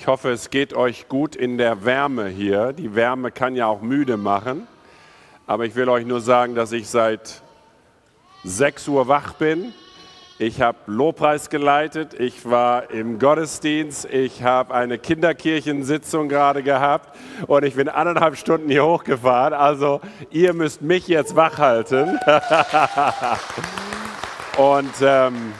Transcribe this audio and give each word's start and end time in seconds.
Ich 0.00 0.06
hoffe, 0.06 0.30
es 0.30 0.50
geht 0.50 0.74
euch 0.74 1.08
gut 1.08 1.34
in 1.34 1.58
der 1.58 1.84
Wärme 1.84 2.28
hier. 2.28 2.72
Die 2.72 2.94
Wärme 2.94 3.32
kann 3.32 3.56
ja 3.56 3.66
auch 3.66 3.82
müde 3.82 4.16
machen. 4.16 4.68
Aber 5.44 5.66
ich 5.66 5.74
will 5.74 5.88
euch 5.88 6.06
nur 6.06 6.20
sagen, 6.20 6.54
dass 6.54 6.70
ich 6.70 6.88
seit 6.88 7.42
6 8.44 8.86
Uhr 8.86 9.08
wach 9.08 9.32
bin. 9.32 9.72
Ich 10.38 10.60
habe 10.60 10.78
Lobpreis 10.86 11.50
geleitet, 11.50 12.14
ich 12.14 12.48
war 12.48 12.92
im 12.92 13.18
Gottesdienst, 13.18 14.04
ich 14.04 14.44
habe 14.44 14.72
eine 14.72 14.98
Kinderkirchensitzung 14.98 16.28
gerade 16.28 16.62
gehabt 16.62 17.18
und 17.48 17.64
ich 17.64 17.74
bin 17.74 17.88
anderthalb 17.88 18.36
Stunden 18.36 18.70
hier 18.70 18.84
hochgefahren. 18.84 19.52
Also 19.52 20.00
ihr 20.30 20.54
müsst 20.54 20.80
mich 20.80 21.08
jetzt 21.08 21.34
wach 21.34 21.58
halten. 21.58 22.20
und 24.58 24.94
ähm, 25.02 25.54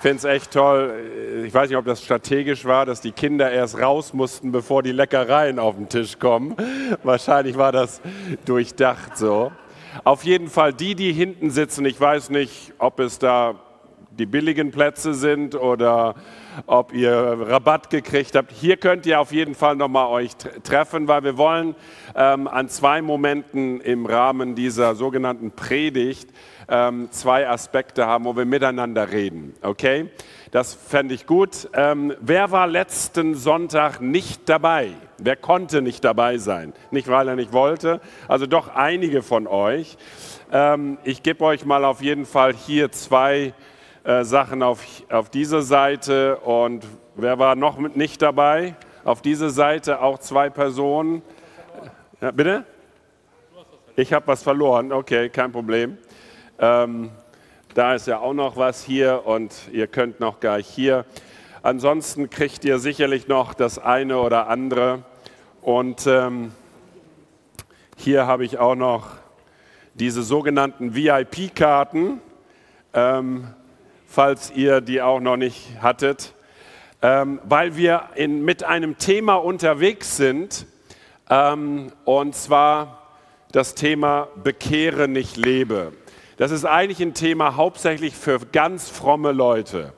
finde 0.00 0.18
es 0.18 0.24
echt 0.24 0.52
toll. 0.52 1.44
Ich 1.46 1.54
weiß 1.54 1.68
nicht, 1.68 1.76
ob 1.76 1.84
das 1.84 2.02
strategisch 2.02 2.64
war, 2.64 2.86
dass 2.86 3.00
die 3.00 3.12
Kinder 3.12 3.50
erst 3.50 3.78
raus 3.78 4.12
mussten, 4.12 4.52
bevor 4.52 4.82
die 4.82 4.92
Leckereien 4.92 5.58
auf 5.58 5.76
den 5.76 5.88
Tisch 5.88 6.18
kommen. 6.18 6.56
Wahrscheinlich 7.02 7.56
war 7.58 7.72
das 7.72 8.00
durchdacht 8.44 9.16
so. 9.16 9.52
Auf 10.04 10.24
jeden 10.24 10.48
Fall 10.48 10.72
die, 10.72 10.94
die 10.94 11.12
hinten 11.12 11.50
sitzen, 11.50 11.84
ich 11.84 12.00
weiß 12.00 12.30
nicht, 12.30 12.72
ob 12.78 13.00
es 13.00 13.18
da 13.18 13.56
die 14.18 14.26
billigen 14.26 14.72
Plätze 14.72 15.14
sind 15.14 15.54
oder 15.54 16.14
ob 16.66 16.92
ihr 16.92 17.12
Rabatt 17.12 17.88
gekriegt 17.88 18.34
habt. 18.34 18.50
Hier 18.50 18.76
könnt 18.76 19.06
ihr 19.06 19.20
auf 19.20 19.32
jeden 19.32 19.54
Fall 19.54 19.76
nochmal 19.76 20.08
euch 20.08 20.32
treffen, 20.64 21.06
weil 21.06 21.22
wir 21.22 21.36
wollen 21.36 21.76
ähm, 22.16 22.48
an 22.48 22.68
zwei 22.68 23.00
Momenten 23.00 23.80
im 23.80 24.06
Rahmen 24.06 24.56
dieser 24.56 24.96
sogenannten 24.96 25.52
Predigt 25.52 26.30
ähm, 26.68 27.08
zwei 27.10 27.48
Aspekte 27.48 28.06
haben, 28.06 28.24
wo 28.24 28.36
wir 28.36 28.44
miteinander 28.44 29.10
reden. 29.10 29.54
Okay? 29.62 30.10
Das 30.50 30.74
fände 30.74 31.14
ich 31.14 31.26
gut. 31.26 31.68
Ähm, 31.74 32.14
wer 32.20 32.50
war 32.50 32.66
letzten 32.66 33.34
Sonntag 33.34 34.00
nicht 34.00 34.48
dabei? 34.48 34.92
Wer 35.18 35.36
konnte 35.36 35.82
nicht 35.82 36.04
dabei 36.04 36.38
sein? 36.38 36.72
Nicht, 36.90 37.08
weil 37.08 37.28
er 37.28 37.36
nicht 37.36 37.52
wollte, 37.52 38.00
also 38.28 38.46
doch 38.46 38.74
einige 38.74 39.22
von 39.22 39.46
euch. 39.46 39.96
Ähm, 40.52 40.98
ich 41.04 41.22
gebe 41.22 41.44
euch 41.44 41.64
mal 41.64 41.84
auf 41.84 42.00
jeden 42.02 42.24
Fall 42.24 42.54
hier 42.54 42.92
zwei 42.92 43.52
äh, 44.04 44.24
Sachen 44.24 44.62
auf, 44.62 44.84
auf 45.10 45.28
dieser 45.28 45.62
Seite. 45.62 46.38
Und 46.38 46.86
wer 47.16 47.38
war 47.38 47.56
noch 47.56 47.78
mit 47.78 47.96
nicht 47.96 48.22
dabei? 48.22 48.74
Auf 49.04 49.22
dieser 49.22 49.50
Seite 49.50 50.00
auch 50.00 50.18
zwei 50.18 50.50
Personen. 50.50 51.22
Ja, 52.20 52.30
bitte? 52.30 52.64
Ich 53.96 54.12
habe 54.12 54.26
was 54.28 54.42
verloren. 54.42 54.92
Okay, 54.92 55.28
kein 55.28 55.50
Problem. 55.50 55.98
Ähm, 56.60 57.10
da 57.74 57.94
ist 57.94 58.08
ja 58.08 58.18
auch 58.18 58.32
noch 58.32 58.56
was 58.56 58.82
hier 58.82 59.22
und 59.24 59.54
ihr 59.70 59.86
könnt 59.86 60.18
noch 60.18 60.40
gleich 60.40 60.66
hier. 60.66 61.04
Ansonsten 61.62 62.30
kriegt 62.30 62.64
ihr 62.64 62.80
sicherlich 62.80 63.28
noch 63.28 63.54
das 63.54 63.78
eine 63.78 64.18
oder 64.18 64.48
andere. 64.48 65.04
Und 65.62 66.06
ähm, 66.08 66.52
hier 67.96 68.26
habe 68.26 68.44
ich 68.44 68.58
auch 68.58 68.74
noch 68.74 69.06
diese 69.94 70.22
sogenannten 70.22 70.96
VIP-Karten, 70.96 72.20
ähm, 72.94 73.48
falls 74.06 74.50
ihr 74.50 74.80
die 74.80 75.00
auch 75.00 75.20
noch 75.20 75.36
nicht 75.36 75.80
hattet, 75.80 76.34
ähm, 77.02 77.40
weil 77.44 77.76
wir 77.76 78.08
in, 78.16 78.44
mit 78.44 78.64
einem 78.64 78.98
Thema 78.98 79.34
unterwegs 79.34 80.16
sind, 80.16 80.66
ähm, 81.30 81.92
und 82.04 82.34
zwar 82.34 83.02
das 83.52 83.74
Thema 83.76 84.28
Bekehre 84.42 85.06
nicht 85.06 85.36
lebe. 85.36 85.92
Das 86.38 86.52
ist 86.52 86.64
eigentlich 86.64 87.00
ein 87.00 87.14
Thema 87.14 87.56
hauptsächlich 87.56 88.14
für 88.14 88.38
ganz 88.52 88.88
fromme 88.88 89.32
Leute. 89.32 89.92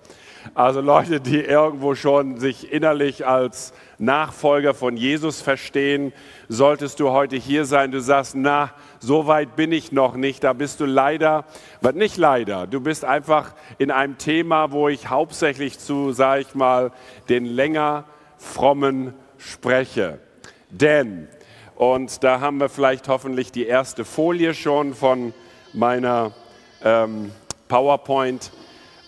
Also 0.55 0.80
Leute, 0.80 1.20
die 1.20 1.38
irgendwo 1.38 1.94
schon 1.94 2.38
sich 2.38 2.72
innerlich 2.72 3.27
als 3.27 3.74
Nachfolger 3.98 4.72
von 4.72 4.97
Jesus 4.97 5.42
verstehen, 5.42 6.14
solltest 6.48 6.98
du 6.98 7.10
heute 7.10 7.36
hier 7.36 7.66
sein, 7.66 7.91
du 7.91 8.00
sagst, 8.00 8.34
na, 8.36 8.72
so 9.00 9.27
weit 9.27 9.55
bin 9.55 9.70
ich 9.70 9.92
noch 9.92 10.16
nicht, 10.16 10.42
da 10.42 10.54
bist 10.54 10.81
du 10.81 10.87
leider, 10.87 11.44
nicht 11.92 12.16
leider, 12.16 12.66
du 12.66 12.81
bist 12.81 13.04
einfach 13.04 13.54
in 13.76 13.91
einem 13.91 14.16
Thema, 14.16 14.72
wo 14.72 14.88
ich 14.88 15.10
hauptsächlich 15.10 15.78
zu, 15.78 16.12
sage 16.12 16.41
ich 16.41 16.54
mal, 16.54 16.91
den 17.28 17.44
länger 17.44 18.04
frommen 18.38 19.12
spreche. 19.36 20.20
Denn, 20.70 21.28
und 21.75 22.25
da 22.25 22.41
haben 22.41 22.60
wir 22.60 22.70
vielleicht 22.70 23.09
hoffentlich 23.09 23.53
die 23.53 23.66
erste 23.66 24.06
Folie 24.06 24.54
schon 24.54 24.94
von 24.94 25.34
meiner 25.72 26.32
ähm, 26.82 27.32
PowerPoint, 27.69 28.50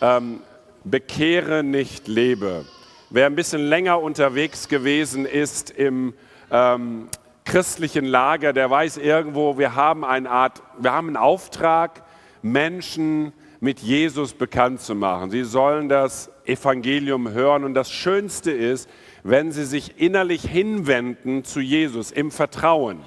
ähm, 0.00 0.40
bekehre 0.84 1.62
nicht 1.62 2.08
lebe. 2.08 2.64
Wer 3.10 3.26
ein 3.26 3.34
bisschen 3.34 3.66
länger 3.66 4.00
unterwegs 4.00 4.68
gewesen 4.68 5.26
ist 5.26 5.70
im 5.70 6.14
ähm, 6.50 7.08
christlichen 7.44 8.04
Lager, 8.04 8.52
der 8.52 8.70
weiß 8.70 8.96
irgendwo, 8.96 9.58
wir 9.58 9.74
haben 9.74 10.04
eine 10.04 10.30
Art, 10.30 10.62
wir 10.78 10.92
haben 10.92 11.08
einen 11.08 11.16
Auftrag, 11.16 12.04
Menschen 12.42 13.32
mit 13.60 13.80
Jesus 13.80 14.32
bekannt 14.32 14.80
zu 14.80 14.94
machen. 14.94 15.30
Sie 15.30 15.44
sollen 15.44 15.88
das 15.88 16.30
Evangelium 16.44 17.30
hören 17.30 17.64
und 17.64 17.74
das 17.74 17.92
Schönste 17.92 18.50
ist, 18.50 18.88
wenn 19.22 19.52
sie 19.52 19.64
sich 19.64 20.00
innerlich 20.00 20.42
hinwenden 20.42 21.44
zu 21.44 21.60
Jesus 21.60 22.10
im 22.10 22.30
Vertrauen. 22.32 23.00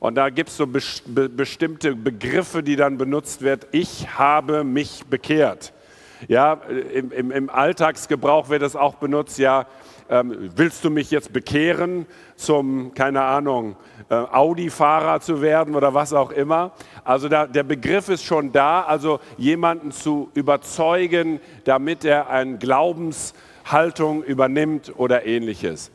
Und 0.00 0.14
da 0.16 0.30
gibt 0.30 0.50
es 0.50 0.56
so 0.56 0.66
be 0.66 1.28
bestimmte 1.28 1.94
Begriffe, 1.94 2.62
die 2.62 2.76
dann 2.76 2.98
benutzt 2.98 3.42
werden. 3.42 3.68
Ich 3.72 4.18
habe 4.18 4.64
mich 4.64 5.04
bekehrt. 5.06 5.72
Ja, 6.28 6.54
im, 6.94 7.12
im, 7.12 7.30
im 7.30 7.50
Alltagsgebrauch 7.50 8.48
wird 8.48 8.62
das 8.62 8.76
auch 8.76 8.94
benutzt. 8.94 9.38
Ja, 9.38 9.66
ähm, 10.08 10.50
willst 10.54 10.84
du 10.84 10.90
mich 10.90 11.10
jetzt 11.10 11.32
bekehren 11.32 12.06
zum, 12.36 12.94
keine 12.94 13.22
Ahnung, 13.22 13.76
äh, 14.08 14.14
Audi-Fahrer 14.14 15.20
zu 15.20 15.42
werden 15.42 15.74
oder 15.74 15.94
was 15.94 16.12
auch 16.12 16.30
immer? 16.30 16.72
Also 17.04 17.28
da, 17.28 17.46
der 17.46 17.64
Begriff 17.64 18.08
ist 18.08 18.24
schon 18.24 18.52
da, 18.52 18.82
also 18.82 19.20
jemanden 19.36 19.90
zu 19.90 20.30
überzeugen, 20.34 21.40
damit 21.64 22.04
er 22.04 22.30
eine 22.30 22.58
Glaubenshaltung 22.58 24.22
übernimmt 24.22 24.92
oder 24.96 25.26
ähnliches. 25.26 25.90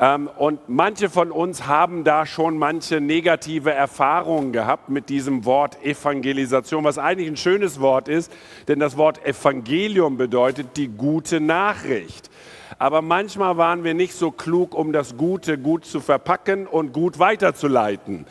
Ähm, 0.00 0.30
und 0.36 0.68
manche 0.68 1.10
von 1.10 1.32
uns 1.32 1.66
haben 1.66 2.04
da 2.04 2.24
schon 2.24 2.56
manche 2.56 3.00
negative 3.00 3.72
Erfahrungen 3.72 4.52
gehabt 4.52 4.88
mit 4.90 5.08
diesem 5.08 5.44
Wort 5.44 5.82
Evangelisation, 5.84 6.84
was 6.84 6.98
eigentlich 6.98 7.28
ein 7.28 7.36
schönes 7.36 7.80
Wort 7.80 8.06
ist, 8.06 8.32
denn 8.68 8.78
das 8.78 8.96
Wort 8.96 9.26
Evangelium 9.26 10.16
bedeutet 10.16 10.76
die 10.76 10.88
gute 10.88 11.40
Nachricht. 11.40 12.30
Aber 12.78 13.02
manchmal 13.02 13.56
waren 13.56 13.82
wir 13.82 13.94
nicht 13.94 14.14
so 14.14 14.30
klug, 14.30 14.72
um 14.72 14.92
das 14.92 15.16
Gute 15.16 15.58
gut 15.58 15.84
zu 15.84 15.98
verpacken 16.00 16.68
und 16.68 16.92
gut 16.92 17.18
weiterzuleiten. 17.18 18.24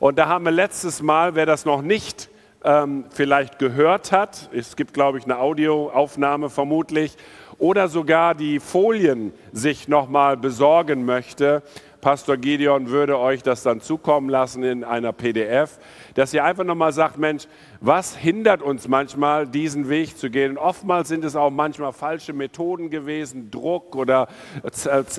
Und 0.00 0.18
da 0.18 0.28
haben 0.28 0.44
wir 0.44 0.52
letztes 0.52 1.00
Mal, 1.00 1.34
wer 1.34 1.46
das 1.46 1.64
noch 1.64 1.80
nicht 1.80 2.28
ähm, 2.64 3.04
vielleicht 3.10 3.58
gehört 3.58 4.12
hat, 4.12 4.50
es 4.52 4.76
gibt, 4.76 4.92
glaube 4.92 5.18
ich, 5.18 5.24
eine 5.24 5.38
Audioaufnahme 5.38 6.50
vermutlich, 6.50 7.16
oder 7.64 7.88
sogar 7.88 8.34
die 8.34 8.60
Folien 8.60 9.32
sich 9.50 9.88
nochmal 9.88 10.36
besorgen 10.36 11.06
möchte, 11.06 11.62
Pastor 12.02 12.36
Gideon 12.36 12.90
würde 12.90 13.18
euch 13.18 13.42
das 13.42 13.62
dann 13.62 13.80
zukommen 13.80 14.28
lassen 14.28 14.62
in 14.62 14.84
einer 14.84 15.14
PDF, 15.14 15.78
dass 16.12 16.34
ihr 16.34 16.44
einfach 16.44 16.64
nochmal 16.64 16.92
sagt, 16.92 17.16
Mensch, 17.16 17.44
was 17.80 18.14
hindert 18.14 18.60
uns 18.60 18.86
manchmal, 18.86 19.46
diesen 19.46 19.88
Weg 19.88 20.18
zu 20.18 20.28
gehen? 20.28 20.50
Und 20.50 20.58
oftmals 20.58 21.08
sind 21.08 21.24
es 21.24 21.36
auch 21.36 21.48
manchmal 21.48 21.94
falsche 21.94 22.34
Methoden 22.34 22.90
gewesen, 22.90 23.50
Druck 23.50 23.96
oder 23.96 24.28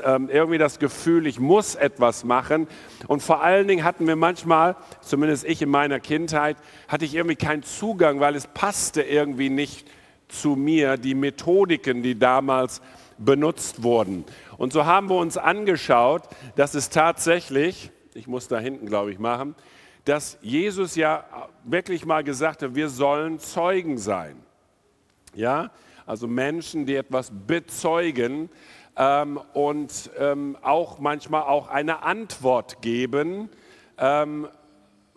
ähm, 0.06 0.30
irgendwie 0.32 0.60
das 0.60 0.78
Gefühl, 0.78 1.26
ich 1.26 1.40
muss 1.40 1.74
etwas 1.74 2.26
machen. 2.26 2.68
Und 3.08 3.24
vor 3.24 3.42
allen 3.42 3.68
Dingen 3.68 3.84
hatten 3.84 4.06
wir 4.06 4.16
manchmal, 4.16 4.76
zumindest 5.02 5.46
ich 5.46 5.64
in 5.64 5.70
meiner 5.70 6.00
Kindheit, 6.00 6.58
hatte 6.88 7.06
ich 7.06 7.16
irgendwie 7.16 7.38
keinen 7.38 7.64
Zugang, 7.64 8.20
weil 8.20 8.36
es 8.36 8.46
passte 8.46 9.02
irgendwie 9.02 9.50
nicht 9.50 9.88
zu 10.28 10.56
mir, 10.56 10.98
die 10.98 11.16
Methodiken, 11.16 12.04
die 12.04 12.18
damals 12.18 12.82
benutzt 13.18 13.84
wurden. 13.84 14.26
Und 14.58 14.74
so 14.74 14.86
haben 14.86 15.10
wir 15.10 15.16
uns 15.16 15.38
angeschaut, 15.38 16.24
dass 16.56 16.74
es 16.76 16.90
tatsächlich, 16.90 17.92
ich 18.14 18.28
muss 18.28 18.48
da 18.48 18.60
hinten, 18.60 18.88
glaube 18.88 19.12
ich, 19.12 19.20
machen, 19.20 19.56
dass 20.06 20.38
Jesus 20.42 20.96
ja 20.96 21.26
wirklich 21.64 22.06
mal 22.06 22.24
gesagt 22.24 22.62
hat, 22.62 22.76
wir 22.76 22.90
sollen 22.90 23.40
Zeugen 23.40 23.98
sein. 23.98 24.38
Ja, 25.34 25.72
also 26.06 26.28
Menschen, 26.28 26.86
die 26.86 26.96
etwas 26.96 27.32
bezeugen 27.48 28.50
ähm, 28.96 29.40
und 29.54 30.12
ähm, 30.18 30.58
auch 30.62 31.00
manchmal 31.00 31.44
auch 31.44 31.68
eine 31.68 32.04
Antwort 32.04 32.82
geben 32.82 33.50
ähm, 33.98 34.48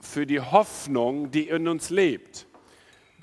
für 0.00 0.26
die 0.26 0.40
Hoffnung, 0.40 1.30
die 1.30 1.48
in 1.48 1.68
uns 1.68 1.90
lebt. 1.90 2.47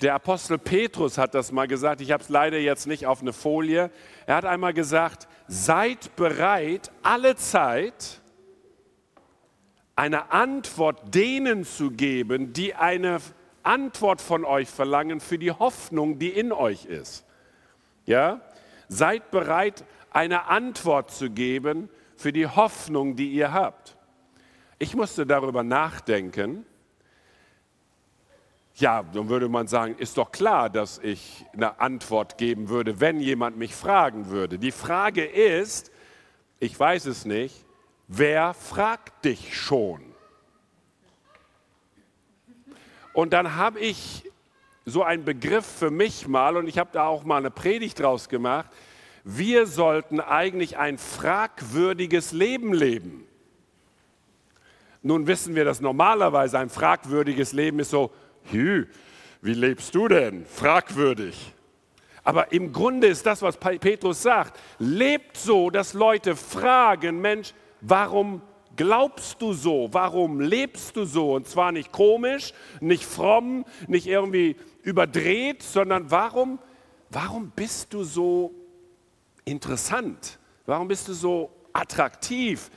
Der 0.02 0.14
Apostel 0.14 0.58
Petrus 0.58 1.16
hat 1.16 1.34
das 1.34 1.52
mal 1.52 1.66
gesagt, 1.66 2.02
ich 2.02 2.12
habe 2.12 2.22
es 2.22 2.28
leider 2.28 2.58
jetzt 2.58 2.86
nicht 2.86 3.06
auf 3.06 3.22
eine 3.22 3.32
Folie. 3.32 3.90
Er 4.26 4.36
hat 4.36 4.44
einmal 4.44 4.74
gesagt, 4.74 5.26
seid 5.48 6.14
bereit, 6.16 6.90
alle 7.02 7.36
Zeit 7.36 8.20
eine 9.94 10.30
Antwort 10.30 11.14
denen 11.14 11.64
zu 11.64 11.90
geben, 11.90 12.52
die 12.52 12.74
eine 12.74 13.20
Antwort 13.62 14.20
von 14.20 14.44
euch 14.44 14.68
verlangen 14.68 15.20
für 15.20 15.38
die 15.38 15.50
Hoffnung, 15.50 16.18
die 16.18 16.28
in 16.28 16.52
euch 16.52 16.84
ist. 16.84 17.24
Ja? 18.04 18.42
Seid 18.88 19.30
bereit, 19.30 19.84
eine 20.10 20.46
Antwort 20.48 21.10
zu 21.10 21.30
geben 21.30 21.88
für 22.16 22.32
die 22.32 22.46
Hoffnung, 22.46 23.16
die 23.16 23.30
ihr 23.30 23.54
habt. 23.54 23.96
Ich 24.78 24.94
musste 24.94 25.26
darüber 25.26 25.62
nachdenken. 25.62 26.66
Ja, 28.78 29.02
dann 29.02 29.30
würde 29.30 29.48
man 29.48 29.68
sagen, 29.68 29.94
ist 29.96 30.18
doch 30.18 30.30
klar, 30.30 30.68
dass 30.68 30.98
ich 30.98 31.46
eine 31.54 31.80
Antwort 31.80 32.36
geben 32.36 32.68
würde, 32.68 33.00
wenn 33.00 33.20
jemand 33.20 33.56
mich 33.56 33.74
fragen 33.74 34.28
würde. 34.28 34.58
Die 34.58 34.70
Frage 34.70 35.24
ist, 35.24 35.90
ich 36.60 36.78
weiß 36.78 37.06
es 37.06 37.24
nicht, 37.24 37.64
wer 38.06 38.52
fragt 38.52 39.24
dich 39.24 39.58
schon? 39.58 40.02
Und 43.14 43.32
dann 43.32 43.56
habe 43.56 43.80
ich 43.80 44.30
so 44.84 45.02
einen 45.02 45.24
Begriff 45.24 45.64
für 45.64 45.90
mich 45.90 46.28
mal, 46.28 46.58
und 46.58 46.68
ich 46.68 46.76
habe 46.76 46.90
da 46.92 47.06
auch 47.06 47.24
mal 47.24 47.38
eine 47.38 47.50
Predigt 47.50 47.98
draus 47.98 48.28
gemacht, 48.28 48.70
wir 49.24 49.66
sollten 49.66 50.20
eigentlich 50.20 50.76
ein 50.76 50.98
fragwürdiges 50.98 52.32
Leben 52.32 52.74
leben. 52.74 53.26
Nun 55.02 55.26
wissen 55.26 55.54
wir, 55.54 55.64
dass 55.64 55.80
normalerweise 55.80 56.58
ein 56.58 56.68
fragwürdiges 56.68 57.54
Leben 57.54 57.78
ist 57.78 57.90
so, 57.90 58.12
Hü, 58.50 58.86
wie 59.42 59.54
lebst 59.54 59.94
du 59.94 60.08
denn? 60.08 60.46
Fragwürdig. 60.46 61.52
Aber 62.24 62.52
im 62.52 62.72
Grunde 62.72 63.06
ist 63.06 63.24
das, 63.24 63.42
was 63.42 63.56
Petrus 63.56 64.22
sagt, 64.22 64.58
lebt 64.78 65.36
so, 65.36 65.70
dass 65.70 65.94
Leute 65.94 66.34
fragen, 66.34 67.20
Mensch, 67.20 67.54
warum 67.80 68.42
glaubst 68.74 69.40
du 69.40 69.52
so? 69.52 69.88
Warum 69.92 70.40
lebst 70.40 70.96
du 70.96 71.04
so? 71.04 71.34
Und 71.34 71.46
zwar 71.46 71.70
nicht 71.70 71.92
komisch, 71.92 72.52
nicht 72.80 73.04
fromm, 73.04 73.64
nicht 73.86 74.06
irgendwie 74.06 74.56
überdreht, 74.82 75.62
sondern 75.62 76.10
warum, 76.10 76.58
warum 77.10 77.50
bist 77.50 77.94
du 77.94 78.02
so 78.02 78.52
interessant? 79.44 80.38
Warum 80.66 80.88
bist 80.88 81.08
du 81.08 81.12
so 81.12 81.50
attraktiv? 81.72 82.70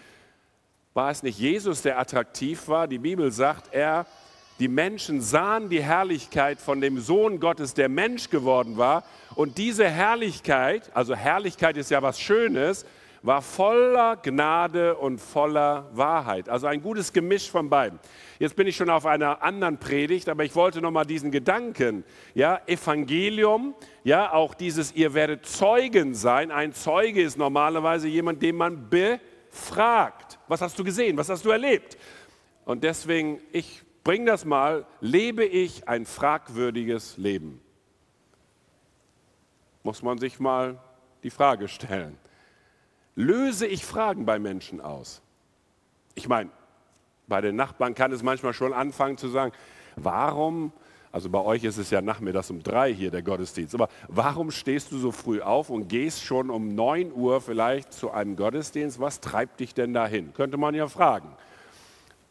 War 0.93 1.11
es 1.11 1.23
nicht 1.23 1.39
Jesus, 1.39 1.81
der 1.81 1.99
attraktiv 1.99 2.67
war? 2.67 2.87
Die 2.87 2.99
Bibel 2.99 3.31
sagt, 3.31 3.73
er, 3.73 4.05
die 4.59 4.67
Menschen 4.67 5.21
sahen 5.21 5.69
die 5.69 5.81
Herrlichkeit 5.81 6.59
von 6.59 6.81
dem 6.81 6.99
Sohn 6.99 7.39
Gottes, 7.39 7.73
der 7.73 7.87
Mensch 7.87 8.29
geworden 8.29 8.77
war. 8.77 9.03
Und 9.35 9.57
diese 9.57 9.89
Herrlichkeit, 9.89 10.91
also 10.93 11.15
Herrlichkeit 11.15 11.77
ist 11.77 11.91
ja 11.91 12.01
was 12.01 12.19
Schönes, 12.19 12.85
war 13.21 13.41
voller 13.41 14.17
Gnade 14.17 14.95
und 14.95 15.19
voller 15.19 15.89
Wahrheit. 15.93 16.49
Also 16.49 16.67
ein 16.67 16.81
gutes 16.81 17.11
Gemisch 17.11 17.49
von 17.49 17.69
beiden. 17.69 17.99
Jetzt 18.37 18.55
bin 18.55 18.67
ich 18.67 18.75
schon 18.75 18.89
auf 18.89 19.05
einer 19.05 19.41
anderen 19.41 19.77
Predigt, 19.77 20.29
aber 20.29 20.43
ich 20.43 20.55
wollte 20.55 20.81
noch 20.81 20.91
mal 20.91 21.05
diesen 21.05 21.31
Gedanken, 21.31 22.03
ja, 22.33 22.61
Evangelium, 22.65 23.75
ja, 24.03 24.31
auch 24.31 24.53
dieses 24.53 24.93
ihr 24.93 25.13
werdet 25.13 25.45
Zeugen 25.45 26.15
sein. 26.15 26.51
Ein 26.51 26.73
Zeuge 26.73 27.21
ist 27.21 27.37
normalerweise 27.37 28.07
jemand, 28.07 28.41
den 28.41 28.55
man 28.55 28.89
befragt. 28.89 30.39
Was 30.47 30.61
hast 30.61 30.79
du 30.79 30.83
gesehen? 30.83 31.17
Was 31.17 31.29
hast 31.29 31.43
du 31.43 31.49
erlebt? 31.49 31.97
Und 32.65 32.83
deswegen 32.83 33.39
ich 33.51 33.83
bringe 34.03 34.25
das 34.25 34.45
mal, 34.45 34.85
lebe 35.01 35.45
ich 35.45 35.87
ein 35.87 36.05
fragwürdiges 36.05 37.17
Leben? 37.17 37.61
Muss 39.83 40.03
man 40.03 40.17
sich 40.17 40.39
mal 40.39 40.79
die 41.23 41.29
Frage 41.29 41.67
stellen 41.67 42.17
löse 43.19 43.67
ich 43.67 43.85
Fragen 43.85 44.25
bei 44.25 44.39
Menschen 44.39 44.79
aus. 44.79 45.21
Ich 46.15 46.29
meine, 46.29 46.49
bei 47.27 47.41
den 47.41 47.57
Nachbarn 47.57 47.93
kann 47.93 48.13
es 48.13 48.23
manchmal 48.23 48.53
schon 48.53 48.71
anfangen 48.71 49.17
zu 49.17 49.27
sagen, 49.27 49.51
warum, 49.97 50.71
also 51.11 51.29
bei 51.29 51.39
euch 51.39 51.65
ist 51.65 51.77
es 51.77 51.89
ja 51.89 52.01
nachmittags 52.01 52.49
um 52.49 52.63
drei 52.63 52.93
hier 52.93 53.11
der 53.11 53.21
Gottesdienst, 53.21 53.75
aber 53.75 53.89
warum 54.07 54.51
stehst 54.51 54.93
du 54.93 54.97
so 54.97 55.11
früh 55.11 55.41
auf 55.41 55.69
und 55.69 55.89
gehst 55.89 56.23
schon 56.23 56.49
um 56.49 56.73
neun 56.75 57.11
Uhr 57.11 57.41
vielleicht 57.41 57.91
zu 57.91 58.09
einem 58.09 58.37
Gottesdienst? 58.37 59.01
Was 59.01 59.19
treibt 59.19 59.59
dich 59.59 59.73
denn 59.73 59.93
dahin? 59.93 60.33
Könnte 60.33 60.55
man 60.55 60.73
ja 60.73 60.87
fragen. 60.87 61.35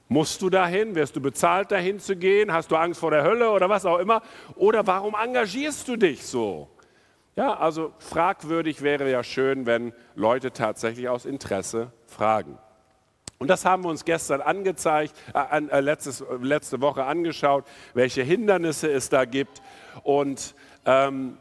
Musst 0.09 0.41
du 0.41 0.49
dahin? 0.49 0.95
Wirst 0.95 1.17
du 1.17 1.21
bezahlt, 1.21 1.71
dahin 1.71 2.01
zu 2.01 2.17
gehen? 2.17 2.53
Hast 2.53 2.71
du 2.71 2.77
Angst 2.77 3.01
vor 3.01 3.11
der 3.11 3.23
Hölle 3.25 3.51
oder 3.51 3.69
was 3.69 3.85
auch 3.85 3.99
immer? 3.99 4.23
Oder 4.57 4.87
warum 4.87 5.15
engagierst 5.15 5.87
du 5.87 5.97
dich 5.97 6.25
so? 6.27 6.69
Ja, 7.37 7.55
also 7.55 7.93
fragwürdig 7.99 8.83
wäre 8.83 9.11
ja 9.11 9.23
schön, 9.23 9.67
wenn 9.67 9.93
Leute 10.15 10.53
tatsächlich 10.53 11.09
aus 11.09 11.27
Interesse 11.27 11.93
fragen. 12.07 12.59
Und 13.39 13.49
das 13.49 13.65
haben 13.65 13.85
wir 13.85 13.91
uns 13.91 14.05
gestern 14.05 14.41
angezeigt, 14.41 15.15
äh, 15.35 15.63
äh, 15.69 15.81
letztes, 15.81 16.25
letzte 16.41 16.81
Woche 16.81 17.05
angeschaut, 17.05 17.65
welche 17.95 18.23
Hindernisse 18.23 18.91
es 18.91 19.11
da 19.11 19.27
gibt. 19.27 19.63
Und 20.03 20.55
ähm, 20.87 21.39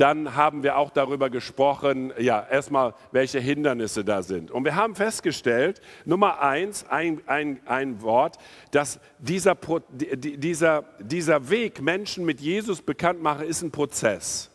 dann 0.00 0.34
haben 0.34 0.62
wir 0.62 0.78
auch 0.78 0.88
darüber 0.88 1.28
gesprochen, 1.28 2.10
ja, 2.18 2.46
erstmal, 2.50 2.94
welche 3.12 3.38
Hindernisse 3.38 4.02
da 4.02 4.22
sind. 4.22 4.50
Und 4.50 4.64
wir 4.64 4.74
haben 4.74 4.94
festgestellt, 4.94 5.82
Nummer 6.06 6.40
eins, 6.40 6.86
ein, 6.88 7.20
ein, 7.26 7.60
ein 7.66 8.00
Wort, 8.00 8.38
dass 8.70 8.98
dieser, 9.18 9.54
dieser, 9.92 10.84
dieser 11.00 11.50
Weg, 11.50 11.82
Menschen 11.82 12.24
mit 12.24 12.40
Jesus 12.40 12.80
bekannt 12.80 13.20
machen, 13.22 13.46
ist 13.46 13.60
ein 13.60 13.70
Prozess. 13.70 14.50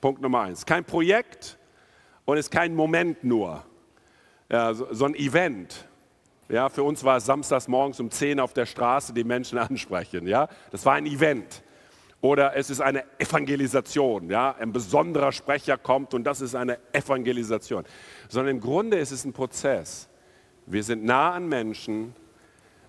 Punkt 0.00 0.22
Nummer 0.22 0.42
eins. 0.42 0.64
Kein 0.64 0.84
Projekt 0.84 1.58
und 2.24 2.36
ist 2.36 2.52
kein 2.52 2.72
Moment 2.72 3.24
nur, 3.24 3.64
ja, 4.48 4.72
so, 4.72 4.94
so, 4.94 5.06
ein 5.06 5.16
Event. 5.16 5.88
Ja, 6.48 6.68
für 6.68 6.84
uns 6.84 7.02
war 7.02 7.16
es 7.16 7.26
samstags 7.26 7.66
morgens 7.66 7.98
um 7.98 8.12
10 8.12 8.38
auf 8.38 8.52
der 8.52 8.64
Straße, 8.64 9.12
die 9.12 9.24
Menschen 9.24 9.58
ansprechen. 9.58 10.28
Ja, 10.28 10.48
das 10.70 10.86
war 10.86 10.94
ein 10.94 11.06
Event. 11.06 11.64
Oder 12.20 12.56
es 12.56 12.68
ist 12.68 12.80
eine 12.80 13.04
Evangelisation. 13.18 14.28
Ja, 14.28 14.56
ein 14.58 14.72
besonderer 14.72 15.30
Sprecher 15.30 15.78
kommt 15.78 16.14
und 16.14 16.24
das 16.24 16.40
ist 16.40 16.54
eine 16.54 16.78
Evangelisation. 16.92 17.84
Sondern 18.28 18.56
im 18.56 18.60
Grunde 18.60 18.98
ist 18.98 19.12
es 19.12 19.24
ein 19.24 19.32
Prozess. 19.32 20.08
Wir 20.66 20.82
sind 20.82 21.04
nah 21.04 21.32
an 21.32 21.48
Menschen, 21.48 22.14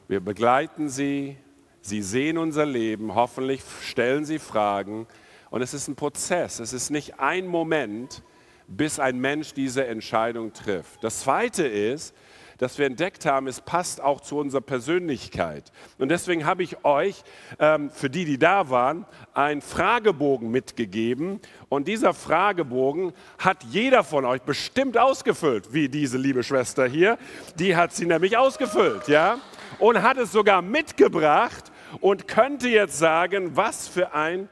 wir 0.08 0.20
begleiten 0.20 0.90
sie, 0.90 1.38
sie 1.82 2.02
sehen 2.02 2.38
unser 2.38 2.66
Leben, 2.66 3.14
hoffentlich 3.14 3.62
stellen 3.84 4.26
sie 4.26 4.40
Fragen 4.40 5.08
und 5.50 5.62
es 5.62 5.74
ist 5.74 5.88
ein 5.88 5.96
Prozess, 5.96 6.60
es 6.60 6.74
ist 6.74 6.90
nicht 6.90 7.20
ein 7.20 7.48
Moment, 7.48 8.24
bis 8.68 9.00
ein 9.00 9.20
Mensch 9.20 9.54
diese 9.54 9.86
Entscheidung 9.86 10.54
trifft. 10.54 11.04
Das 11.04 11.22
Zweite 11.22 11.66
ist, 11.68 12.16
dass 12.60 12.78
wir 12.78 12.86
entdeckt 12.86 13.26
haben, 13.26 13.48
es 13.48 13.62
passt 13.62 14.02
auch 14.02 14.22
zu 14.22 14.38
unserer 14.38 14.62
Persönlichkeit. 14.62 15.72
Und 15.98 16.10
deswegen 16.10 16.46
habe 16.46 16.62
ich 16.62 16.86
euch, 16.86 17.24
ähm, 17.58 17.90
für 17.90 18.10
die, 18.10 18.26
die 18.26 18.38
da 18.38 18.70
waren, 18.70 19.06
einen 19.34 19.62
Fragebogen 19.62 20.52
mitgegeben. 20.52 21.40
Und 21.70 21.88
dieser 21.88 22.14
Fragebogen 22.14 23.14
hat 23.40 23.64
jeder 23.64 24.04
von 24.04 24.26
euch 24.26 24.42
bestimmt 24.42 24.98
ausgefüllt, 24.98 25.74
wie 25.74 25.88
diese 25.88 26.18
liebe 26.18 26.44
Schwester 26.44 26.86
hier. 26.86 27.18
Die 27.58 27.76
hat 27.76 27.94
sie 27.94 28.06
nämlich 28.06 28.38
ausgefüllt, 28.38 29.08
ja? 29.08 29.40
Und 29.80 30.02
hat 30.04 30.18
es 30.18 30.34
sogar 30.34 30.62
mitgebracht 30.62 31.72
und 32.02 32.28
könnte 32.28 32.68
jetzt 32.68 33.00
sagen, 33.00 33.56
was 33.56 33.88
für 33.88 34.14
ein 34.14 34.50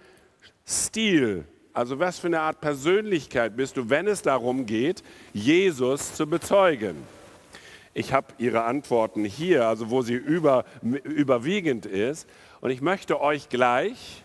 Stil, 0.66 1.46
also 1.74 2.00
was 2.00 2.20
für 2.20 2.28
eine 2.28 2.40
Art 2.40 2.62
Persönlichkeit 2.62 3.58
bist 3.58 3.76
du, 3.76 3.90
wenn 3.90 4.08
es 4.08 4.22
darum 4.22 4.66
geht, 4.66 5.04
Jesus 5.34 6.16
zu 6.16 6.26
bezeugen? 6.26 7.17
Ich 7.98 8.14
habe 8.14 8.28
Ihre 8.38 8.64
Antworten 8.64 9.26
hier, 9.26 9.68
also 9.68 9.90
wo 9.90 10.04
sie 10.04 10.14
über, 10.14 10.66
überwiegend 10.84 11.88
ist. 11.88 12.30
Und 12.62 12.70
ich 12.70 12.80
möchte 12.80 13.20
euch 13.20 13.50
gleich 13.50 14.24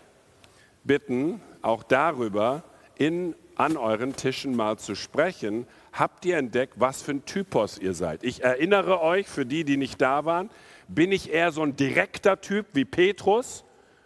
bitten, 0.83 1.41
auch 1.63 1.81
darüber 1.81 2.61
in, 2.99 3.33
an 3.55 3.75
euren 3.75 4.15
Tischen 4.15 4.55
mal 4.55 4.77
zu 4.77 4.93
sprechen. 4.93 5.65
Habt 5.91 6.23
ihr 6.23 6.37
entdeckt, 6.37 6.75
was 6.77 7.01
für 7.01 7.13
ein 7.13 7.25
Typos 7.25 7.79
ihr 7.79 7.95
seid? 7.95 8.23
Ich 8.23 8.43
erinnere 8.43 9.01
euch, 9.01 9.27
für 9.27 9.43
die, 9.43 9.63
die 9.63 9.77
nicht 9.77 9.99
da 9.99 10.23
waren, 10.23 10.51
bin 10.87 11.11
ich 11.11 11.33
eher 11.33 11.51
so 11.51 11.63
ein 11.63 11.75
direkter 11.75 12.39
Typ 12.41 12.67
wie 12.73 12.85
Petrus? 12.85 13.65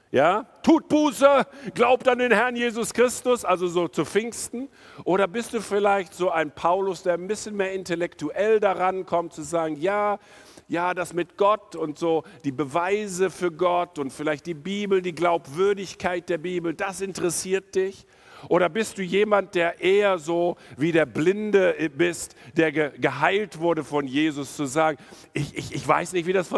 Ja, 0.09 0.45
tut 0.63 0.87
Buße, 0.87 1.45
glaubt 1.73 2.07
an 2.07 2.19
den 2.19 2.31
Herrn 2.31 2.55
Jesus 2.55 2.93
Christus, 2.93 3.43
also 3.43 3.67
so 3.67 3.89
zu 3.89 4.05
Pfingsten. 4.05 4.69
Oder 5.03 5.27
bist 5.27 5.53
du 5.53 5.61
vielleicht 5.61 6.13
so 6.13 6.31
ein 6.31 6.51
Paulus, 6.51 7.03
der 7.03 7.15
ein 7.15 7.27
bisschen 7.27 7.57
mehr 7.57 7.73
intellektuell 7.73 8.61
daran 8.61 9.05
kommt, 9.05 9.33
zu 9.33 9.41
sagen, 9.41 9.75
ja, 9.75 10.17
ja, 10.69 10.93
das 10.93 11.13
mit 11.13 11.37
Gott 11.37 11.75
und 11.75 11.99
so 11.99 12.23
die 12.45 12.53
Beweise 12.53 13.29
für 13.29 13.51
Gott 13.51 13.99
und 13.99 14.13
vielleicht 14.13 14.45
die 14.45 14.53
Bibel, 14.53 15.01
die 15.01 15.15
Glaubwürdigkeit 15.15 16.29
der 16.29 16.37
Bibel, 16.37 16.73
das 16.73 17.01
interessiert 17.01 17.75
dich. 17.75 18.05
Oder 18.49 18.69
bist 18.69 18.97
du 18.97 19.03
jemand, 19.03 19.55
der 19.55 19.81
eher 19.81 20.17
so 20.17 20.57
wie 20.77 20.91
der 20.91 21.05
Blinde 21.05 21.75
bist, 21.95 22.35
der 22.55 22.71
ge 22.71 22.91
geheilt 22.97 23.59
wurde 23.59 23.83
von 23.83 24.07
Jesus, 24.07 24.55
zu 24.55 24.65
sagen, 24.65 24.97
ich, 25.33 25.55
ich, 25.55 25.73
ich 25.73 25.87
weiß 25.87 26.13
nicht, 26.13 26.25
wie 26.25 26.33
das 26.33 26.49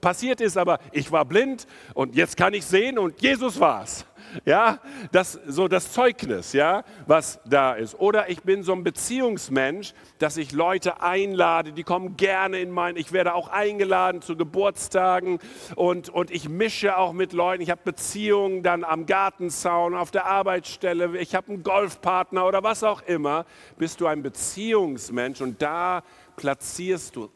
passiert 0.00 0.40
ist, 0.40 0.56
aber 0.56 0.78
ich 0.92 1.10
war 1.12 1.24
blind 1.24 1.66
und 1.94 2.14
jetzt 2.14 2.36
kann 2.36 2.54
ich 2.54 2.64
sehen 2.64 2.98
und 2.98 3.20
Jesus 3.20 3.58
war's. 3.58 4.06
Ja, 4.44 4.78
das, 5.10 5.38
so 5.46 5.68
das 5.68 5.92
Zeugnis, 5.92 6.52
ja, 6.52 6.84
was 7.06 7.40
da 7.44 7.74
ist. 7.74 7.94
Oder 7.98 8.30
ich 8.30 8.42
bin 8.42 8.62
so 8.62 8.72
ein 8.72 8.84
Beziehungsmensch, 8.84 9.94
dass 10.18 10.36
ich 10.36 10.52
Leute 10.52 11.00
einlade, 11.00 11.72
die 11.72 11.82
kommen 11.82 12.16
gerne 12.16 12.60
in 12.60 12.70
mein, 12.70 12.96
ich 12.96 13.12
werde 13.12 13.34
auch 13.34 13.48
eingeladen 13.48 14.22
zu 14.22 14.36
Geburtstagen 14.36 15.38
und, 15.76 16.08
und 16.08 16.30
ich 16.30 16.48
mische 16.48 16.96
auch 16.96 17.12
mit 17.12 17.32
Leuten. 17.32 17.62
Ich 17.62 17.70
habe 17.70 17.82
Beziehungen 17.84 18.62
dann 18.62 18.84
am 18.84 19.06
Gartenzaun, 19.06 19.94
auf 19.94 20.10
der 20.10 20.26
Arbeitsstelle, 20.26 21.18
ich 21.18 21.34
habe 21.34 21.52
einen 21.52 21.62
Golfpartner 21.62 22.46
oder 22.46 22.62
was 22.62 22.82
auch 22.84 23.02
immer. 23.02 23.44
Bist 23.78 24.00
du 24.00 24.06
ein 24.06 24.22
Beziehungsmensch 24.22 25.40
und 25.40 25.60
da 25.60 26.02
platzierst 26.36 27.16
du 27.16 27.30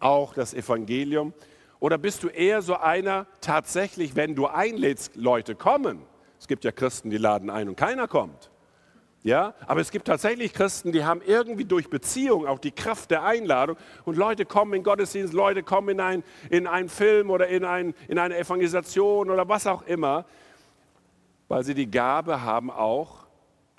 auch 0.00 0.34
das 0.34 0.54
Evangelium. 0.54 1.32
Oder 1.80 1.98
bist 1.98 2.22
du 2.22 2.28
eher 2.28 2.62
so 2.62 2.76
einer, 2.76 3.26
tatsächlich, 3.40 4.16
wenn 4.16 4.34
du 4.34 4.46
einlädst, 4.46 5.16
Leute 5.16 5.54
kommen? 5.54 5.98
Es 6.44 6.48
gibt 6.48 6.64
ja 6.64 6.72
Christen, 6.72 7.08
die 7.08 7.16
laden 7.16 7.48
ein 7.48 7.70
und 7.70 7.76
keiner 7.76 8.06
kommt. 8.06 8.50
Ja, 9.22 9.54
aber 9.66 9.80
es 9.80 9.90
gibt 9.90 10.08
tatsächlich 10.08 10.52
Christen, 10.52 10.92
die 10.92 11.02
haben 11.02 11.22
irgendwie 11.24 11.64
durch 11.64 11.88
Beziehung 11.88 12.46
auch 12.46 12.58
die 12.58 12.70
Kraft 12.70 13.10
der 13.10 13.24
Einladung 13.24 13.78
und 14.04 14.18
Leute 14.18 14.44
kommen 14.44 14.74
in 14.74 14.82
Gottesdienst, 14.82 15.32
Leute 15.32 15.62
kommen 15.62 15.88
in, 15.88 16.00
ein, 16.00 16.22
in 16.50 16.66
einen 16.66 16.90
Film 16.90 17.30
oder 17.30 17.48
in, 17.48 17.64
ein, 17.64 17.94
in 18.08 18.18
eine 18.18 18.36
Evangelisation 18.36 19.30
oder 19.30 19.48
was 19.48 19.66
auch 19.66 19.86
immer, 19.86 20.26
weil 21.48 21.64
sie 21.64 21.72
die 21.72 21.90
Gabe 21.90 22.42
haben, 22.42 22.70
auch 22.70 23.24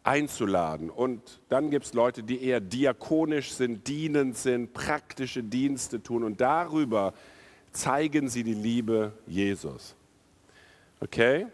einzuladen. 0.01 0.89
Und 0.89 1.41
dann 1.49 1.69
gibt 1.69 1.85
es 1.85 1.93
Leute, 1.93 2.23
die 2.23 2.43
eher 2.43 2.61
diakonisch 2.61 3.53
sind, 3.53 3.87
dienend 3.87 4.37
sind, 4.37 4.73
praktische 4.73 5.43
Dienste 5.43 6.01
tun 6.01 6.23
und 6.23 6.41
darüber 6.41 7.13
zeigen 7.73 8.27
sie 8.27 8.43
die 8.43 8.55
Liebe 8.55 9.13
Jesus. 9.27 9.95
Okay? 10.99 11.45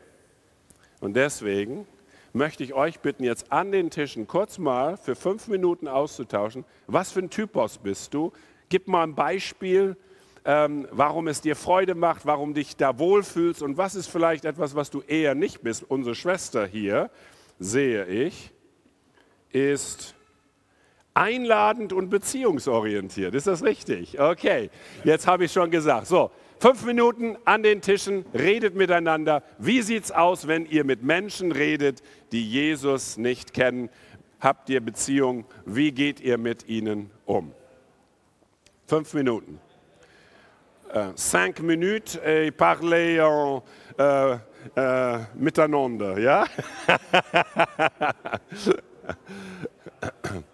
Und 1.02 1.16
deswegen 1.16 1.86
möchte 2.32 2.64
ich 2.64 2.74
euch 2.74 3.00
bitten, 3.00 3.24
jetzt 3.24 3.52
an 3.52 3.72
den 3.72 3.90
Tischen 3.90 4.28
kurz 4.28 4.58
mal 4.58 4.96
für 4.96 5.16
fünf 5.16 5.48
Minuten 5.48 5.88
auszutauschen. 5.88 6.64
Was 6.88 7.12
für 7.12 7.20
ein 7.20 7.30
Typos 7.30 7.80
bist 7.80 8.14
du? 8.14 8.32
Gib 8.70 8.88
mal 8.88 9.04
ein 9.04 9.16
Beispiel, 9.16 9.98
ähm, 10.46 10.88
warum 10.92 11.28
es 11.28 11.42
dir 11.42 11.56
Freude 11.56 11.96
macht, 11.96 12.26
warum 12.26 12.54
dich 12.54 12.78
da 12.78 12.98
wohlfühlst 12.98 13.62
und 13.62 13.78
was 13.78 13.96
ist 13.96 14.08
vielleicht 14.08 14.46
etwas, 14.46 14.76
was 14.76 14.90
du 14.90 15.02
eher 15.02 15.36
nicht 15.36 15.62
bist. 15.62 15.84
Unsere 15.88 16.16
Schwester 16.16 16.66
hier, 16.66 17.10
sehe 17.60 18.06
ich, 18.06 18.52
ist 19.52 20.16
einladend 21.14 21.94
und 21.94 22.10
beziehungsorientiert. 22.10 23.36
Ist 23.36 23.48
das 23.48 23.64
richtig? 23.64 24.20
Okay, 24.20 24.70
jetzt 25.04 25.28
habe 25.28 25.46
ich 25.46 25.52
schon 25.52 25.70
gesagt. 25.70 26.08
So, 26.08 26.32
Fünf 26.62 26.86
Minuten 26.86 27.38
an 27.44 27.64
den 27.64 27.82
Tischen, 27.82 28.24
redet 28.36 28.76
miteinander. 28.76 29.42
Wie 29.58 29.82
sieht 29.82 30.04
es 30.04 30.12
aus, 30.12 30.46
wenn 30.48 30.68
ihr 30.68 30.84
mit 30.84 31.02
Menschen 31.02 31.52
redet, 31.52 32.04
die 32.32 32.48
Jesus 32.48 33.18
nicht 33.18 33.56
kennen? 33.56 33.90
Habt 34.40 34.70
ihr 34.70 34.80
Beziehung? 34.80 35.46
Wie 35.66 35.92
geht 35.92 36.20
ihr 36.20 36.38
mit 36.38 36.70
ihnen 36.70 37.10
um? 37.26 37.52
Fünf 38.86 39.16
Minuten. 39.16 39.60
Uh, 40.94 41.14
cinq 41.16 41.64
minutes 41.64 42.18
et 42.18 42.56
parler 42.56 43.26
en, 43.26 43.62
uh, 43.98 44.38
uh, 44.78 45.20
miteinander, 45.34 46.20
ja? 46.20 46.46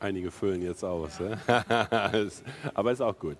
Einige 0.00 0.30
füllen 0.30 0.62
jetzt 0.62 0.82
aus. 0.82 1.12
Aber 2.74 2.92
ist 2.92 3.02
auch 3.02 3.18
gut. 3.18 3.36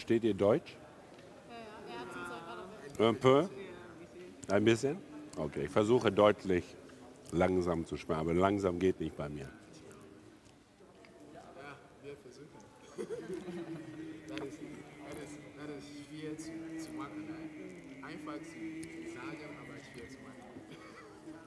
Versteht 0.00 0.24
ihr 0.24 0.32
Deutsch? 0.32 0.78
Ein 2.98 3.20
peu? 3.20 3.46
Ein 4.48 4.64
bisschen? 4.64 4.96
Okay, 5.36 5.64
ich 5.64 5.70
versuche 5.70 6.10
deutlich 6.10 6.64
langsam 7.32 7.84
zu 7.84 7.98
sprechen, 7.98 8.20
aber 8.20 8.32
langsam 8.32 8.78
geht 8.78 8.98
nicht 8.98 9.14
bei 9.14 9.28
mir. 9.28 9.46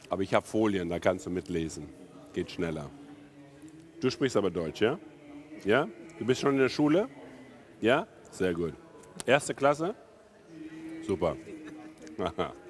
Aber 0.10 0.22
ich 0.22 0.34
habe 0.36 0.46
Folien, 0.46 0.90
da 0.90 1.00
kannst 1.00 1.26
du 1.26 1.32
mitlesen. 1.32 1.90
Geht 2.34 2.52
schneller. 2.52 2.92
Du 4.00 4.12
sprichst 4.12 4.38
aber 4.38 4.52
Deutsch, 4.52 4.82
ja? 4.82 5.00
Ja? 5.66 5.88
Du 6.20 6.26
bist 6.26 6.42
schon 6.42 6.54
in 6.54 6.60
der 6.60 6.70
Schule? 6.70 7.10
Ja? 7.82 8.08
Sehr 8.34 8.54
gut. 8.56 8.74
Erste 9.28 9.54
Klasse? 9.54 9.94
Super. 11.06 11.38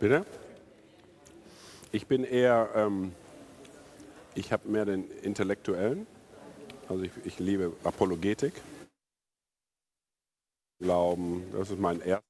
Bitte? 0.00 0.24
Ich 1.90 2.06
bin 2.06 2.24
eher, 2.24 2.70
ähm, 2.74 3.12
ich 4.34 4.52
habe 4.52 4.68
mehr 4.68 4.84
den 4.84 5.10
Intellektuellen. 5.22 6.06
Also 6.88 7.02
ich, 7.02 7.12
ich 7.24 7.38
liebe 7.40 7.76
Apologetik. 7.84 8.54
Glauben, 10.80 11.50
das 11.52 11.70
ist 11.70 11.80
mein 11.80 12.00
erstes. 12.00 12.27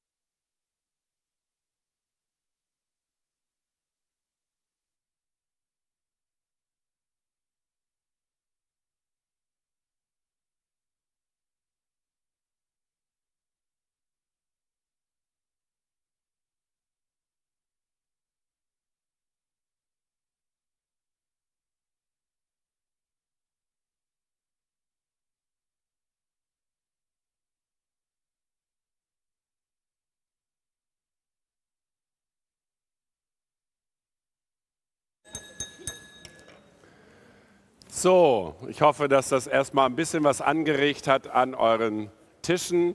So, 38.01 38.55
ich 38.69 38.81
hoffe, 38.81 39.09
dass 39.09 39.29
das 39.29 39.49
erstmal 39.49 39.87
ein 39.87 39.97
bisschen 39.97 40.23
was 40.23 40.41
angeregt 40.41 41.09
hat 41.09 41.27
an 41.27 41.57
euren 41.57 42.13
Tischen, 42.43 42.95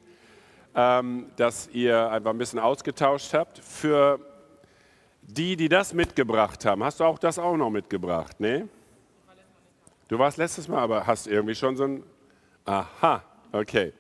ähm, 0.76 1.26
dass 1.36 1.68
ihr 1.74 2.10
einfach 2.10 2.30
ein 2.30 2.38
bisschen 2.38 2.60
ausgetauscht 2.60 3.34
habt. 3.34 3.60
Für 3.60 4.18
die, 5.24 5.58
die 5.58 5.68
das 5.68 5.94
mitgebracht 5.94 6.64
haben, 6.64 6.86
hast 6.86 7.02
du 7.02 7.04
auch 7.04 7.20
das 7.20 7.38
auch 7.38 7.58
noch 7.58 7.70
mitgebracht, 7.70 8.40
ne? 8.40 8.70
Du 10.08 10.18
warst 10.20 10.38
letztes 10.38 10.70
Mal, 10.70 10.80
aber 10.80 11.06
hast 11.06 11.28
irgendwie 11.28 11.56
schon 11.56 11.76
so 11.76 11.84
ein... 11.84 12.04
Aha, 12.64 13.24
okay. 13.52 13.92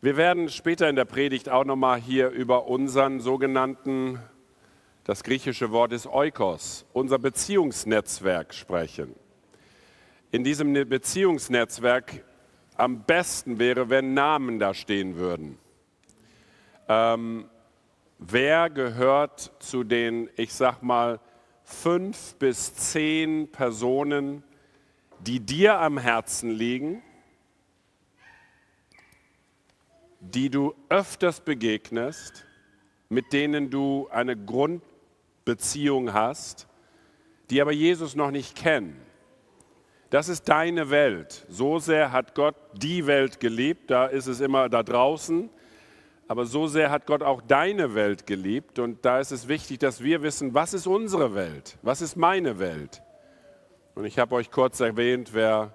Wir 0.00 0.16
werden 0.16 0.48
später 0.48 0.88
in 0.88 0.96
der 0.96 1.04
Predigt 1.04 1.50
auch 1.50 1.66
noch 1.66 1.76
mal 1.76 2.00
hier 2.00 2.30
über 2.30 2.66
unseren 2.66 3.20
sogenannten, 3.20 4.18
das 5.04 5.22
griechische 5.22 5.70
Wort 5.70 5.92
ist 5.92 6.06
Oikos, 6.06 6.86
unser 6.94 7.18
Beziehungsnetzwerk 7.18 8.54
sprechen 8.54 9.14
in 10.34 10.42
diesem 10.42 10.72
Beziehungsnetzwerk 10.72 12.24
am 12.76 13.04
besten 13.04 13.60
wäre, 13.60 13.88
wenn 13.88 14.14
Namen 14.14 14.58
da 14.58 14.74
stehen 14.74 15.14
würden. 15.14 15.60
Ähm, 16.88 17.48
wer 18.18 18.68
gehört 18.68 19.52
zu 19.60 19.84
den, 19.84 20.28
ich 20.34 20.52
sag 20.52 20.82
mal, 20.82 21.20
fünf 21.62 22.34
bis 22.34 22.74
zehn 22.74 23.48
Personen, 23.52 24.42
die 25.20 25.38
dir 25.38 25.78
am 25.78 25.98
Herzen 25.98 26.50
liegen, 26.50 27.00
die 30.18 30.50
du 30.50 30.74
öfters 30.88 31.42
begegnest, 31.42 32.44
mit 33.08 33.32
denen 33.32 33.70
du 33.70 34.08
eine 34.10 34.36
Grundbeziehung 34.36 36.12
hast, 36.12 36.66
die 37.50 37.62
aber 37.62 37.70
Jesus 37.70 38.16
noch 38.16 38.32
nicht 38.32 38.56
kennen? 38.56 39.00
Das 40.14 40.28
ist 40.28 40.48
deine 40.48 40.90
Welt. 40.90 41.44
So 41.48 41.80
sehr 41.80 42.12
hat 42.12 42.36
Gott 42.36 42.54
die 42.72 43.08
Welt 43.08 43.40
geliebt, 43.40 43.90
da 43.90 44.06
ist 44.06 44.28
es 44.28 44.38
immer 44.38 44.68
da 44.68 44.84
draußen. 44.84 45.50
Aber 46.28 46.46
so 46.46 46.68
sehr 46.68 46.92
hat 46.92 47.06
Gott 47.06 47.24
auch 47.24 47.42
deine 47.42 47.96
Welt 47.96 48.24
geliebt 48.24 48.78
und 48.78 49.04
da 49.04 49.18
ist 49.18 49.32
es 49.32 49.48
wichtig, 49.48 49.80
dass 49.80 50.04
wir 50.04 50.22
wissen, 50.22 50.54
was 50.54 50.72
ist 50.72 50.86
unsere 50.86 51.34
Welt? 51.34 51.78
Was 51.82 52.00
ist 52.00 52.14
meine 52.14 52.60
Welt? 52.60 53.02
Und 53.96 54.04
ich 54.04 54.20
habe 54.20 54.36
euch 54.36 54.52
kurz 54.52 54.78
erwähnt, 54.78 55.30
wer 55.32 55.74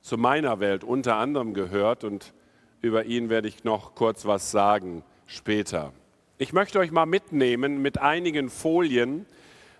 zu 0.00 0.16
meiner 0.16 0.60
Welt 0.60 0.84
unter 0.84 1.16
anderem 1.16 1.52
gehört 1.52 2.04
und 2.04 2.34
über 2.82 3.06
ihn 3.06 3.30
werde 3.30 3.48
ich 3.48 3.64
noch 3.64 3.96
kurz 3.96 4.24
was 4.26 4.52
sagen 4.52 5.02
später. 5.26 5.92
Ich 6.38 6.52
möchte 6.52 6.78
euch 6.78 6.92
mal 6.92 7.06
mitnehmen 7.06 7.82
mit 7.82 7.98
einigen 8.00 8.48
Folien, 8.48 9.26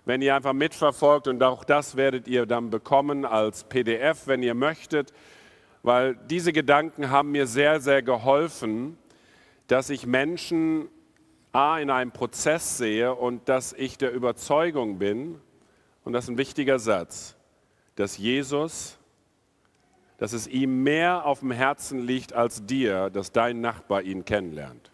wenn 0.04 0.22
ihr 0.22 0.34
einfach 0.34 0.52
mitverfolgt 0.52 1.28
und 1.28 1.42
auch 1.42 1.64
das 1.64 1.96
werdet 1.96 2.26
ihr 2.26 2.46
dann 2.46 2.70
bekommen 2.70 3.24
als 3.24 3.64
PDF, 3.64 4.26
wenn 4.26 4.42
ihr 4.42 4.54
möchtet, 4.54 5.12
weil 5.82 6.16
diese 6.28 6.52
Gedanken 6.52 7.10
haben 7.10 7.30
mir 7.30 7.46
sehr, 7.46 7.80
sehr 7.80 8.02
geholfen, 8.02 8.98
dass 9.66 9.90
ich 9.90 10.06
Menschen 10.06 10.88
A 11.52 11.78
in 11.78 11.90
einem 11.90 12.12
Prozess 12.12 12.78
sehe 12.78 13.14
und 13.14 13.48
dass 13.48 13.72
ich 13.72 13.98
der 13.98 14.12
Überzeugung 14.12 14.98
bin, 14.98 15.40
und 16.04 16.12
das 16.12 16.24
ist 16.24 16.30
ein 16.30 16.38
wichtiger 16.38 16.78
Satz, 16.78 17.36
dass 17.94 18.16
Jesus, 18.16 18.98
dass 20.18 20.32
es 20.32 20.46
ihm 20.46 20.82
mehr 20.82 21.26
auf 21.26 21.40
dem 21.40 21.50
Herzen 21.50 22.00
liegt 22.00 22.32
als 22.32 22.64
dir, 22.64 23.10
dass 23.10 23.32
dein 23.32 23.60
Nachbar 23.60 24.02
ihn 24.02 24.24
kennenlernt. 24.24 24.91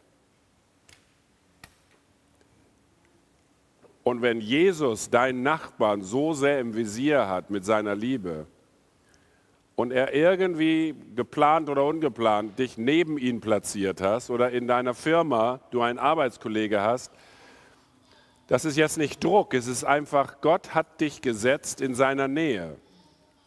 Und 4.09 4.23
wenn 4.23 4.41
Jesus 4.41 5.11
deinen 5.11 5.43
Nachbarn 5.43 6.01
so 6.01 6.33
sehr 6.33 6.61
im 6.61 6.75
Visier 6.75 7.29
hat 7.29 7.51
mit 7.51 7.67
seiner 7.67 7.95
Liebe 7.95 8.47
und 9.77 9.93
er 9.93 10.15
irgendwie 10.15 10.95
geplant 11.15 11.69
oder 11.69 11.85
ungeplant 11.85 12.59
dich 12.59 12.79
neben 12.79 13.19
ihn 13.19 13.43
platziert 13.43 14.01
hast 14.01 14.31
oder 14.31 14.51
in 14.51 14.67
deiner 14.67 14.95
Firma 14.95 15.61
du 15.73 15.83
einen 15.83 15.99
Arbeitskollege 15.99 16.81
hast, 16.81 17.13
das 18.47 18.65
ist 18.65 18.79
jetzt 18.79 18.97
nicht 18.97 19.23
Druck, 19.23 19.53
es 19.53 19.67
ist 19.67 19.85
einfach, 19.85 20.41
Gott 20.41 20.75
hat 20.75 21.03
dich 21.03 21.21
gesetzt 21.21 21.83
in 21.83 21.95
seiner 21.95 22.29
Nähe. 22.29 22.79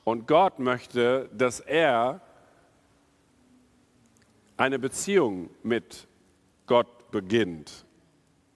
Und 0.03 0.27
Gott 0.27 0.59
möchte, 0.59 1.27
dass 1.33 1.59
er 1.59 2.21
eine 4.57 4.77
Beziehung 4.77 5.49
mit 5.63 6.07
Gott 6.67 7.09
beginnt. 7.09 7.83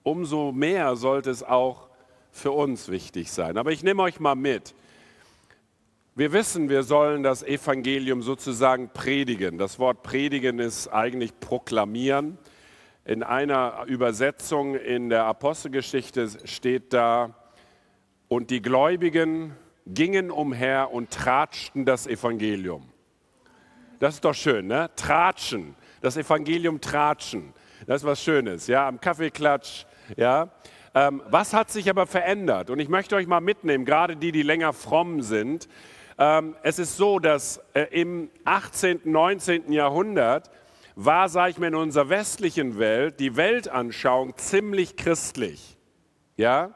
Umso 0.04 0.52
mehr 0.52 0.98
sollte 0.98 1.32
es 1.32 1.42
auch 1.42 1.85
für 2.36 2.52
uns 2.52 2.90
wichtig 2.90 3.32
sein. 3.32 3.58
Aber 3.58 3.72
ich 3.72 3.82
nehme 3.82 4.04
euch 4.04 4.20
mal 4.20 4.36
mit. 4.36 4.76
Wir 6.16 6.34
wissen, 6.34 6.70
wir 6.70 6.84
sollen 6.84 7.24
das 7.24 7.44
Evangelium 7.44 8.22
sozusagen 8.22 8.90
predigen. 8.90 9.58
Das 9.58 9.80
Wort 9.80 10.04
predigen 10.04 10.60
ist 10.60 10.90
eigentlich 10.90 11.40
proklamieren. 11.40 12.38
In 13.06 13.24
einer 13.24 13.86
Übersetzung 13.88 14.76
in 14.76 15.10
der 15.10 15.26
Apostelgeschichte 15.26 16.30
steht 16.46 16.92
da, 16.94 17.36
und 18.28 18.50
die 18.50 18.62
Gläubigen 18.62 19.56
gingen 19.86 20.32
umher 20.32 20.92
und 20.92 21.12
tratschten 21.12 21.86
das 21.86 22.08
Evangelium. 22.08 22.90
Das 24.00 24.16
ist 24.16 24.26
doch 24.26 24.34
schön, 24.34 24.68
ne? 24.68 24.90
Tratschen, 24.96 25.76
das 26.02 26.18
Evangelium 26.18 26.82
tratschen. 26.82 27.54
Das 27.86 28.02
ist 28.02 28.06
was 28.06 28.22
Schönes, 28.22 28.68
ja, 28.68 28.88
am 28.88 29.00
Kaffeeklatsch, 29.00 29.86
ja. 30.18 30.50
Ähm, 30.96 31.22
was 31.30 31.54
hat 31.54 31.70
sich 31.70 31.90
aber 31.90 32.08
verändert? 32.08 32.70
Und 32.70 32.80
ich 32.80 32.88
möchte 32.88 33.18
euch 33.18 33.28
mal 33.28 33.42
mitnehmen, 33.42 33.84
gerade 33.84 34.16
die, 34.16 34.32
die 34.32 34.44
länger 34.44 34.72
fromm 34.72 35.22
sind. 35.22 35.68
Ähm, 36.18 36.56
es 36.64 36.80
ist 36.80 36.96
so, 36.96 37.20
dass 37.20 37.62
äh, 37.74 37.84
im 37.92 38.30
18., 38.46 39.02
19. 39.04 39.74
Jahrhundert 39.74 40.50
war, 40.96 41.28
sage 41.28 41.52
ich 41.52 41.58
mal, 41.58 41.68
in 41.68 41.76
unserer 41.76 42.08
westlichen 42.08 42.80
Welt 42.80 43.20
die 43.20 43.36
Weltanschauung 43.36 44.38
ziemlich 44.38 44.96
christlich. 44.96 45.78
Ja? 46.38 46.74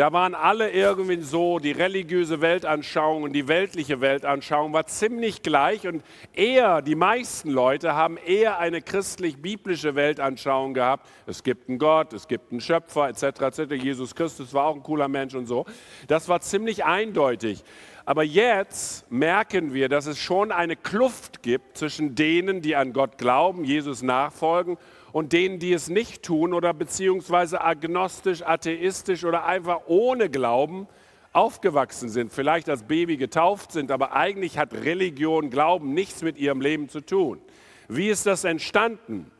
Da 0.00 0.14
waren 0.14 0.34
alle 0.34 0.70
irgendwie 0.70 1.20
so, 1.20 1.58
die 1.58 1.72
religiöse 1.72 2.40
Weltanschauung 2.40 3.22
und 3.24 3.34
die 3.34 3.48
weltliche 3.48 4.00
Weltanschauung 4.00 4.72
war 4.72 4.86
ziemlich 4.86 5.42
gleich 5.42 5.86
und 5.86 6.02
eher, 6.32 6.80
die 6.80 6.94
meisten 6.94 7.50
Leute 7.50 7.94
haben 7.94 8.16
eher 8.16 8.58
eine 8.58 8.80
christlich-biblische 8.80 9.96
Weltanschauung 9.96 10.72
gehabt. 10.72 11.06
Es 11.26 11.42
gibt 11.42 11.68
einen 11.68 11.78
Gott, 11.78 12.14
es 12.14 12.28
gibt 12.28 12.50
einen 12.50 12.62
Schöpfer, 12.62 13.10
etc., 13.10 13.42
etc. 13.42 13.74
Jesus 13.74 14.14
Christus 14.14 14.54
war 14.54 14.68
auch 14.68 14.76
ein 14.76 14.82
cooler 14.82 15.08
Mensch 15.08 15.34
und 15.34 15.44
so. 15.44 15.66
Das 16.08 16.30
war 16.30 16.40
ziemlich 16.40 16.82
eindeutig. 16.82 17.62
Aber 18.06 18.22
jetzt 18.22 19.12
merken 19.12 19.74
wir, 19.74 19.90
dass 19.90 20.06
es 20.06 20.18
schon 20.18 20.50
eine 20.50 20.76
Kluft 20.76 21.42
gibt 21.42 21.76
zwischen 21.76 22.14
denen, 22.14 22.62
die 22.62 22.74
an 22.74 22.94
Gott 22.94 23.18
glauben, 23.18 23.64
Jesus 23.64 24.00
nachfolgen 24.00 24.78
und 25.12 25.32
denen, 25.32 25.58
die 25.58 25.72
es 25.72 25.88
nicht 25.88 26.22
tun 26.22 26.54
oder 26.54 26.72
beziehungsweise 26.72 27.60
agnostisch, 27.62 28.42
atheistisch 28.42 29.24
oder 29.24 29.44
einfach 29.44 29.80
ohne 29.86 30.30
Glauben 30.30 30.86
aufgewachsen 31.32 32.08
sind, 32.08 32.32
vielleicht 32.32 32.68
als 32.68 32.82
Baby 32.82 33.16
getauft 33.16 33.72
sind, 33.72 33.90
aber 33.90 34.14
eigentlich 34.14 34.58
hat 34.58 34.74
Religion, 34.74 35.50
Glauben 35.50 35.94
nichts 35.94 36.22
mit 36.22 36.38
ihrem 36.38 36.60
Leben 36.60 36.88
zu 36.88 37.00
tun. 37.00 37.40
Wie 37.88 38.08
ist 38.08 38.26
das 38.26 38.44
entstanden? 38.44 39.30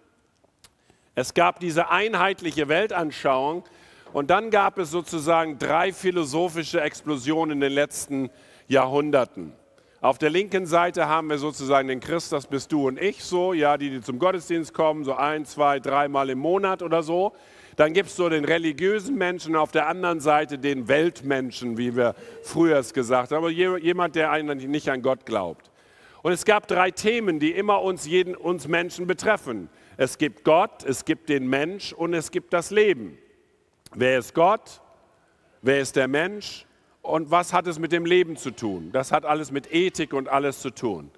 Es 1.15 1.35
gab 1.35 1.61
diese 1.61 1.91
einheitliche 1.91 2.69
Weltanschauung 2.69 3.65
und 4.13 4.31
dann 4.31 4.51
gab 4.51 4.79
es 4.79 4.91
sozusagen 4.91 5.59
drei 5.59 5.93
philosophische 5.93 6.81
Explosionen 6.81 7.57
in 7.57 7.61
den 7.61 7.73
letzten 7.73 8.31
Jahrhunderten. 8.69 9.53
Auf 10.03 10.17
der 10.17 10.31
linken 10.31 10.65
Seite 10.65 11.09
haben 11.09 11.29
wir 11.29 11.37
sozusagen 11.37 11.87
den 11.87 12.01
Christ, 12.01 12.33
das 12.33 12.47
bist 12.47 12.73
du 12.73 12.89
und 12.89 12.99
ich 12.99 13.23
so, 13.23 13.53
ja, 13.53 13.77
die, 13.77 13.91
die 13.91 14.01
zum 14.01 14.19
Gottesdienst 14.19 14.73
kommen, 14.73 15.05
so 15.05 15.15
ein, 15.15 15.45
zwei, 15.45 15.79
dreimal 15.79 16.31
im 16.31 16.39
Monat 16.39 16.83
oder 16.83 17.03
so. 17.03 17.35
Dann 17.77 17.93
gibt 17.93 18.09
es 18.09 18.17
so 18.17 18.31
den 18.31 18.47
religiösen 18.47 19.17
Menschen, 19.17 19.55
auf 19.57 19.73
der 19.73 19.89
anderen 19.89 20.21
Seite 20.21 20.59
den 20.59 20.89
Weltmenschen, 20.89 21.77
wie 21.77 21.97
wir 21.97 22.15
früher 22.43 22.79
es 22.79 22.95
gesagt 22.95 23.31
haben, 23.31 23.45
aber 23.45 23.51
jemand, 23.51 24.17
der 24.17 24.31
eigentlich 24.31 24.71
nicht 24.71 24.89
an 24.89 25.03
Gott 25.03 25.27
glaubt. 25.27 25.71
Und 26.23 26.33
es 26.33 26.47
gab 26.47 26.67
drei 26.67 26.91
Themen, 26.91 27.39
die 27.39 27.51
immer 27.53 27.83
uns, 27.83 28.07
jeden, 28.07 28.35
uns 28.35 28.69
Menschen 28.69 29.07
betreffen. 29.07 29.69
Es 29.99 30.17
gibt 30.17 30.45
Gott, 30.45 30.83
es 30.83 31.05
gibt 31.05 31.29
den 31.29 31.47
Mensch 31.47 31.93
und 31.93 32.15
es 32.15 32.31
gibt 32.31 32.55
das 32.55 32.71
Leben. 32.71 33.19
Wer 33.95 34.19
ist 34.19 34.35
Gott? 34.35 34.81
Wer 35.61 35.81
ist 35.81 35.95
der 35.95 36.09
Mensch? 36.09 36.65
Und 37.11 37.31
was 37.31 37.53
hat 37.53 37.67
es 37.67 37.79
mit 37.79 37.93
dem 37.93 38.07
Leben 38.07 38.37
zu 38.37 38.51
tun? 38.51 38.91
Das 38.93 39.13
hat 39.13 39.25
alles 39.25 39.51
mit 39.51 39.73
Ethik 39.73 40.13
und 40.13 40.29
alles 40.29 40.61
zu 40.61 40.71
tun. 40.71 41.11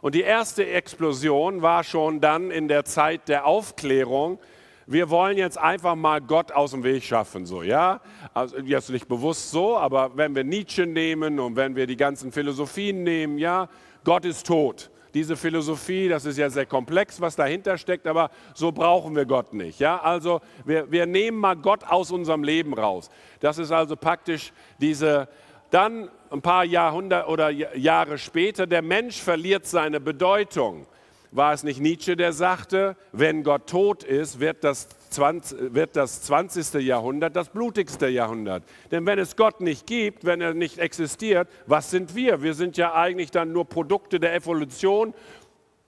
Und 0.00 0.14
die 0.14 0.22
erste 0.22 0.66
Explosion 0.66 1.62
war 1.62 1.84
schon 1.84 2.20
dann 2.20 2.50
in 2.50 2.68
der 2.68 2.84
Zeit 2.84 3.28
der 3.28 3.46
Aufklärung. 3.46 4.38
Wir 4.86 5.10
wollen 5.10 5.36
jetzt 5.36 5.58
einfach 5.58 5.94
mal 5.94 6.20
Gott 6.20 6.52
aus 6.52 6.72
dem 6.72 6.84
Weg 6.84 7.04
schaffen, 7.04 7.46
so, 7.46 7.62
ja? 7.62 8.00
Also 8.34 8.58
jetzt 8.58 8.90
nicht 8.90 9.08
bewusst 9.08 9.50
so, 9.50 9.76
aber 9.76 10.16
wenn 10.16 10.34
wir 10.34 10.44
Nietzsche 10.44 10.86
nehmen 10.86 11.38
und 11.38 11.56
wenn 11.56 11.76
wir 11.76 11.86
die 11.86 11.96
ganzen 11.96 12.32
Philosophien 12.32 13.02
nehmen, 13.02 13.38
ja, 13.38 13.68
Gott 14.04 14.24
ist 14.24 14.46
tot 14.46 14.91
diese 15.14 15.36
Philosophie, 15.36 16.08
das 16.08 16.24
ist 16.24 16.38
ja 16.38 16.48
sehr 16.48 16.66
komplex, 16.66 17.20
was 17.20 17.36
dahinter 17.36 17.76
steckt, 17.76 18.06
aber 18.06 18.30
so 18.54 18.72
brauchen 18.72 19.14
wir 19.14 19.26
Gott 19.26 19.52
nicht. 19.52 19.78
Ja? 19.78 20.00
Also 20.00 20.40
wir, 20.64 20.90
wir 20.90 21.06
nehmen 21.06 21.38
mal 21.38 21.56
Gott 21.56 21.84
aus 21.84 22.10
unserem 22.10 22.44
Leben 22.44 22.74
raus. 22.74 23.10
Das 23.40 23.58
ist 23.58 23.72
also 23.72 23.96
praktisch 23.96 24.52
diese, 24.80 25.28
dann 25.70 26.10
ein 26.30 26.42
paar 26.42 26.64
Jahrhunderte 26.64 27.28
oder 27.28 27.50
Jahre 27.50 28.18
später, 28.18 28.66
der 28.66 28.82
Mensch 28.82 29.20
verliert 29.20 29.66
seine 29.66 30.00
Bedeutung. 30.00 30.86
War 31.34 31.54
es 31.54 31.62
nicht 31.62 31.80
Nietzsche, 31.80 32.14
der 32.14 32.34
sagte, 32.34 32.94
wenn 33.12 33.42
Gott 33.42 33.66
tot 33.66 34.04
ist, 34.04 34.38
wird 34.38 34.62
das 34.64 34.86
20, 35.10 35.72
wird 35.72 35.96
das 35.96 36.20
20. 36.22 36.74
Jahrhundert 36.74 37.34
das 37.36 37.48
blutigste 37.48 38.06
Jahrhundert. 38.08 38.64
Denn 38.90 39.06
wenn 39.06 39.18
es 39.18 39.34
Gott 39.34 39.62
nicht 39.62 39.86
gibt, 39.86 40.26
wenn 40.26 40.42
er 40.42 40.52
nicht 40.52 40.78
existiert, 40.78 41.48
was 41.66 41.90
sind 41.90 42.14
wir? 42.14 42.42
Wir 42.42 42.52
sind 42.52 42.76
ja 42.76 42.92
eigentlich 42.94 43.30
dann 43.30 43.50
nur 43.50 43.64
Produkte 43.64 44.20
der 44.20 44.34
Evolution. 44.34 45.14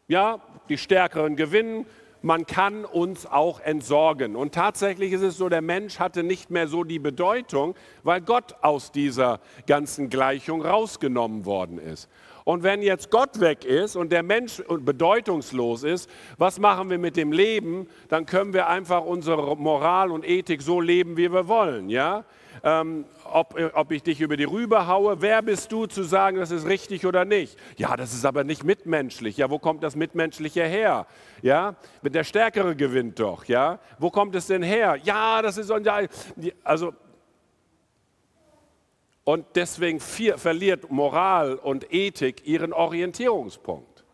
Ja, 0.08 0.40
die 0.70 0.78
Stärkeren 0.78 1.36
gewinnen. 1.36 1.84
Man 2.22 2.46
kann 2.46 2.86
uns 2.86 3.26
auch 3.26 3.60
entsorgen. 3.60 4.36
Und 4.36 4.54
tatsächlich 4.54 5.12
ist 5.12 5.20
es 5.20 5.36
so, 5.36 5.50
der 5.50 5.60
Mensch 5.60 5.98
hatte 5.98 6.22
nicht 6.22 6.50
mehr 6.50 6.68
so 6.68 6.84
die 6.84 6.98
Bedeutung, 6.98 7.74
weil 8.02 8.22
Gott 8.22 8.54
aus 8.62 8.92
dieser 8.92 9.40
ganzen 9.66 10.08
Gleichung 10.08 10.64
rausgenommen 10.64 11.44
worden 11.44 11.76
ist. 11.76 12.08
Und 12.44 12.62
wenn 12.62 12.82
jetzt 12.82 13.10
Gott 13.10 13.40
weg 13.40 13.64
ist 13.64 13.96
und 13.96 14.12
der 14.12 14.22
Mensch 14.22 14.62
bedeutungslos 14.68 15.82
ist, 15.82 16.10
was 16.36 16.58
machen 16.58 16.90
wir 16.90 16.98
mit 16.98 17.16
dem 17.16 17.32
Leben? 17.32 17.88
Dann 18.08 18.26
können 18.26 18.52
wir 18.52 18.68
einfach 18.68 19.02
unsere 19.02 19.56
Moral 19.56 20.10
und 20.10 20.28
Ethik 20.28 20.60
so 20.60 20.78
leben, 20.78 21.16
wie 21.16 21.32
wir 21.32 21.48
wollen. 21.48 21.88
Ja? 21.88 22.24
Ähm, 22.62 23.06
ob, 23.24 23.58
ob 23.72 23.90
ich 23.92 24.02
dich 24.02 24.20
über 24.20 24.36
die 24.36 24.44
Rübe 24.44 24.86
haue, 24.86 25.22
wer 25.22 25.40
bist 25.40 25.72
du 25.72 25.86
zu 25.86 26.02
sagen, 26.02 26.36
das 26.36 26.50
ist 26.50 26.66
richtig 26.66 27.06
oder 27.06 27.24
nicht? 27.24 27.58
Ja, 27.78 27.96
das 27.96 28.12
ist 28.12 28.26
aber 28.26 28.44
nicht 28.44 28.62
mitmenschlich. 28.62 29.38
Ja, 29.38 29.48
wo 29.48 29.58
kommt 29.58 29.82
das 29.82 29.96
Mitmenschliche 29.96 30.64
her? 30.64 31.06
Ja, 31.40 31.76
der 32.02 32.24
Stärkere 32.24 32.76
gewinnt 32.76 33.18
doch. 33.20 33.46
Ja, 33.46 33.78
wo 33.98 34.10
kommt 34.10 34.34
es 34.34 34.48
denn 34.48 34.62
her? 34.62 34.98
Ja, 35.02 35.40
das 35.40 35.56
ist 35.56 35.72
also 36.62 36.92
und 39.24 39.46
deswegen 39.54 40.00
verliert 40.00 40.90
Moral 40.90 41.54
und 41.54 41.92
Ethik 41.92 42.46
ihren 42.46 42.72
Orientierungspunkt. 42.72 44.04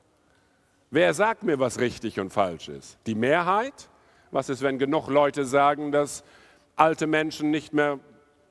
Wer 0.90 1.14
sagt 1.14 1.42
mir, 1.42 1.58
was 1.58 1.78
richtig 1.78 2.18
und 2.18 2.30
falsch 2.30 2.68
ist? 2.68 2.98
Die 3.06 3.14
Mehrheit? 3.14 3.88
Was 4.30 4.48
ist, 4.48 4.62
wenn 4.62 4.78
genug 4.78 5.08
Leute 5.08 5.44
sagen, 5.44 5.92
dass 5.92 6.24
alte 6.76 7.06
Menschen 7.06 7.50
nicht 7.50 7.72
mehr 7.72 7.98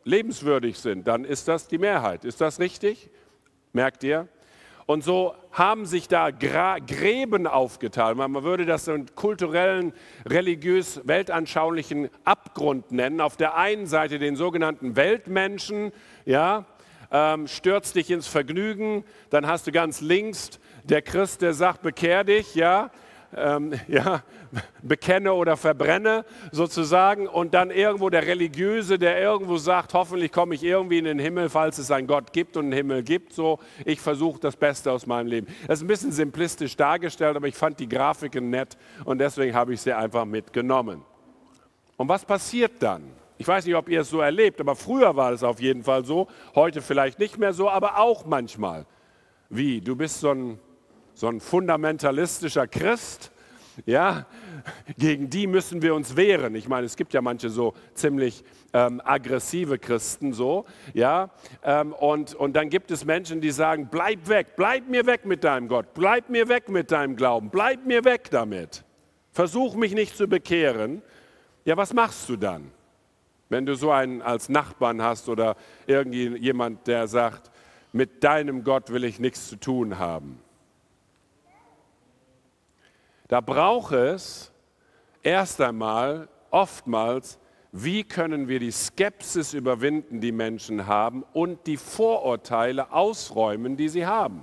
lebenswürdig 0.03 0.79
sind? 0.79 1.07
Dann 1.07 1.25
ist 1.25 1.47
das 1.47 1.67
die 1.67 1.77
Mehrheit. 1.77 2.25
Ist 2.25 2.41
das 2.41 2.59
richtig? 2.59 3.09
Merkt 3.71 4.03
ihr? 4.03 4.27
Und 4.89 5.03
so 5.03 5.35
haben 5.51 5.85
sich 5.85 6.07
da 6.07 6.31
Gräben 6.31 7.45
aufgetan. 7.45 8.17
Man 8.17 8.43
würde 8.43 8.65
das 8.65 8.89
einen 8.89 9.05
kulturellen, 9.13 9.93
religiös, 10.25 11.01
weltanschaulichen 11.03 12.09
Abgrund 12.23 12.91
nennen. 12.91 13.21
Auf 13.21 13.37
der 13.37 13.55
einen 13.55 13.85
Seite 13.85 14.17
den 14.17 14.35
sogenannten 14.35 14.95
Weltmenschen, 14.95 15.91
ja, 16.25 16.65
ähm, 17.11 17.47
stürzt 17.47 17.97
dich 17.97 18.09
ins 18.09 18.25
Vergnügen. 18.25 19.03
Dann 19.29 19.45
hast 19.45 19.67
du 19.67 19.71
ganz 19.71 20.01
links 20.01 20.59
der 20.85 21.03
Christ, 21.03 21.43
der 21.43 21.53
sagt, 21.53 21.83
bekehr 21.83 22.23
dich, 22.23 22.55
ja, 22.55 22.89
ähm, 23.35 23.73
ja, 23.87 24.23
bekenne 24.81 25.33
oder 25.33 25.57
verbrenne 25.57 26.25
sozusagen. 26.51 27.27
Und 27.27 27.53
dann 27.53 27.71
irgendwo 27.71 28.09
der 28.09 28.25
Religiöse, 28.25 28.97
der 28.97 29.19
irgendwo 29.21 29.57
sagt, 29.57 29.93
hoffentlich 29.93 30.31
komme 30.31 30.55
ich 30.55 30.63
irgendwie 30.63 30.97
in 30.97 31.05
den 31.05 31.19
Himmel, 31.19 31.49
falls 31.49 31.77
es 31.77 31.91
einen 31.91 32.07
Gott 32.07 32.33
gibt 32.33 32.57
und 32.57 32.65
einen 32.65 32.73
Himmel 32.73 33.03
gibt. 33.03 33.33
So, 33.33 33.59
ich 33.85 33.99
versuche 34.01 34.39
das 34.39 34.55
Beste 34.55 34.91
aus 34.91 35.05
meinem 35.05 35.27
Leben. 35.27 35.47
Das 35.67 35.79
ist 35.79 35.83
ein 35.83 35.87
bisschen 35.87 36.11
simplistisch 36.11 36.75
dargestellt, 36.75 37.35
aber 37.35 37.47
ich 37.47 37.55
fand 37.55 37.79
die 37.79 37.89
Grafiken 37.89 38.49
nett 38.49 38.77
und 39.05 39.19
deswegen 39.19 39.55
habe 39.55 39.73
ich 39.73 39.81
sie 39.81 39.93
einfach 39.93 40.25
mitgenommen. 40.25 41.03
Und 41.97 42.07
was 42.07 42.25
passiert 42.25 42.73
dann? 42.79 43.03
Ich 43.37 43.47
weiß 43.47 43.65
nicht, 43.65 43.75
ob 43.75 43.87
ihr 43.87 44.01
es 44.01 44.09
so 44.09 44.19
erlebt, 44.19 44.59
aber 44.59 44.75
früher 44.75 45.15
war 45.15 45.31
es 45.31 45.43
auf 45.43 45.61
jeden 45.61 45.83
Fall 45.83 46.03
so, 46.03 46.27
heute 46.55 46.81
vielleicht 46.81 47.19
nicht 47.19 47.37
mehr 47.37 47.53
so, 47.53 47.69
aber 47.69 47.97
auch 47.97 48.25
manchmal. 48.25 48.85
Wie, 49.49 49.79
du 49.79 49.95
bist 49.95 50.19
so 50.19 50.31
ein 50.31 50.59
so 51.19 51.27
ein 51.27 51.41
fundamentalistischer 51.41 52.65
Christ, 52.65 53.29
ja, 53.85 54.25
gegen 54.97 55.29
die 55.29 55.47
müssen 55.47 55.81
wir 55.81 55.93
uns 55.93 56.15
wehren. 56.15 56.55
Ich 56.55 56.69
meine, 56.69 56.85
es 56.85 56.95
gibt 56.95 57.13
ja 57.13 57.21
manche 57.21 57.49
so 57.49 57.73
ziemlich 57.93 58.41
ähm, 58.71 59.01
aggressive 59.03 59.79
Christen, 59.79 60.31
so, 60.31 60.63
ja, 60.93 61.29
ähm, 61.61 61.91
und, 61.91 62.35
und 62.35 62.53
dann 62.55 62.69
gibt 62.69 62.89
es 62.89 63.03
Menschen, 63.03 63.41
die 63.41 63.51
sagen, 63.51 63.89
bleib 63.91 64.29
weg, 64.29 64.53
bleib 64.55 64.87
mir 64.87 65.05
weg 65.07 65.25
mit 65.25 65.43
deinem 65.43 65.67
Gott, 65.67 65.93
bleib 65.93 66.29
mir 66.29 66.47
weg 66.47 66.69
mit 66.69 66.89
deinem 66.89 67.17
Glauben, 67.17 67.49
bleib 67.49 67.85
mir 67.85 68.05
weg 68.05 68.29
damit. 68.31 68.85
Versuch 69.33 69.75
mich 69.75 69.93
nicht 69.93 70.15
zu 70.15 70.29
bekehren. 70.29 71.01
Ja, 71.65 71.75
was 71.75 71.93
machst 71.93 72.29
du 72.29 72.37
dann? 72.37 72.71
Wenn 73.49 73.65
du 73.65 73.75
so 73.75 73.91
einen 73.91 74.21
als 74.21 74.47
Nachbarn 74.47 75.01
hast 75.01 75.27
oder 75.27 75.57
irgendjemand, 75.85 76.87
der 76.87 77.09
sagt, 77.09 77.51
mit 77.91 78.23
deinem 78.23 78.63
Gott 78.63 78.89
will 78.89 79.03
ich 79.03 79.19
nichts 79.19 79.49
zu 79.49 79.57
tun 79.57 79.99
haben. 79.99 80.39
Da 83.29 83.41
braucht 83.41 83.93
es 83.93 84.51
erst 85.21 85.61
einmal 85.61 86.27
oftmals, 86.49 87.39
wie 87.71 88.03
können 88.03 88.47
wir 88.47 88.59
die 88.59 88.71
Skepsis 88.71 89.53
überwinden, 89.53 90.19
die 90.19 90.31
Menschen 90.31 90.87
haben, 90.87 91.23
und 91.33 91.67
die 91.67 91.77
Vorurteile 91.77 92.91
ausräumen, 92.91 93.77
die 93.77 93.87
sie 93.87 94.07
haben. 94.07 94.41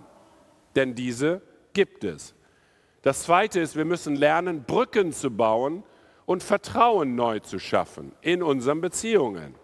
Denn 0.76 0.94
diese 0.94 1.42
gibt 1.72 2.04
es. 2.04 2.34
Das 3.02 3.24
Zweite 3.24 3.60
ist, 3.60 3.74
wir 3.74 3.84
müssen 3.84 4.14
lernen, 4.14 4.62
Brücken 4.62 5.12
zu 5.12 5.30
bauen 5.30 5.82
und 6.24 6.44
Vertrauen 6.44 7.16
neu 7.16 7.40
zu 7.40 7.58
schaffen 7.58 8.12
in 8.20 8.40
unseren 8.40 8.80
Beziehungen. 8.80 9.56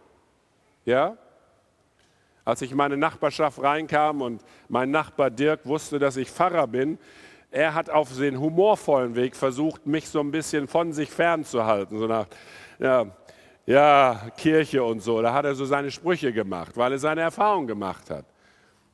Ja? 0.84 1.16
Als 2.44 2.60
ich 2.62 2.72
in 2.72 2.76
meine 2.76 2.96
Nachbarschaft 2.96 3.62
reinkam 3.62 4.20
und 4.20 4.42
mein 4.68 4.90
Nachbar 4.90 5.30
Dirk 5.30 5.64
wusste, 5.64 6.00
dass 6.00 6.16
ich 6.16 6.28
Pfarrer 6.28 6.66
bin, 6.66 6.98
er 7.52 7.74
hat 7.74 7.90
auf 7.90 8.16
den 8.16 8.40
humorvollen 8.40 9.14
Weg 9.14 9.36
versucht, 9.36 9.86
mich 9.86 10.08
so 10.08 10.20
ein 10.20 10.30
bisschen 10.30 10.66
von 10.66 10.92
sich 10.92 11.10
fernzuhalten. 11.10 11.98
So 11.98 12.06
nach, 12.06 12.26
ja, 12.78 13.06
ja, 13.66 14.30
Kirche 14.36 14.82
und 14.82 15.00
so. 15.00 15.20
Da 15.22 15.32
hat 15.32 15.44
er 15.44 15.54
so 15.54 15.64
seine 15.64 15.90
Sprüche 15.90 16.32
gemacht, 16.32 16.76
weil 16.76 16.92
er 16.92 16.98
seine 16.98 17.20
Erfahrung 17.20 17.66
gemacht 17.66 18.10
hat. 18.10 18.24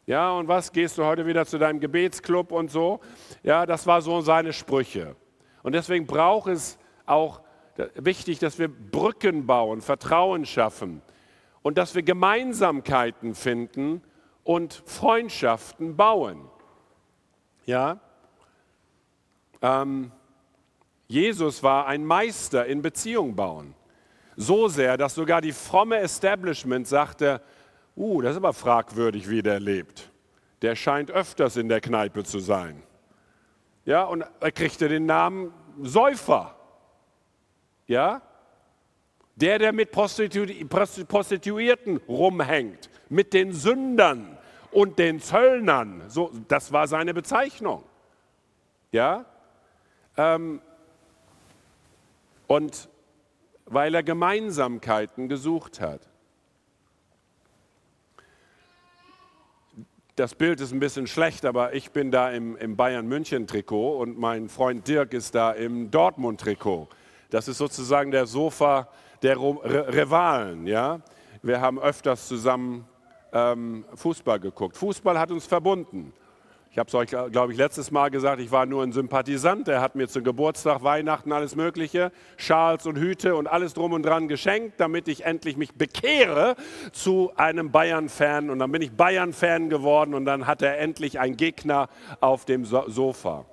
Ja, 0.07 0.33
und 0.33 0.49
was, 0.49 0.73
gehst 0.73 0.99
du 0.99 1.05
heute 1.05 1.27
wieder 1.27 1.47
zu 1.47 1.59
deinem 1.59 1.81
Gebetsclub 1.81 2.51
und 2.51 2.71
so? 2.71 3.01
Ja, 3.43 3.65
das 3.65 3.87
war 3.87 4.03
so 4.03 4.21
seine 4.21 4.53
Sprüche. 4.53 5.15
Und 5.63 5.75
deswegen 5.75 6.07
braucht 6.07 6.49
es 6.49 6.79
auch 7.07 7.41
wichtig, 7.95 8.39
dass 8.39 8.59
wir 8.59 8.69
Brücken 8.69 9.47
bauen, 9.47 9.83
Vertrauen 9.83 10.47
schaffen 10.47 11.03
und 11.63 11.79
dass 11.79 11.95
wir 11.95 12.03
Gemeinsamkeiten 12.03 13.35
finden 13.35 14.03
und 14.45 14.83
Freundschaften 14.87 15.97
bauen. 15.97 16.49
Ja, 17.67 18.01
ähm, 19.63 20.13
Jesus 21.07 21.63
war 21.63 21.87
ein 21.87 22.05
Meister 22.05 22.67
in 22.67 22.83
Beziehung 22.83 23.35
bauen. 23.35 23.75
So 24.37 24.69
sehr, 24.69 24.97
dass 24.97 25.15
sogar 25.15 25.41
die 25.41 25.53
fromme 25.53 25.99
Establishment 25.99 26.87
sagte, 26.87 27.41
uh, 27.97 28.21
das 28.21 28.33
ist 28.33 28.37
aber 28.37 28.53
fragwürdig, 28.53 29.29
wie 29.29 29.43
der 29.43 29.59
lebt. 29.59 30.11
Der 30.63 30.77
scheint 30.77 31.11
öfters 31.11 31.57
in 31.57 31.69
der 31.69 31.81
Kneipe 31.81 32.25
zu 32.25 32.39
sein. 32.39 32.83
Ja, 33.85 34.05
und 34.05 34.25
er 34.41 34.53
kriegte 34.53 34.89
den 34.89 35.07
Namen 35.07 35.53
Säufer. 35.83 36.55
Ja? 37.87 38.23
Der, 39.37 39.59
der 39.59 39.73
mit 39.73 39.93
Prostitu 39.93 40.47
Prostituierten 40.69 41.97
rumhängt, 42.09 42.91
mit 43.09 43.33
den 43.33 43.53
Sündern 43.53 44.37
und 44.73 44.99
den 44.99 45.21
Zöllnern. 45.21 46.03
So, 46.09 46.31
das 46.49 46.73
war 46.73 46.87
seine 46.87 47.15
Bezeichnung. 47.15 47.83
Ja? 48.93 49.25
Ähm, 50.19 50.61
und 52.49 52.89
weil 53.67 53.95
er 53.95 54.03
Gemeinsamkeiten 54.03 55.29
gesucht 55.29 55.81
hat. 55.81 56.01
Das 60.17 60.35
Bild 60.35 60.61
ist 60.61 60.73
ein 60.73 60.81
bisschen 60.81 61.07
schlecht, 61.07 61.45
aber 61.45 61.75
ich 61.75 61.93
bin 61.93 62.11
da 62.11 62.31
im, 62.31 62.57
im 62.57 62.77
Bayern-München-Trikot 62.77 63.99
und 63.99 64.19
mein 64.19 64.49
Freund 64.49 64.89
Dirk 64.89 65.15
ist 65.15 65.37
da 65.37 65.53
im 65.53 65.93
Dortmund-Trikot. 65.93 66.89
Das 67.31 67.47
ist 67.47 67.59
sozusagen 67.59 68.11
der 68.11 68.27
Sofa 68.27 68.89
der 69.23 69.39
Rivalen. 69.39 70.67
Ja? 70.67 71.01
Wir 71.43 71.61
haben 71.61 71.79
öfters 71.79 72.27
zusammen 72.27 72.89
ähm, 73.33 73.85
Fußball 73.95 74.41
geguckt. 74.41 74.77
Fußball 74.77 75.19
hat 75.19 75.31
uns 75.31 75.47
verbunden. 75.47 76.13
Ich 76.71 76.79
habe 76.79 76.89
es 76.89 76.95
euch, 76.95 77.09
glaube 77.09 77.53
ich, 77.53 77.59
letztes 77.59 77.91
Mal 77.91 78.11
gesagt, 78.11 78.41
ich 78.41 78.53
war 78.53 78.67
nur 78.67 78.83
ein 78.83 78.93
Sympathisant. 78.93 79.69
Er 79.69 79.81
hat 79.81 79.95
mir 79.95 80.07
zum 80.07 80.23
Geburtstag, 80.23 80.83
Weihnachten, 80.83 81.33
alles 81.33 81.57
Mögliche, 81.57 82.13
Schals 82.37 82.85
und 82.85 82.99
Hüte 82.99 83.37
und 83.37 83.47
alles 83.47 83.73
drum 83.73 83.95
und 83.95 84.03
dran 84.03 84.29
geschenkt, 84.29 84.79
damit 84.79 85.09
ich 85.09 85.25
endlich 85.25 85.57
mich 85.57 85.75
bekehre 85.75 86.57
zu 86.93 87.33
einem 87.37 87.73
Bayern-Fan. 87.73 88.51
Und 88.51 88.59
dann 88.59 88.71
bin 88.71 88.83
ich 88.83 88.93
Bayern-Fan 88.93 89.71
geworden 89.71 90.13
und 90.13 90.27
dann 90.27 90.47
hat 90.47 90.61
er 90.61 90.79
endlich 90.79 91.19
einen 91.19 91.39
Gegner 91.39 91.89
auf 92.21 92.45
dem 92.45 92.67
Sofa. 92.67 93.47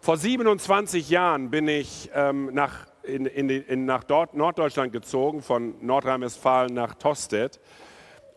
Vor 0.00 0.16
27 0.16 1.10
Jahren 1.10 1.50
bin 1.50 1.66
ich 1.66 2.10
ähm, 2.14 2.50
nach, 2.52 2.86
in, 3.02 3.26
in, 3.26 3.48
in, 3.48 3.86
nach 3.86 4.04
Norddeutschland 4.08 4.92
gezogen, 4.92 5.42
von 5.42 5.74
Nordrhein-Westfalen 5.84 6.72
nach 6.72 6.94
Tostedt. 6.94 7.60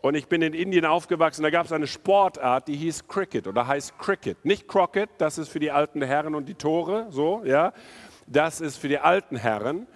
Und 0.06 0.14
ich 0.14 0.28
bin 0.28 0.40
in 0.40 0.54
Indien 0.54 0.84
aufgewachsen, 0.84 1.42
da 1.42 1.50
gab 1.50 1.66
es 1.66 1.72
eine 1.72 1.88
Sportart, 1.88 2.68
die 2.68 2.76
hieß 2.76 3.08
Cricket 3.08 3.48
oder 3.48 3.66
heißt 3.66 3.98
Cricket. 3.98 4.44
Nicht 4.44 4.68
Crockett, 4.68 5.10
das 5.18 5.36
ist 5.36 5.48
für 5.48 5.58
die 5.58 5.72
alten 5.72 6.00
Herren 6.00 6.36
und 6.36 6.48
die 6.48 6.54
Tore, 6.54 7.08
so, 7.10 7.42
ja. 7.44 7.72
Das 8.28 8.60
ist 8.60 8.76
für 8.76 8.86
die 8.86 9.00
alten 9.00 9.34
Herren. 9.34 9.88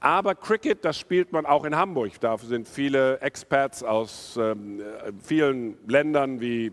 Aber 0.00 0.34
Cricket, 0.34 0.86
das 0.86 0.98
spielt 0.98 1.32
man 1.32 1.44
auch 1.44 1.66
in 1.66 1.76
Hamburg. 1.76 2.12
Da 2.18 2.38
sind 2.38 2.66
viele 2.66 3.20
Experts 3.20 3.82
aus 3.82 4.38
ähm, 4.40 4.80
vielen 5.22 5.76
Ländern 5.86 6.40
wie 6.40 6.72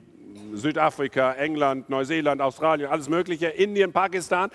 Südafrika, 0.53 1.33
England, 1.33 1.89
Neuseeland, 1.89 2.41
Australien, 2.41 2.89
alles 2.89 3.09
Mögliche, 3.09 3.47
Indien, 3.47 3.91
Pakistan. 3.91 4.51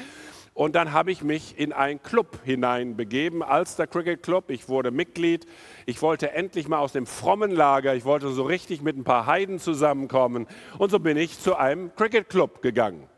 Und 0.53 0.75
dann 0.75 0.93
habe 0.93 1.13
ich 1.13 1.23
mich 1.23 1.59
in 1.59 1.73
einen 1.73 2.03
Club 2.03 2.41
hineinbegeben, 2.45 3.43
Ulster 3.43 3.87
Cricket 3.87 4.23
Club. 4.23 4.51
Ich 4.51 4.69
wurde 4.69 4.91
Mitglied. 4.91 5.47
Ich 5.87 6.03
wollte 6.03 6.33
endlich 6.33 6.69
mal 6.69 6.79
aus 6.79 6.93
dem 6.93 7.07
frommen 7.07 7.51
Lager, 7.51 7.95
ich 7.95 8.05
wollte 8.05 8.29
so 8.31 8.43
richtig 8.43 8.83
mit 8.83 8.97
ein 8.97 9.05
paar 9.05 9.27
Heiden 9.27 9.59
zusammenkommen. 9.59 10.47
Und 10.79 10.91
so 10.91 10.99
bin 10.99 11.17
ich 11.17 11.39
zu 11.39 11.57
einem 11.57 11.95
Cricket 11.95 12.29
Club 12.29 12.63
gegangen. 12.63 13.09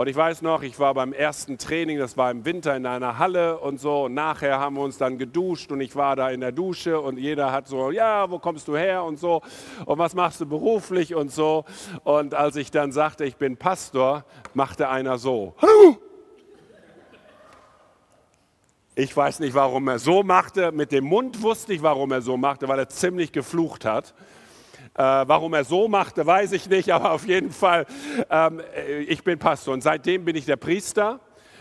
Und 0.00 0.08
ich 0.08 0.14
weiß 0.14 0.42
noch, 0.42 0.62
ich 0.62 0.78
war 0.78 0.94
beim 0.94 1.12
ersten 1.12 1.58
Training, 1.58 1.98
das 1.98 2.16
war 2.16 2.30
im 2.30 2.44
Winter 2.44 2.76
in 2.76 2.86
einer 2.86 3.18
Halle 3.18 3.58
und 3.58 3.80
so. 3.80 4.04
Und 4.04 4.14
nachher 4.14 4.60
haben 4.60 4.76
wir 4.76 4.82
uns 4.82 4.96
dann 4.96 5.18
geduscht 5.18 5.72
und 5.72 5.80
ich 5.80 5.96
war 5.96 6.14
da 6.14 6.30
in 6.30 6.40
der 6.40 6.52
Dusche 6.52 7.00
und 7.00 7.18
jeder 7.18 7.50
hat 7.50 7.66
so, 7.66 7.90
ja, 7.90 8.30
wo 8.30 8.38
kommst 8.38 8.68
du 8.68 8.76
her 8.76 9.02
und 9.02 9.18
so. 9.18 9.42
Und 9.86 9.98
was 9.98 10.14
machst 10.14 10.40
du 10.40 10.46
beruflich 10.46 11.16
und 11.16 11.32
so. 11.32 11.64
Und 12.04 12.34
als 12.34 12.54
ich 12.54 12.70
dann 12.70 12.92
sagte, 12.92 13.24
ich 13.24 13.38
bin 13.38 13.56
Pastor, 13.56 14.24
machte 14.54 14.88
einer 14.88 15.18
so, 15.18 15.56
hallo, 15.60 15.96
ich 18.98 19.16
weiß 19.16 19.38
nicht, 19.38 19.54
warum 19.54 19.86
er 19.86 20.00
so 20.00 20.24
machte. 20.24 20.72
Mit 20.72 20.90
dem 20.90 21.04
Mund 21.04 21.40
wusste 21.40 21.72
ich, 21.72 21.82
warum 21.82 22.10
er 22.10 22.20
so 22.20 22.36
machte, 22.36 22.66
weil 22.66 22.80
er 22.80 22.88
ziemlich 22.88 23.30
geflucht 23.30 23.84
hat. 23.84 24.12
Äh, 24.94 25.02
warum 25.02 25.54
er 25.54 25.62
so 25.62 25.86
machte, 25.86 26.26
weiß 26.26 26.50
ich 26.50 26.68
nicht, 26.68 26.90
aber 26.92 27.12
auf 27.12 27.24
jeden 27.24 27.52
Fall, 27.52 27.86
ähm, 28.28 28.60
äh, 28.74 29.02
ich 29.02 29.22
bin 29.22 29.38
Pastor 29.38 29.74
und 29.74 29.82
seitdem 29.82 30.24
bin 30.24 30.34
ich 30.34 30.46
der 30.46 30.56
Priester. 30.56 31.20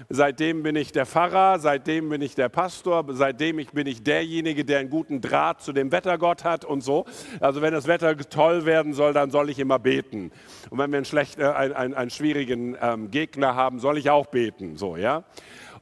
Seitdem 0.09 0.61
bin 0.61 0.75
ich 0.75 0.91
der 0.91 1.07
Pfarrer, 1.07 1.57
seitdem 1.59 2.09
bin 2.09 2.21
ich 2.21 2.35
der 2.35 2.49
Pastor, 2.49 3.03
seitdem 3.09 3.57
ich 3.57 3.71
bin 3.71 3.87
ich 3.87 4.03
derjenige, 4.03 4.63
der 4.63 4.79
einen 4.79 4.91
guten 4.91 5.21
Draht 5.21 5.61
zu 5.61 5.73
dem 5.73 5.91
Wettergott 5.91 6.43
hat 6.43 6.65
und 6.65 6.81
so. 6.81 7.05
Also 7.39 7.63
wenn 7.63 7.73
das 7.73 7.87
Wetter 7.87 8.15
toll 8.15 8.65
werden 8.65 8.93
soll, 8.93 9.13
dann 9.13 9.31
soll 9.31 9.49
ich 9.49 9.57
immer 9.57 9.79
beten. 9.79 10.31
Und 10.69 10.77
wenn 10.77 10.91
wir 10.91 10.97
einen, 10.97 11.05
schlechten, 11.05 11.41
äh, 11.41 11.45
einen, 11.45 11.73
einen, 11.73 11.93
einen 11.95 12.09
schwierigen 12.11 12.77
ähm, 12.79 13.09
Gegner 13.09 13.55
haben, 13.55 13.79
soll 13.79 13.97
ich 13.97 14.09
auch 14.09 14.27
beten. 14.27 14.77
So, 14.77 14.97
ja. 14.97 15.23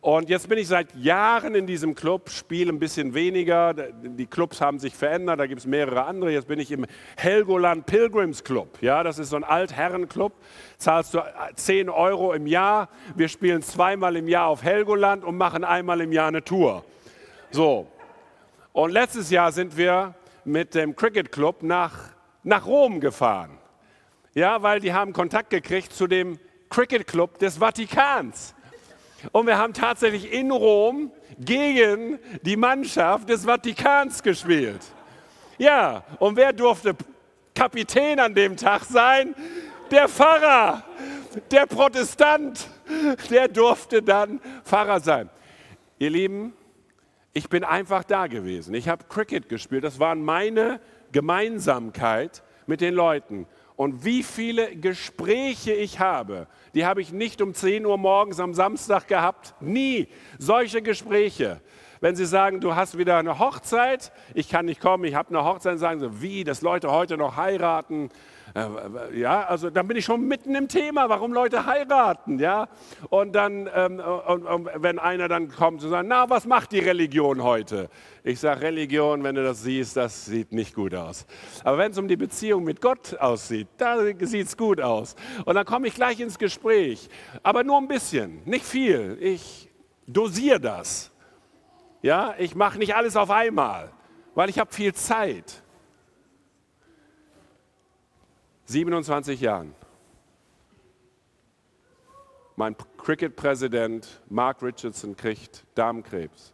Und 0.06 0.30
jetzt 0.30 0.48
bin 0.48 0.60
ich 0.60 0.68
seit 0.68 0.94
Jahren 0.94 1.56
in 1.56 1.66
diesem 1.66 1.96
Club, 1.96 2.30
spiele 2.30 2.72
ein 2.72 2.78
bisschen 2.78 3.16
weniger. 3.16 3.74
Die 3.74 4.28
Clubs 4.28 4.62
haben 4.62 4.78
sich 4.78 4.94
verändert, 4.94 5.40
da 5.40 5.48
gibt 5.48 5.62
es 5.62 5.66
mehrere 5.66 6.06
andere. 6.06 6.32
Jetzt 6.32 6.48
bin 6.48 6.60
ich 6.60 6.72
im 6.72 6.86
Helgoland 7.18 7.88
Pilgrims 7.88 8.44
Club. 8.44 8.78
Ja, 8.82 9.02
das 9.02 9.18
ist 9.18 9.32
so 9.32 9.36
ein 9.36 9.44
Altherrenclub. 9.44 10.34
Zahlst 10.78 11.16
du 11.16 11.24
10 11.56 11.90
Euro 11.90 12.34
im 12.34 12.46
Jahr. 12.46 12.90
Wir 13.16 13.28
spielen 13.30 13.64
zweimal 13.64 14.16
im 14.16 14.28
Jahr 14.28 14.46
auf 14.46 14.62
Helgoland 14.62 15.24
und 15.24 15.38
machen 15.38 15.64
einmal 15.64 16.00
im 16.02 16.12
Jahr 16.12 16.28
eine 16.28 16.44
Tour. 16.44 16.86
So. 17.50 17.88
Und 18.74 18.92
letztes 18.92 19.32
Jahr 19.32 19.52
sind 19.52 19.76
wir 19.76 20.14
mit 20.44 20.76
dem 20.76 20.96
Cricket 20.96 21.32
Club 21.32 21.64
nach, 21.64 22.12
nach 22.44 22.68
Rom 22.68 23.00
gefahren. 23.00 23.58
Ja, 24.36 24.62
weil 24.62 24.82
die 24.82 24.94
haben 24.94 25.14
Kontakt 25.14 25.50
gekriegt 25.50 25.92
zu 25.92 26.06
dem 26.06 26.38
Cricket 26.70 27.08
Club 27.08 27.40
des 27.40 27.58
Vatikans. 27.58 28.55
Und 29.32 29.48
wir 29.48 29.58
haben 29.58 29.74
tatsächlich 29.74 30.32
in 30.32 30.52
Rom 30.52 31.12
gegen 31.40 32.20
die 32.44 32.58
Mannschaft 32.58 33.30
des 33.30 33.46
Vatikans 33.46 34.24
gespielt. 34.24 34.82
Ja, 35.58 36.04
und 36.20 36.36
wer 36.36 36.54
durfte 36.54 36.96
Kapitän 37.54 38.20
an 38.20 38.36
dem 38.36 38.58
Tag 38.58 38.84
sein? 38.84 39.36
Der 39.92 40.10
Pfarrer, 40.10 40.84
der 41.52 41.66
Protestant, 41.66 42.68
der 43.30 43.48
durfte 43.48 44.02
dann 44.02 44.42
Pfarrer 44.64 45.00
sein. 45.00 45.30
Ihr 46.00 46.10
Lieben, 46.10 46.54
ich 47.34 47.50
bin 47.50 47.64
einfach 47.64 48.04
da 48.04 48.28
gewesen. 48.28 48.74
Ich 48.74 48.90
habe 48.90 49.06
Cricket 49.08 49.50
gespielt. 49.50 49.84
Das 49.84 50.00
war 50.00 50.16
meine 50.16 50.80
Gemeinsamkeit 51.12 52.44
mit 52.66 52.82
den 52.82 52.94
Leuten. 52.94 53.48
Und 53.76 54.06
wie 54.06 54.24
viele 54.24 54.76
Gespräche 54.76 55.74
ich 55.74 56.00
habe, 56.00 56.48
die 56.74 56.86
habe 56.86 57.02
ich 57.02 57.12
nicht 57.12 57.42
um 57.42 57.54
10 57.54 57.86
Uhr 57.86 57.98
morgens 57.98 58.40
am 58.40 58.54
Samstag 58.54 59.08
gehabt. 59.08 59.54
Nie 59.60 60.08
solche 60.40 60.82
Gespräche. 60.82 61.62
Wenn 62.00 62.16
Sie 62.16 62.26
sagen, 62.26 62.62
du 62.62 62.76
hast 62.76 62.98
wieder 62.98 63.18
eine 63.18 63.40
Hochzeit, 63.40 64.12
ich 64.34 64.50
kann 64.50 64.66
nicht 64.66 64.80
kommen, 64.80 65.04
ich 65.06 65.16
habe 65.16 65.30
eine 65.30 65.44
Hochzeit, 65.44 65.80
sagen 65.80 66.00
Sie, 66.00 66.22
wie, 66.22 66.44
dass 66.44 66.62
Leute 66.62 66.92
heute 66.92 67.18
noch 67.18 67.36
heiraten. 67.36 68.10
Äh, 68.56 69.20
ja, 69.20 69.44
also 69.44 69.70
dann 69.70 69.88
bin 69.88 69.98
ich 69.98 70.06
schon 70.06 70.22
mitten 70.22 70.56
im 70.56 70.70
Thema, 70.70 71.10
warum 71.10 71.34
Leute 71.34 71.66
heiraten, 71.66 72.40
ja. 72.40 72.70
Und 73.10 73.34
dann, 73.34 73.70
ähm, 73.76 74.00
und, 74.00 74.46
und, 74.46 74.70
wenn 74.76 74.98
einer 74.98 75.28
dann 75.28 75.50
kommt 75.50 75.84
und 75.84 75.90
sagt, 75.90 76.08
na, 76.08 76.30
was 76.30 76.46
macht 76.46 76.72
die 76.72 76.80
Religion 76.80 77.44
heute? 77.44 77.90
Ich 78.24 78.40
sage, 78.40 78.62
Religion, 78.62 79.24
wenn 79.24 79.36
du 79.36 79.44
das 79.44 79.62
siehst, 79.62 79.98
das 79.98 80.26
sieht 80.26 80.54
nicht 80.54 80.74
gut 80.74 80.96
aus. 80.96 81.26
Aber 81.66 81.78
wenn 81.78 81.92
es 81.92 81.98
um 81.98 82.08
die 82.08 82.16
Beziehung 82.16 82.64
mit 82.64 82.82
Gott 82.82 83.18
aussieht, 83.20 83.68
da 83.78 83.98
sieht 84.20 84.48
es 84.48 84.56
gut 84.56 84.80
aus. 84.80 85.18
Und 85.44 85.56
dann 85.56 85.66
komme 85.66 85.88
ich 85.88 85.96
gleich 85.96 86.22
ins 86.22 86.40
Gespräch, 86.40 87.10
aber 87.44 87.66
nur 87.66 87.78
ein 87.78 87.90
bisschen, 87.90 88.42
nicht 88.46 88.66
viel. 88.66 89.18
Ich 89.20 89.70
dosiere 90.08 90.62
das. 90.62 91.12
Ja, 92.02 92.36
ich 92.38 92.56
mache 92.56 92.78
nicht 92.78 92.96
alles 92.96 93.18
auf 93.18 93.32
einmal, 93.32 93.92
weil 94.34 94.50
ich 94.50 94.60
habe 94.60 94.72
viel 94.72 94.94
Zeit. 94.94 95.65
27 98.66 99.42
Jahren. 99.42 99.76
Mein 102.56 102.76
Cricket-Präsident 102.98 104.22
Mark 104.30 104.62
Richardson 104.62 105.16
kriegt 105.16 105.66
Darmkrebs. 105.76 106.54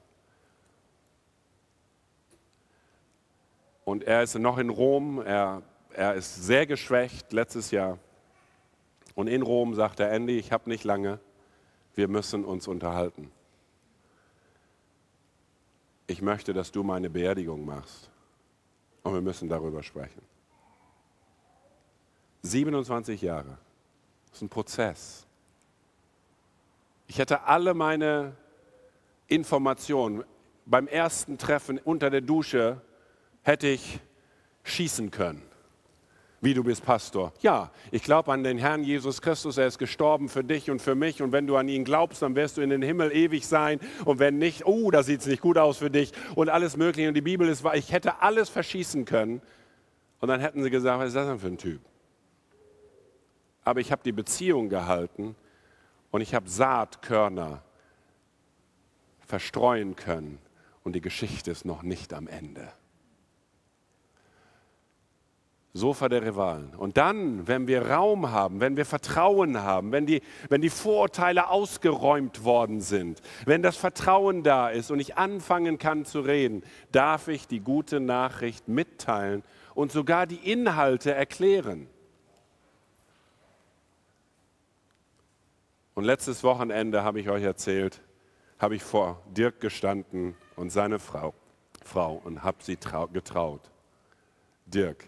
Und 3.86 4.04
er 4.04 4.24
ist 4.24 4.36
noch 4.36 4.58
in 4.58 4.69
Rom, 4.69 5.21
er, 5.21 5.63
er 5.93 6.15
ist 6.15 6.43
sehr 6.43 6.65
geschwächt 6.65 7.34
letztes 7.34 7.71
Jahr. 7.71 7.97
Und 9.15 9.28
in 9.28 9.41
Rom 9.41 9.76
sagt 9.76 10.00
er, 10.00 10.12
Andy, 10.12 10.38
ich 10.38 10.52
habe 10.52 10.69
nicht 10.69 10.84
lange, 10.84 11.19
wir 11.95 12.08
müssen 12.08 12.45
uns 12.45 12.67
unterhalten. 12.67 13.32
Ich 16.08 16.21
möchte, 16.21 16.54
dass 16.54 16.71
du 16.71 16.84
meine 16.84 17.10
Beerdigung 17.10 17.65
machst. 17.65 18.10
Und 19.04 19.13
wir 19.13 19.21
müssen 19.21 19.50
darüber 19.50 19.82
sprechen. 19.82 20.21
27 22.43 23.21
Jahre. 23.21 23.58
Das 24.27 24.38
ist 24.38 24.41
ein 24.41 24.49
Prozess. 24.49 25.25
Ich 27.08 27.19
hätte 27.19 27.43
alle 27.43 27.73
meine 27.73 28.36
Informationen 29.27 30.23
beim 30.65 30.88
ersten 30.88 31.38
Treffen 31.38 31.77
unter 31.80 32.10
der 32.10 32.21
Dusche 32.21 32.82
hätte 33.43 33.67
ich 33.67 33.99
schießen 34.63 35.12
können. 35.12 35.41
Wie 36.43 36.56
du 36.56 36.63
bist 36.63 36.84
Pastor. 36.84 37.34
Ja, 37.41 37.69
ich 37.91 38.01
glaube 38.01 38.32
an 38.32 38.43
den 38.43 38.58
Herrn 38.58 38.84
Jesus 38.84 39.21
Christus, 39.21 39.58
er 39.58 39.67
ist 39.67 39.77
gestorben 39.77 40.27
für 40.27 40.43
dich 40.43 40.71
und 40.71 40.82
für 40.82 40.95
mich 40.95 41.21
und 41.21 41.32
wenn 41.32 41.45
du 41.45 41.56
an 41.56 41.67
ihn 41.67 41.84
glaubst, 41.84 42.23
dann 42.23 42.36
wirst 42.36 42.58
du 42.58 42.62
in 42.62 42.71
den 42.71 42.82
Himmel 42.82 43.12
ewig 43.12 43.45
sein 43.45 43.80
und 44.06 44.17
wenn 44.17 44.39
nicht, 44.39 44.65
oh, 44.65 44.89
da 44.89 45.04
sieht 45.04 45.21
es 45.21 45.27
nicht 45.27 45.41
gut 45.41 45.60
aus 45.60 45.77
für 45.77 45.91
dich 45.91 46.13
und 46.34 46.49
alles 46.49 46.77
mögliche 46.77 47.10
und 47.10 47.13
die 47.13 47.21
Bibel 47.21 47.47
ist 47.47 47.63
wahr. 47.63 47.75
Ich 47.75 47.91
hätte 47.91 48.21
alles 48.21 48.49
verschießen 48.49 49.06
können 49.06 49.41
und 50.19 50.30
dann 50.30 50.39
hätten 50.39 50.63
sie 50.63 50.71
gesagt, 50.71 50.99
was 50.99 51.10
ist 51.10 51.15
das 51.15 51.27
denn 51.27 51.39
für 51.39 51.47
ein 51.47 51.58
Typ? 51.60 51.82
Aber 53.63 53.80
ich 53.80 53.91
habe 53.91 54.02
die 54.04 54.12
Beziehung 54.12 54.69
gehalten 54.69 55.36
und 56.10 56.21
ich 56.21 56.34
habe 56.34 56.50
Saatkörner 56.50 57.63
verstreuen 59.19 59.95
können 59.95 60.39
und 60.84 60.93
die 60.93 61.02
Geschichte 61.02 61.52
ist 61.52 61.65
noch 61.65 61.84
nicht 61.84 62.13
am 62.13 62.28
Ende. 62.28 62.71
Sofa 65.74 66.10
der 66.10 66.24
Rivalen. 66.24 66.76
Und 66.76 66.97
dann, 66.97 67.47
wenn 67.47 67.65
wir 67.65 67.89
Raum 67.89 68.32
haben, 68.32 68.60
wenn 68.60 68.76
wir 68.76 68.86
Vertrauen 68.86 69.63
haben, 69.63 69.93
wenn 69.93 70.06
die, 70.06 70.21
wenn 70.50 70.62
die 70.62 70.69
Vorurteile 70.69 71.50
ausgeräumt 71.50 72.43
worden 72.43 72.82
sind, 72.82 73.21
wenn 73.45 73.62
das 73.62 73.78
Vertrauen 73.78 74.43
da 74.43 74.69
ist 74.69 74.91
und 74.91 75.00
ich 75.00 75.17
anfangen 75.17 75.78
kann 75.78 76.04
zu 76.04 76.19
reden, 76.19 76.63
darf 76.91 77.30
ich 77.30 77.47
die 77.47 77.62
gute 77.62 78.02
Nachricht 78.02 78.67
mitteilen 78.67 79.43
und 79.74 79.93
sogar 79.93 80.28
die 80.28 80.52
Inhalte 80.52 81.13
erklären. 81.13 81.88
Und 85.93 86.06
letztes 86.06 86.43
Wochenende 86.43 87.04
habe 87.04 87.19
ich 87.19 87.30
euch 87.30 87.43
erzählt, 87.43 88.01
habe 88.60 88.75
ich 88.75 88.84
vor 88.84 89.21
Dirk 89.27 89.60
gestanden 89.60 90.36
und 90.56 90.69
seine 90.69 90.99
Frau, 90.99 91.34
Frau 91.84 92.21
und 92.23 92.43
habe 92.43 92.58
sie 92.62 92.77
getraut. 93.12 93.69
Dirk, 94.65 95.06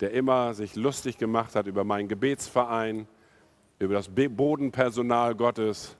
der 0.00 0.10
immer 0.10 0.52
sich 0.52 0.76
lustig 0.76 1.16
gemacht 1.16 1.54
hat 1.54 1.66
über 1.66 1.84
meinen 1.84 2.08
Gebetsverein, 2.08 3.08
über 3.78 3.94
das 3.94 4.08
Bodenpersonal 4.08 5.34
Gottes, 5.34 5.96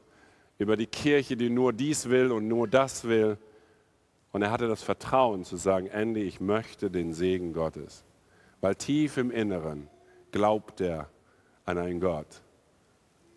über 0.59 0.77
die 0.77 0.87
Kirche, 0.87 1.37
die 1.37 1.49
nur 1.49 1.73
dies 1.73 2.11
will 2.11 2.31
und 2.31 2.49
nur 2.49 2.69
das 2.69 3.05
will. 3.05 3.39
Und 4.33 4.43
er 4.43 4.51
hatte 4.51 4.69
das 4.69 4.83
Vertrauen 4.83 5.45
zu 5.45 5.57
sagen, 5.57 5.87
Andy, 5.87 6.23
ich 6.23 6.41
möchte 6.41 6.91
den 6.91 7.15
Segen 7.15 7.55
Gottes. 7.55 8.05
Weil 8.61 8.75
tief 8.75 9.17
im 9.17 9.31
Inneren 9.31 9.89
glaubt 10.31 10.81
er 10.81 11.09
an 11.65 11.79
einen 11.79 12.01
Gott 12.01 12.42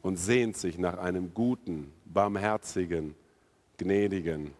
und 0.05 0.17
sehnt 0.17 0.55
sich 0.55 0.77
nach 0.77 0.99
einem 0.99 1.33
guten, 1.33 1.91
barmherzigen, 2.05 3.15
gnädigen 3.79 4.53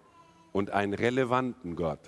und 0.52 0.72
einen 0.72 0.96
relevanten 0.96 1.76
Gott. 1.76 2.00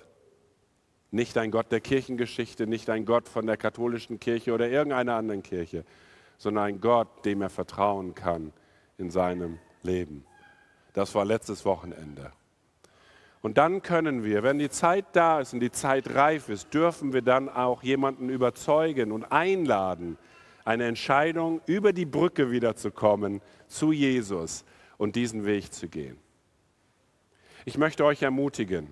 Nicht 1.12 1.38
ein 1.38 1.52
Gott 1.52 1.70
der 1.70 1.80
Kirchengeschichte, 1.80 2.66
nicht 2.66 2.90
ein 2.90 3.04
Gott 3.04 3.28
von 3.28 3.46
der 3.46 3.56
katholischen 3.56 4.18
Kirche 4.18 4.52
oder 4.52 4.68
irgendeiner 4.68 5.14
anderen 5.14 5.44
Kirche, 5.44 5.84
sondern 6.36 6.64
ein 6.64 6.80
Gott, 6.80 7.24
dem 7.24 7.40
er 7.40 7.48
vertrauen 7.48 8.16
kann 8.16 8.52
in 8.96 9.08
seinem 9.08 9.60
Leben. 9.84 10.24
Das 10.92 11.14
war 11.14 11.24
letztes 11.24 11.64
Wochenende. 11.64 12.32
Und 13.40 13.56
dann 13.56 13.82
können 13.82 14.24
wir, 14.24 14.42
wenn 14.42 14.58
die 14.58 14.68
Zeit 14.68 15.04
da 15.12 15.38
ist 15.38 15.52
und 15.52 15.60
die 15.60 15.70
Zeit 15.70 16.12
reif 16.12 16.48
ist, 16.48 16.74
dürfen 16.74 17.12
wir 17.12 17.22
dann 17.22 17.48
auch 17.48 17.84
jemanden 17.84 18.30
überzeugen 18.30 19.12
und 19.12 19.30
einladen, 19.30 20.18
eine 20.68 20.84
Entscheidung 20.84 21.62
über 21.64 21.94
die 21.94 22.04
Brücke 22.04 22.50
wiederzukommen 22.50 23.40
zu 23.68 23.90
Jesus 23.90 24.66
und 24.98 25.16
diesen 25.16 25.46
Weg 25.46 25.72
zu 25.72 25.88
gehen. 25.88 26.18
Ich 27.64 27.78
möchte 27.78 28.04
euch 28.04 28.22
ermutigen, 28.22 28.88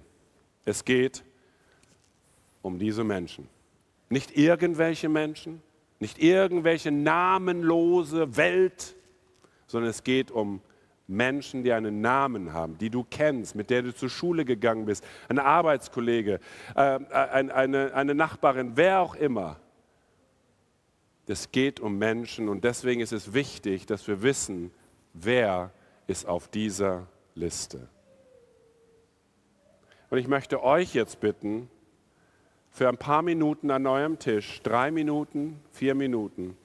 es 0.65 0.87
geht 0.87 1.23
um 2.63 2.79
diese 2.79 3.05
Menschen. 3.05 3.47
Nicht 4.09 4.39
irgendwelche 4.39 5.11
Menschen, 5.11 5.61
nicht 5.99 6.19
irgendwelche 6.19 6.91
namenlose 6.91 8.39
Welt, 8.39 8.97
sondern 9.67 9.91
es 9.91 10.03
geht 10.03 10.31
um 10.31 10.63
Menschen, 11.07 11.63
die 11.63 11.75
einen 11.75 12.01
Namen 12.01 12.55
haben, 12.55 12.79
die 12.79 12.89
du 12.89 13.05
kennst, 13.05 13.55
mit 13.55 13.69
der 13.69 13.83
du 13.83 13.95
zur 13.95 14.09
Schule 14.09 14.47
gegangen 14.47 14.87
bist, 14.87 15.05
ein 15.29 15.39
Arbeitskollege, 15.39 16.41
äh, 16.75 16.81
eine, 16.81 17.55
eine, 17.55 17.93
eine 17.93 18.15
Nachbarin, 18.15 18.73
wer 18.77 19.01
auch 19.01 19.15
immer. 19.15 19.61
Es 21.27 21.51
geht 21.51 21.81
um 21.81 21.99
Menschen 21.99 22.49
und 22.49 22.65
deswegen 22.65 23.01
ist 23.01 23.13
es 23.13 23.33
wichtig, 23.33 23.87
dass 23.87 24.07
wir 24.07 24.23
wissen, 24.23 24.71
wer 25.13 25.73
ist 26.07 26.27
auf 26.27 26.49
dieser 26.49 27.09
Liste. 27.35 27.89
Und 30.09 30.19
ich 30.19 30.29
möchte 30.29 30.63
euch 30.63 30.95
jetzt 30.95 31.21
bitten, 31.21 31.69
für 32.71 32.89
ein 32.89 32.99
paar 32.99 33.23
Minuten 33.23 33.71
an 33.71 33.87
eurem 33.87 34.19
Tisch, 34.19 34.61
drei 34.63 34.91
Minuten, 34.91 35.59
vier 35.73 35.95
Minuten, 35.95 36.59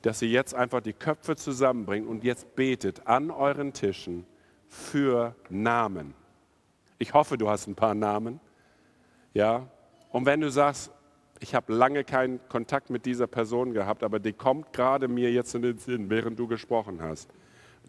dass 0.00 0.22
ihr 0.22 0.28
jetzt 0.28 0.54
einfach 0.54 0.80
die 0.80 0.94
Köpfe 0.94 1.36
zusammenbringt 1.36 2.08
und 2.08 2.24
jetzt 2.24 2.56
betet 2.56 3.06
an 3.06 3.30
euren 3.30 3.74
Tischen 3.74 4.24
für 4.68 5.34
Namen. 5.50 6.14
Ich 6.98 7.12
hoffe, 7.12 7.36
du 7.36 7.48
hast 7.48 7.66
ein 7.66 7.74
paar 7.74 7.94
Namen. 7.94 8.40
Ja? 9.34 9.66
Und 10.10 10.24
wenn 10.24 10.40
du 10.40 10.50
sagst, 10.50 10.90
ich 11.40 11.54
habe 11.54 11.72
lange 11.72 12.04
keinen 12.04 12.40
Kontakt 12.48 12.90
mit 12.90 13.06
dieser 13.06 13.26
Person 13.26 13.72
gehabt, 13.72 14.02
aber 14.02 14.18
die 14.18 14.32
kommt 14.32 14.72
gerade 14.72 15.08
mir 15.08 15.30
jetzt 15.30 15.54
in 15.54 15.62
den 15.62 15.78
Sinn, 15.78 16.10
während 16.10 16.38
du 16.38 16.46
gesprochen 16.46 17.00
hast, 17.02 17.30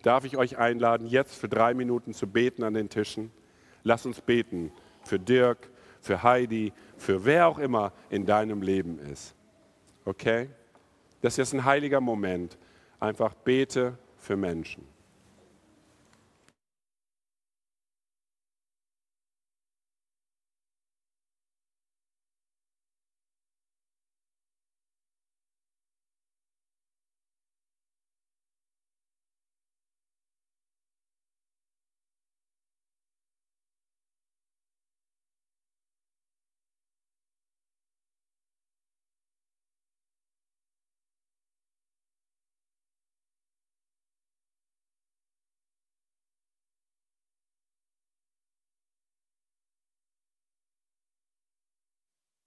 darf 0.03 0.25
ich 0.25 0.37
euch 0.37 0.57
einladen, 0.57 1.07
jetzt 1.07 1.35
für 1.35 1.49
drei 1.49 1.73
Minuten 1.73 2.13
zu 2.13 2.27
beten 2.27 2.63
an 2.63 2.73
den 2.73 2.89
Tischen. 2.89 3.31
Lass 3.83 4.05
uns 4.05 4.21
beten 4.21 4.71
für 5.03 5.19
Dirk, 5.19 5.69
für 6.01 6.23
Heidi, 6.23 6.73
für 6.97 7.25
wer 7.25 7.47
auch 7.47 7.59
immer 7.59 7.91
in 8.09 8.25
deinem 8.25 8.61
Leben 8.61 8.99
ist. 8.99 9.35
Okay? 10.05 10.49
Das 11.21 11.33
ist 11.33 11.37
jetzt 11.37 11.53
ein 11.53 11.65
heiliger 11.65 12.01
Moment. 12.01 12.57
Einfach 12.99 13.33
bete 13.33 13.97
für 14.17 14.37
Menschen. 14.37 14.85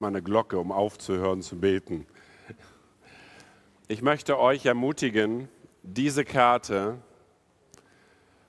Meine 0.02 0.20
Glocke, 0.20 0.58
um 0.58 0.72
aufzuhören 0.72 1.42
zu 1.42 1.60
beten. 1.60 2.06
Ich 3.86 4.02
möchte 4.02 4.36
euch 4.36 4.66
ermutigen, 4.66 5.48
diese 5.84 6.24
Karte, 6.24 6.98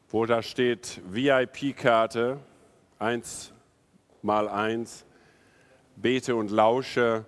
wo 0.10 0.26
da 0.26 0.42
steht 0.42 1.00
VIP-Karte, 1.06 2.40
1 2.98 3.54
mal 4.24 4.50
1, 4.50 5.06
bete 5.96 6.36
und 6.36 6.50
lausche, 6.50 7.24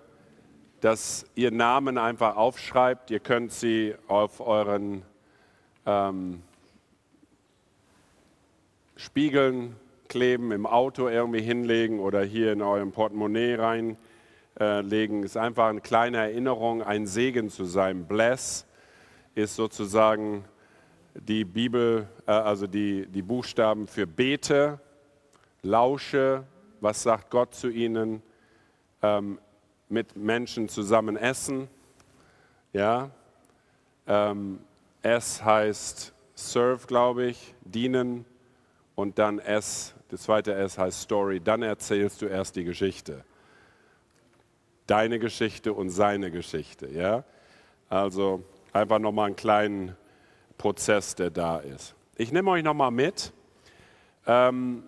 dass 0.80 1.24
ihr 1.36 1.52
Namen 1.52 1.96
einfach 1.96 2.34
aufschreibt. 2.34 3.12
Ihr 3.12 3.20
könnt 3.20 3.52
sie 3.52 3.94
auf 4.08 4.40
euren 4.40 5.02
ähm, 5.86 6.42
Spiegeln 8.96 9.76
kleben, 10.08 10.50
im 10.50 10.66
Auto 10.66 11.08
irgendwie 11.08 11.42
hinlegen 11.42 12.00
oder 12.00 12.24
hier 12.24 12.52
in 12.52 12.60
eurem 12.60 12.90
Portemonnaie 12.90 13.54
rein 13.54 13.96
äh, 14.58 14.80
legen. 14.80 15.22
Ist 15.22 15.36
einfach 15.36 15.68
eine 15.68 15.80
kleine 15.80 16.18
Erinnerung, 16.18 16.82
ein 16.82 17.06
Segen 17.06 17.50
zu 17.50 17.64
sein. 17.64 18.06
Bless 18.06 18.66
ist 19.34 19.56
sozusagen 19.56 20.44
die 21.14 21.44
Bibel, 21.44 22.08
äh, 22.26 22.32
also 22.32 22.66
die, 22.66 23.06
die 23.06 23.22
Buchstaben 23.22 23.86
für 23.86 24.06
bete, 24.06 24.80
lausche, 25.62 26.44
was 26.80 27.02
sagt 27.02 27.30
Gott 27.30 27.54
zu 27.54 27.68
ihnen, 27.68 28.22
ähm, 29.02 29.38
mit 29.88 30.16
Menschen 30.16 30.68
zusammen 30.68 31.16
essen. 31.16 31.68
Ja, 32.72 33.10
ähm, 34.06 34.60
S 35.02 35.42
heißt 35.42 36.12
serve, 36.34 36.86
glaube 36.86 37.26
ich, 37.26 37.54
dienen 37.62 38.24
und 38.94 39.18
dann 39.18 39.38
S, 39.38 39.94
das 40.08 40.22
zweite 40.22 40.54
S 40.54 40.76
heißt 40.76 41.02
Story. 41.02 41.40
Dann 41.40 41.62
erzählst 41.62 42.22
du 42.22 42.26
erst 42.26 42.56
die 42.56 42.64
Geschichte. 42.64 43.24
Deine 44.86 45.18
Geschichte 45.18 45.72
und 45.72 45.90
seine 45.90 46.30
Geschichte. 46.30 46.88
Ja, 46.88 47.24
also 47.88 48.44
einfach 48.72 48.98
nochmal 48.98 49.26
einen 49.26 49.36
kleinen 49.36 49.96
Prozess, 50.58 51.14
der 51.14 51.30
da 51.30 51.58
ist. 51.58 51.94
Ich 52.16 52.32
nehme 52.32 52.50
euch 52.50 52.62
nochmal 52.62 52.90
mit. 52.90 53.32
Ähm, 54.26 54.82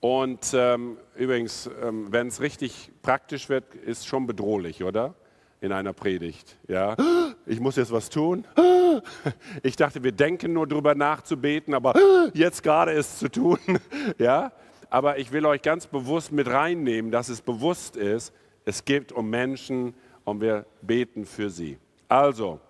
und 0.00 0.52
ähm, 0.54 0.96
übrigens, 1.16 1.68
ähm, 1.82 2.06
wenn 2.10 2.28
es 2.28 2.40
richtig 2.40 2.90
praktisch 3.02 3.48
wird, 3.48 3.74
ist 3.74 4.06
schon 4.06 4.26
bedrohlich, 4.26 4.84
oder? 4.84 5.14
In 5.60 5.72
einer 5.72 5.92
Predigt. 5.92 6.56
Ja, 6.68 6.96
ich 7.46 7.58
muss 7.58 7.76
jetzt 7.76 7.90
was 7.90 8.08
tun. 8.10 8.44
Ich 9.62 9.76
dachte, 9.76 10.02
wir 10.02 10.12
denken 10.12 10.52
nur 10.52 10.66
darüber 10.66 10.94
nachzubeten, 10.94 11.74
aber 11.74 11.94
jetzt 12.32 12.62
gerade 12.62 12.92
ist 12.92 13.18
zu 13.18 13.28
tun. 13.28 13.58
Ja, 14.18 14.52
aber 14.90 15.18
ich 15.18 15.32
will 15.32 15.46
euch 15.46 15.62
ganz 15.62 15.86
bewusst 15.86 16.32
mit 16.32 16.48
reinnehmen, 16.48 17.10
dass 17.10 17.28
es 17.28 17.40
bewusst 17.40 17.96
ist, 17.96 18.32
es 18.64 18.84
geht 18.84 19.12
um 19.12 19.30
Menschen 19.30 19.94
und 20.24 20.40
wir 20.40 20.66
beten 20.82 21.24
für 21.24 21.50
sie. 21.50 21.78
Also, 22.08 22.60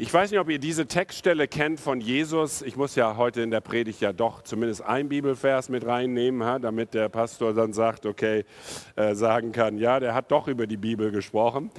ich 0.00 0.14
weiß 0.14 0.30
nicht, 0.30 0.38
ob 0.38 0.48
ihr 0.48 0.60
diese 0.60 0.86
Textstelle 0.86 1.48
kennt 1.48 1.80
von 1.80 2.00
Jesus. 2.00 2.62
Ich 2.62 2.76
muss 2.76 2.94
ja 2.94 3.16
heute 3.16 3.42
in 3.42 3.50
der 3.50 3.60
Predigt 3.60 4.00
ja 4.00 4.12
doch 4.12 4.42
zumindest 4.42 4.82
ein 4.82 5.08
Bibelvers 5.08 5.68
mit 5.68 5.84
reinnehmen, 5.84 6.62
damit 6.62 6.94
der 6.94 7.08
Pastor 7.08 7.52
dann 7.52 7.72
sagt, 7.72 8.06
okay, 8.06 8.44
äh, 8.94 9.16
sagen 9.16 9.50
kann, 9.50 9.76
ja, 9.76 9.98
der 9.98 10.14
hat 10.14 10.30
doch 10.30 10.46
über 10.46 10.68
die 10.68 10.76
Bibel 10.76 11.10
gesprochen. 11.10 11.72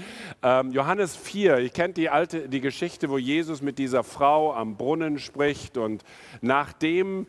Ähm, 0.43 0.71
Johannes 0.71 1.15
4, 1.15 1.59
ihr 1.59 1.69
kennt 1.69 1.95
die 1.95 2.09
alte, 2.09 2.49
die 2.49 2.59
Geschichte, 2.59 3.09
wo 3.09 3.17
Jesus 3.17 3.61
mit 3.61 3.77
dieser 3.77 4.03
Frau 4.03 4.53
am 4.53 4.75
Brunnen 4.75 5.17
spricht 5.17 5.77
und 5.77 6.03
nachdem 6.41 7.25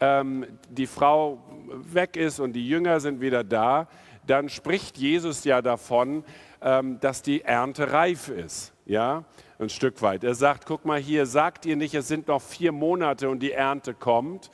ähm, 0.00 0.46
die 0.68 0.86
Frau 0.86 1.42
weg 1.68 2.16
ist 2.16 2.40
und 2.40 2.52
die 2.52 2.68
Jünger 2.68 3.00
sind 3.00 3.20
wieder 3.20 3.44
da, 3.44 3.88
dann 4.26 4.48
spricht 4.48 4.96
Jesus 4.96 5.44
ja 5.44 5.62
davon, 5.62 6.24
ähm, 6.60 6.98
dass 7.00 7.22
die 7.22 7.42
Ernte 7.42 7.92
reif 7.92 8.28
ist. 8.28 8.72
Ja, 8.86 9.24
ein 9.58 9.68
Stück 9.70 10.02
weit. 10.02 10.24
Er 10.24 10.34
sagt, 10.34 10.66
guck 10.66 10.84
mal 10.84 11.00
hier, 11.00 11.26
sagt 11.26 11.64
ihr 11.64 11.76
nicht, 11.76 11.94
es 11.94 12.08
sind 12.08 12.28
noch 12.28 12.42
vier 12.42 12.72
Monate 12.72 13.28
und 13.28 13.40
die 13.40 13.52
Ernte 13.52 13.94
kommt. 13.94 14.50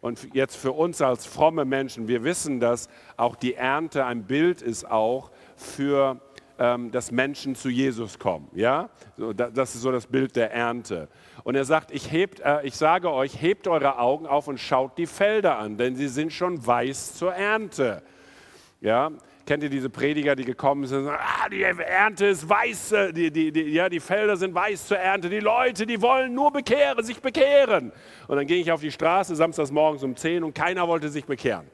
Und 0.00 0.34
jetzt 0.34 0.56
für 0.56 0.72
uns 0.72 1.00
als 1.00 1.26
fromme 1.26 1.64
Menschen, 1.64 2.08
wir 2.08 2.24
wissen, 2.24 2.60
dass 2.60 2.88
auch 3.16 3.36
die 3.36 3.54
Ernte 3.54 4.04
ein 4.04 4.24
Bild 4.24 4.62
ist 4.62 4.90
auch 4.90 5.30
für 5.56 6.20
ähm, 6.58 6.90
dass 6.90 7.10
Menschen 7.10 7.56
zu 7.56 7.68
Jesus 7.68 8.18
kommen. 8.18 8.48
Ja, 8.54 8.88
das 9.16 9.74
ist 9.74 9.82
so 9.82 9.90
das 9.90 10.06
Bild 10.06 10.36
der 10.36 10.52
Ernte. 10.52 11.08
Und 11.44 11.54
er 11.54 11.64
sagt, 11.64 11.92
ich, 11.92 12.10
hebt, 12.10 12.40
äh, 12.40 12.62
ich 12.62 12.74
sage 12.74 13.12
euch, 13.12 13.40
hebt 13.40 13.68
eure 13.68 13.98
Augen 13.98 14.26
auf 14.26 14.48
und 14.48 14.58
schaut 14.58 14.98
die 14.98 15.06
Felder 15.06 15.58
an, 15.58 15.76
denn 15.76 15.94
sie 15.94 16.08
sind 16.08 16.32
schon 16.32 16.66
weiß 16.66 17.14
zur 17.14 17.34
Ernte. 17.34 18.02
Ja, 18.80 19.12
Kennt 19.46 19.62
ihr 19.62 19.68
diese 19.68 19.90
Prediger, 19.90 20.34
die 20.34 20.44
gekommen 20.44 20.86
sind 20.86 21.06
ah, 21.06 21.48
die 21.50 21.62
Ernte 21.62 22.26
ist 22.26 22.48
weiß, 22.48 22.94
die, 23.14 23.30
die, 23.30 23.52
die, 23.52 23.60
ja, 23.60 23.90
die 23.90 24.00
Felder 24.00 24.38
sind 24.38 24.54
weiß 24.54 24.86
zur 24.86 24.96
Ernte, 24.96 25.28
die 25.28 25.40
Leute, 25.40 25.84
die 25.84 26.00
wollen 26.00 26.32
nur 26.32 26.50
bekehren, 26.50 27.04
sich 27.04 27.20
bekehren. 27.20 27.92
Und 28.26 28.36
dann 28.36 28.46
ging 28.46 28.62
ich 28.62 28.72
auf 28.72 28.80
die 28.80 28.90
Straße 28.90 29.36
samstags 29.36 29.70
morgens 29.70 30.02
um 30.02 30.16
10 30.16 30.44
und 30.44 30.54
keiner 30.54 30.88
wollte 30.88 31.10
sich 31.10 31.26
bekehren. 31.26 31.66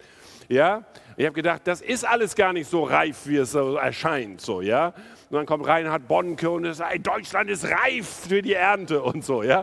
Ja, 0.49 0.85
ich 1.21 1.27
habe 1.27 1.35
gedacht, 1.35 1.61
das 1.67 1.83
ist 1.83 2.07
alles 2.07 2.35
gar 2.35 2.55
nicht 2.55 2.71
so 2.71 2.83
reif, 2.83 3.27
wie 3.27 3.37
es 3.37 3.53
so 3.53 3.75
erscheint, 3.75 4.41
so, 4.41 4.63
ja. 4.63 4.95
Und 5.29 5.37
dann 5.37 5.45
kommt 5.45 5.67
Reinhard 5.67 6.09
Bonnke 6.09 6.49
und 6.49 6.73
sagt, 6.73 7.07
Deutschland 7.07 7.51
ist 7.51 7.67
reif 7.67 8.09
für 8.27 8.41
die 8.41 8.55
Ernte 8.55 9.03
und 9.03 9.23
so, 9.23 9.43
ja. 9.43 9.63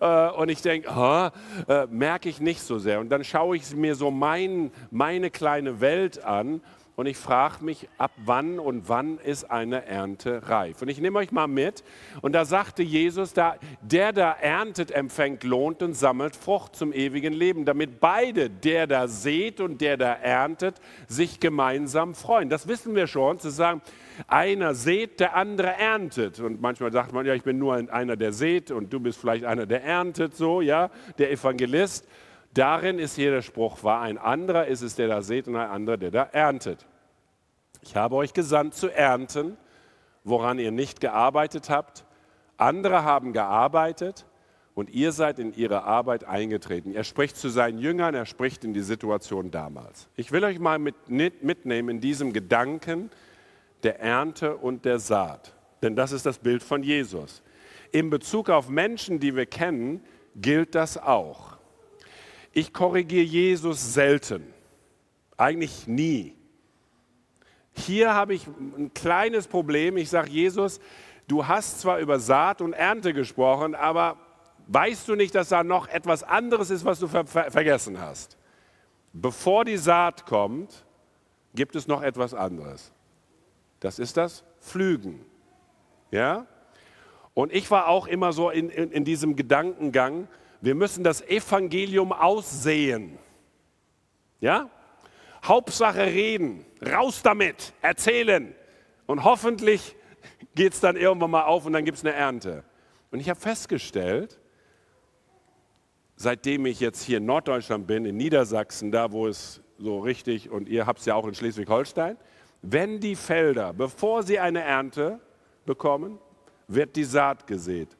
Äh, 0.00 0.30
und 0.30 0.48
ich 0.48 0.62
denke, 0.62 0.88
oh, 0.90 1.28
äh, 1.70 1.86
merke 1.90 2.30
ich 2.30 2.40
nicht 2.40 2.62
so 2.62 2.78
sehr. 2.78 3.00
Und 3.00 3.10
dann 3.10 3.22
schaue 3.22 3.54
ich 3.54 3.76
mir 3.76 3.96
so 3.96 4.10
mein, 4.10 4.72
meine 4.90 5.28
kleine 5.28 5.82
Welt 5.82 6.24
an 6.24 6.62
und 6.96 7.06
ich 7.06 7.16
frage 7.16 7.64
mich, 7.64 7.88
ab 7.98 8.12
wann 8.24 8.60
und 8.60 8.88
wann 8.88 9.18
ist 9.18 9.50
eine 9.50 9.84
Ernte 9.84 10.48
reif? 10.48 10.80
Und 10.80 10.88
ich 10.88 11.00
nehme 11.00 11.18
euch 11.18 11.32
mal 11.32 11.48
mit. 11.48 11.82
Und 12.22 12.34
da 12.34 12.44
sagte 12.44 12.84
Jesus, 12.84 13.32
da, 13.32 13.56
der 13.82 14.12
da 14.12 14.30
erntet, 14.30 14.92
empfängt, 14.92 15.42
lohnt 15.42 15.82
und 15.82 15.94
sammelt 15.94 16.36
Frucht 16.36 16.76
zum 16.76 16.92
ewigen 16.92 17.32
Leben, 17.32 17.64
damit 17.64 17.98
beide, 17.98 18.48
der 18.48 18.86
da 18.86 19.08
sät 19.08 19.60
und 19.60 19.80
der 19.80 19.96
da 19.96 20.12
erntet, 20.12 20.80
sich 21.08 21.40
gemeinsam 21.40 22.14
freuen. 22.14 22.48
Das 22.48 22.68
wissen 22.68 22.94
wir 22.94 23.08
schon, 23.08 23.40
zu 23.40 23.50
sagen, 23.50 23.82
einer 24.28 24.76
sät, 24.76 25.18
der 25.18 25.34
andere 25.34 25.72
erntet. 25.76 26.38
Und 26.38 26.60
manchmal 26.60 26.92
sagt 26.92 27.12
man, 27.12 27.26
ja, 27.26 27.34
ich 27.34 27.42
bin 27.42 27.58
nur 27.58 27.74
einer, 27.74 28.16
der 28.16 28.32
sät 28.32 28.70
und 28.70 28.92
du 28.92 29.00
bist 29.00 29.18
vielleicht 29.18 29.44
einer, 29.44 29.66
der 29.66 29.82
erntet, 29.82 30.36
so, 30.36 30.60
ja, 30.60 30.90
der 31.18 31.32
Evangelist. 31.32 32.06
Darin 32.54 33.00
ist 33.00 33.18
jeder 33.18 33.42
Spruch 33.42 33.82
wahr. 33.82 34.00
Ein 34.02 34.16
anderer 34.16 34.66
ist 34.68 34.80
es, 34.80 34.94
der 34.94 35.08
da 35.08 35.22
seht 35.22 35.48
und 35.48 35.56
ein 35.56 35.68
anderer, 35.68 35.96
der 35.96 36.12
da 36.12 36.22
erntet. 36.22 36.86
Ich 37.82 37.96
habe 37.96 38.14
euch 38.14 38.32
gesandt 38.32 38.74
zu 38.74 38.88
ernten, 38.88 39.56
woran 40.22 40.60
ihr 40.60 40.70
nicht 40.70 41.00
gearbeitet 41.00 41.68
habt. 41.68 42.06
Andere 42.56 43.02
haben 43.02 43.32
gearbeitet 43.32 44.24
und 44.74 44.88
ihr 44.90 45.10
seid 45.10 45.40
in 45.40 45.52
ihre 45.52 45.82
Arbeit 45.82 46.24
eingetreten. 46.24 46.94
Er 46.94 47.02
spricht 47.02 47.36
zu 47.36 47.48
seinen 47.48 47.78
Jüngern, 47.78 48.14
er 48.14 48.24
spricht 48.24 48.64
in 48.64 48.72
die 48.72 48.82
Situation 48.82 49.50
damals. 49.50 50.08
Ich 50.14 50.30
will 50.30 50.44
euch 50.44 50.60
mal 50.60 50.78
mit, 50.78 50.94
mitnehmen 51.08 51.88
in 51.88 52.00
diesem 52.00 52.32
Gedanken 52.32 53.10
der 53.82 54.00
Ernte 54.00 54.56
und 54.56 54.84
der 54.84 55.00
Saat. 55.00 55.52
Denn 55.82 55.96
das 55.96 56.12
ist 56.12 56.24
das 56.24 56.38
Bild 56.38 56.62
von 56.62 56.84
Jesus. 56.84 57.42
In 57.90 58.10
Bezug 58.10 58.48
auf 58.48 58.68
Menschen, 58.68 59.18
die 59.18 59.34
wir 59.34 59.46
kennen, 59.46 60.02
gilt 60.36 60.76
das 60.76 60.96
auch. 60.96 61.53
Ich 62.54 62.72
korrigiere 62.72 63.24
Jesus 63.24 63.94
selten, 63.94 64.46
eigentlich 65.36 65.88
nie. 65.88 66.36
Hier 67.72 68.14
habe 68.14 68.34
ich 68.34 68.46
ein 68.46 68.94
kleines 68.94 69.48
Problem. 69.48 69.96
Ich 69.96 70.08
sage, 70.08 70.30
Jesus, 70.30 70.78
du 71.26 71.48
hast 71.48 71.80
zwar 71.80 71.98
über 71.98 72.20
Saat 72.20 72.60
und 72.60 72.72
Ernte 72.72 73.12
gesprochen, 73.12 73.74
aber 73.74 74.16
weißt 74.68 75.08
du 75.08 75.16
nicht, 75.16 75.34
dass 75.34 75.48
da 75.48 75.64
noch 75.64 75.88
etwas 75.88 76.22
anderes 76.22 76.70
ist, 76.70 76.84
was 76.84 77.00
du 77.00 77.08
ver 77.08 77.26
ver 77.26 77.50
vergessen 77.50 78.00
hast? 78.00 78.38
Bevor 79.12 79.64
die 79.64 79.76
Saat 79.76 80.24
kommt, 80.24 80.84
gibt 81.54 81.74
es 81.74 81.88
noch 81.88 82.02
etwas 82.02 82.34
anderes. 82.34 82.92
Das 83.80 83.98
ist 83.98 84.16
das 84.16 84.44
Pflügen. 84.60 85.26
Ja? 86.12 86.46
Und 87.34 87.52
ich 87.52 87.68
war 87.72 87.88
auch 87.88 88.06
immer 88.06 88.32
so 88.32 88.50
in, 88.50 88.70
in, 88.70 88.92
in 88.92 89.04
diesem 89.04 89.34
Gedankengang, 89.34 90.28
wir 90.64 90.74
müssen 90.74 91.04
das 91.04 91.20
Evangelium 91.20 92.10
aussehen. 92.10 93.18
Ja? 94.40 94.70
Hauptsache 95.44 96.06
reden, 96.06 96.64
raus 96.80 97.20
damit, 97.22 97.74
erzählen. 97.82 98.54
Und 99.04 99.24
hoffentlich 99.24 99.94
geht 100.54 100.72
es 100.72 100.80
dann 100.80 100.96
irgendwann 100.96 101.32
mal 101.32 101.44
auf 101.44 101.66
und 101.66 101.74
dann 101.74 101.84
gibt 101.84 101.98
es 101.98 102.04
eine 102.04 102.14
Ernte. 102.14 102.64
Und 103.10 103.20
ich 103.20 103.28
habe 103.28 103.38
festgestellt, 103.38 104.40
seitdem 106.16 106.64
ich 106.64 106.80
jetzt 106.80 107.02
hier 107.02 107.18
in 107.18 107.26
Norddeutschland 107.26 107.86
bin, 107.86 108.06
in 108.06 108.16
Niedersachsen, 108.16 108.90
da 108.90 109.12
wo 109.12 109.26
es 109.26 109.60
so 109.76 109.98
richtig, 109.98 110.48
und 110.48 110.66
ihr 110.66 110.86
habt 110.86 111.00
es 111.00 111.04
ja 111.04 111.14
auch 111.14 111.26
in 111.26 111.34
Schleswig-Holstein, 111.34 112.16
wenn 112.62 113.00
die 113.00 113.16
Felder, 113.16 113.74
bevor 113.74 114.22
sie 114.22 114.38
eine 114.38 114.62
Ernte 114.62 115.20
bekommen, 115.66 116.18
wird 116.68 116.96
die 116.96 117.04
Saat 117.04 117.46
gesät. 117.46 117.94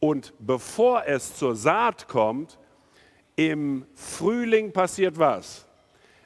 Und 0.00 0.34
bevor 0.38 1.04
es 1.06 1.36
zur 1.36 1.56
Saat 1.56 2.08
kommt, 2.08 2.58
im 3.34 3.86
Frühling 3.94 4.72
passiert 4.72 5.18
was? 5.18 5.66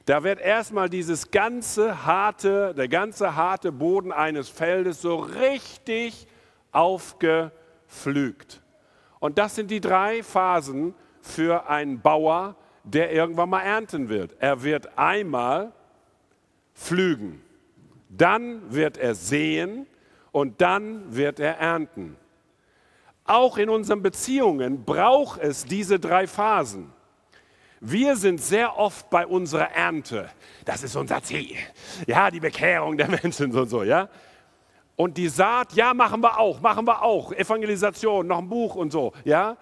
Da 0.07 0.25
wird 0.25 0.41
erstmal 0.41 0.89
dieses 0.89 1.31
ganze 1.31 2.05
harte, 2.05 2.75
der 2.75 2.89
ganze 2.89 3.37
harte 3.37 3.71
Boden 3.71 4.12
eines 4.12 4.49
Feldes 4.49 5.01
so 5.03 5.16
richtig 5.16 6.27
aufgepflügt. 6.73 8.61
Und 9.18 9.39
das 9.39 9.55
sind 9.55 9.71
die 9.71 9.81
drei 9.81 10.23
Phasen 10.23 10.95
für 11.21 11.68
einen 11.68 12.01
Bauer, 12.01 12.57
der 12.85 13.12
irgendwann 13.12 13.51
mal 13.51 13.61
ernten 13.61 14.09
wird. 14.09 14.35
Er 14.41 14.62
wird 14.62 14.99
einmal 14.99 15.73
pflügen, 16.75 17.43
dann 18.09 18.73
wird 18.73 18.97
er 18.97 19.14
säen 19.14 19.87
und 20.33 20.61
dann 20.61 21.14
wird 21.14 21.39
er 21.39 21.59
ernten. 21.59 22.16
Auch 23.31 23.59
in 23.59 23.70
unseren 23.70 24.03
Beziehungen 24.03 24.85
braucht 24.85 25.41
es 25.41 25.64
diese 25.64 26.01
drei 26.01 26.26
Phasen. 26.26 26.93
Wir 27.78 28.16
sind 28.16 28.41
sehr 28.41 28.76
oft 28.76 29.09
bei 29.09 29.24
unserer 29.24 29.70
Ernte. 29.70 30.28
Das 30.64 30.83
ist 30.83 30.97
unser 30.97 31.22
Ziel. 31.22 31.55
Ja, 32.09 32.28
die 32.33 32.41
Bekehrung 32.41 32.97
der 32.97 33.09
Menschen 33.22 33.57
und 33.57 33.68
so, 33.68 33.85
ja. 33.85 34.09
Und 34.97 35.16
die 35.16 35.28
Saat, 35.28 35.74
ja, 35.74 35.95
machen 35.95 36.20
wir 36.20 36.41
auch, 36.41 36.61
machen 36.61 36.85
wir 36.85 37.03
auch. 37.03 37.31
Evangelisation, 37.31 38.26
noch 38.26 38.39
ein 38.39 38.49
Buch 38.49 38.74
und 38.74 38.91
so, 38.91 39.12
ja. 39.22 39.57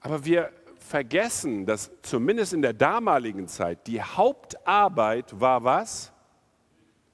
Aber 0.00 0.24
wir 0.24 0.50
vergessen, 0.78 1.66
dass 1.66 1.90
zumindest 2.00 2.54
in 2.54 2.62
der 2.62 2.72
damaligen 2.72 3.48
Zeit 3.48 3.86
die 3.86 4.00
Hauptarbeit 4.00 5.38
war 5.38 5.62
was? 5.62 6.10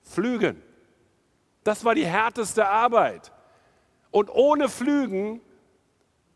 Pflügen. 0.04 0.62
Das 1.64 1.84
war 1.84 1.96
die 1.96 2.06
härteste 2.06 2.64
Arbeit. 2.68 3.32
Und 4.12 4.30
ohne 4.30 4.68
Pflügen 4.68 5.40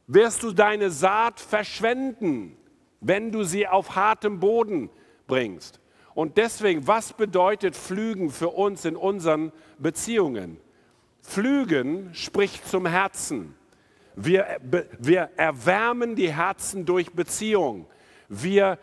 wirst 0.09 0.42
du 0.42 0.52
deine 0.52 0.90
Saat 0.90 1.38
verschwenden, 1.38 2.56
wenn 3.00 3.30
du 3.30 3.44
sie 3.44 3.68
auf 3.68 3.94
hartem 3.94 4.40
Boden 4.40 4.90
bringst. 5.28 5.80
Und 6.14 6.36
deswegen, 6.36 6.88
was 6.88 7.12
bedeutet 7.12 7.76
Pflügen 7.76 8.30
für 8.30 8.48
uns 8.48 8.84
in 8.84 8.96
unseren 8.96 9.52
Beziehungen? 9.78 10.56
Pflügen 11.22 12.12
spricht 12.14 12.66
zum 12.66 12.86
Herzen. 12.86 13.54
Wir, 14.16 14.59
wir 14.98 15.30
erwärmen 15.36 16.16
die 16.16 16.32
Herzen 16.34 16.84
durch 16.84 17.12
Beziehung. 17.12 17.86
Wir 18.28 18.78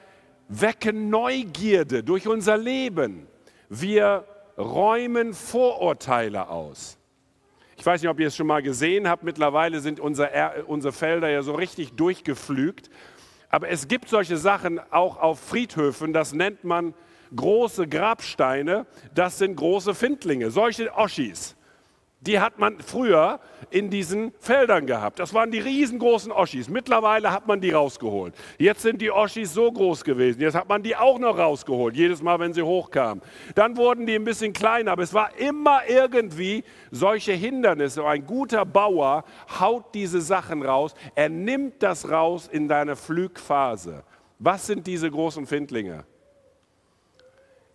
wecken 0.47 1.09
Neugierde 1.09 2.03
durch 2.03 2.27
unser 2.27 2.55
Leben. 2.55 3.27
Wir 3.67 4.25
räumen 4.57 5.33
Vorurteile 5.33 6.47
aus. 6.47 6.97
Ich 7.77 7.85
weiß 7.85 8.01
nicht, 8.01 8.09
ob 8.09 8.19
ihr 8.19 8.27
es 8.27 8.35
schon 8.35 8.47
mal 8.47 8.61
gesehen 8.61 9.07
habt. 9.07 9.23
Mittlerweile 9.23 9.79
sind 9.79 9.99
unsere, 9.99 10.63
unsere 10.65 10.93
Felder 10.93 11.29
ja 11.29 11.41
so 11.43 11.53
richtig 11.53 11.93
durchgepflügt. 11.93 12.89
Aber 13.49 13.69
es 13.69 13.87
gibt 13.87 14.09
solche 14.09 14.37
Sachen 14.37 14.79
auch 14.91 15.17
auf 15.17 15.39
Friedhöfen, 15.39 16.13
das 16.13 16.33
nennt 16.33 16.63
man 16.63 16.93
große 17.35 17.87
Grabsteine. 17.87 18.85
Das 19.13 19.37
sind 19.37 19.55
große 19.55 19.93
Findlinge, 19.93 20.51
solche 20.51 20.93
Oschis 20.93 21.55
die 22.25 22.39
hat 22.39 22.59
man 22.59 22.79
früher 22.79 23.39
in 23.69 23.89
diesen 23.89 24.31
Feldern 24.39 24.85
gehabt. 24.85 25.19
Das 25.19 25.33
waren 25.33 25.51
die 25.51 25.59
riesengroßen 25.59 26.31
Oschis. 26.31 26.69
Mittlerweile 26.69 27.31
hat 27.31 27.47
man 27.47 27.61
die 27.61 27.71
rausgeholt. 27.71 28.35
Jetzt 28.57 28.81
sind 28.81 29.01
die 29.01 29.11
Oschis 29.11 29.53
so 29.53 29.71
groß 29.71 30.03
gewesen. 30.03 30.41
Jetzt 30.41 30.55
hat 30.55 30.69
man 30.69 30.83
die 30.83 30.95
auch 30.95 31.19
noch 31.19 31.37
rausgeholt, 31.37 31.95
jedes 31.95 32.21
Mal, 32.21 32.39
wenn 32.39 32.53
sie 32.53 32.61
hochkamen. 32.61 33.23
Dann 33.53 33.77
wurden 33.77 34.05
die 34.05 34.15
ein 34.15 34.23
bisschen 34.23 34.53
kleiner, 34.53 34.91
aber 34.91 35.03
es 35.03 35.13
war 35.13 35.37
immer 35.37 35.81
irgendwie 35.87 36.63
solche 36.91 37.33
Hindernisse. 37.33 38.05
Ein 38.05 38.25
guter 38.25 38.65
Bauer 38.65 39.23
haut 39.59 39.93
diese 39.93 40.21
Sachen 40.21 40.63
raus. 40.63 40.93
Er 41.15 41.29
nimmt 41.29 41.83
das 41.83 42.09
raus 42.09 42.49
in 42.51 42.67
deine 42.67 42.95
Flugphase. 42.95 44.03
Was 44.39 44.67
sind 44.67 44.87
diese 44.87 45.11
großen 45.11 45.45
Findlinge? 45.45 46.05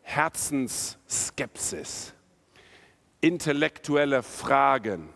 Herzensskepsis 0.02 2.14
intellektuelle 3.20 4.22
Fragen, 4.22 5.08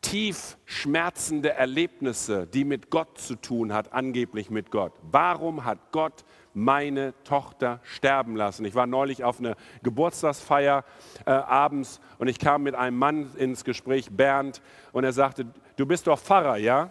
tief 0.00 0.58
schmerzende 0.64 1.52
Erlebnisse, 1.52 2.46
die 2.46 2.64
mit 2.64 2.90
Gott 2.90 3.18
zu 3.18 3.36
tun 3.36 3.72
hat, 3.72 3.92
angeblich 3.92 4.50
mit 4.50 4.70
Gott. 4.70 4.92
Warum 5.02 5.64
hat 5.64 5.78
Gott 5.92 6.24
meine 6.54 7.14
Tochter 7.24 7.80
sterben 7.84 8.36
lassen? 8.36 8.64
Ich 8.64 8.74
war 8.74 8.86
neulich 8.86 9.24
auf 9.24 9.38
einer 9.38 9.54
Geburtstagsfeier 9.82 10.84
äh, 11.24 11.30
abends 11.30 12.00
und 12.18 12.28
ich 12.28 12.38
kam 12.38 12.64
mit 12.64 12.74
einem 12.74 12.98
Mann 12.98 13.30
ins 13.36 13.64
Gespräch, 13.64 14.10
Bernd, 14.10 14.60
und 14.90 15.04
er 15.04 15.12
sagte, 15.12 15.46
du 15.76 15.86
bist 15.86 16.06
doch 16.08 16.18
Pfarrer, 16.18 16.56
ja? 16.56 16.90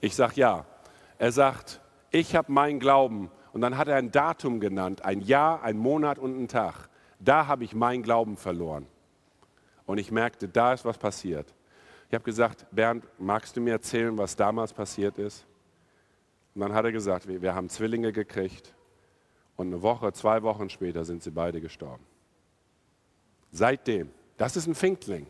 Ich 0.00 0.14
sage 0.16 0.34
ja. 0.36 0.66
Er 1.18 1.32
sagt, 1.32 1.80
ich 2.10 2.34
habe 2.36 2.52
meinen 2.52 2.80
Glauben. 2.80 3.30
Und 3.52 3.60
dann 3.60 3.78
hat 3.78 3.88
er 3.88 3.96
ein 3.96 4.10
Datum 4.10 4.58
genannt, 4.60 5.04
ein 5.04 5.20
Jahr, 5.20 5.62
ein 5.62 5.76
Monat 5.78 6.18
und 6.18 6.34
einen 6.34 6.48
Tag. 6.48 6.88
Da 7.24 7.46
habe 7.46 7.64
ich 7.64 7.74
meinen 7.74 8.02
Glauben 8.02 8.36
verloren. 8.36 8.86
Und 9.86 9.98
ich 9.98 10.10
merkte, 10.10 10.48
da 10.48 10.72
ist 10.72 10.84
was 10.84 10.98
passiert. 10.98 11.54
Ich 12.08 12.14
habe 12.14 12.24
gesagt, 12.24 12.66
Bernd, 12.70 13.06
magst 13.18 13.56
du 13.56 13.60
mir 13.60 13.72
erzählen, 13.72 14.16
was 14.16 14.36
damals 14.36 14.72
passiert 14.72 15.18
ist? 15.18 15.46
Und 16.54 16.60
dann 16.60 16.74
hat 16.74 16.84
er 16.84 16.92
gesagt, 16.92 17.26
wir, 17.26 17.54
haben 17.54 17.68
Zwillinge 17.68 18.12
gekriegt 18.12 18.74
und 19.56 19.68
eine 19.68 19.82
Woche, 19.82 20.12
zwei 20.12 20.42
Wochen 20.42 20.68
später 20.68 21.04
sind 21.04 21.22
sie 21.22 21.30
beide 21.30 21.60
gestorben. 21.60 22.04
Seitdem, 23.50 24.10
das 24.36 24.56
ist 24.56 24.66
ein 24.66 24.74
Finkling. 24.74 25.26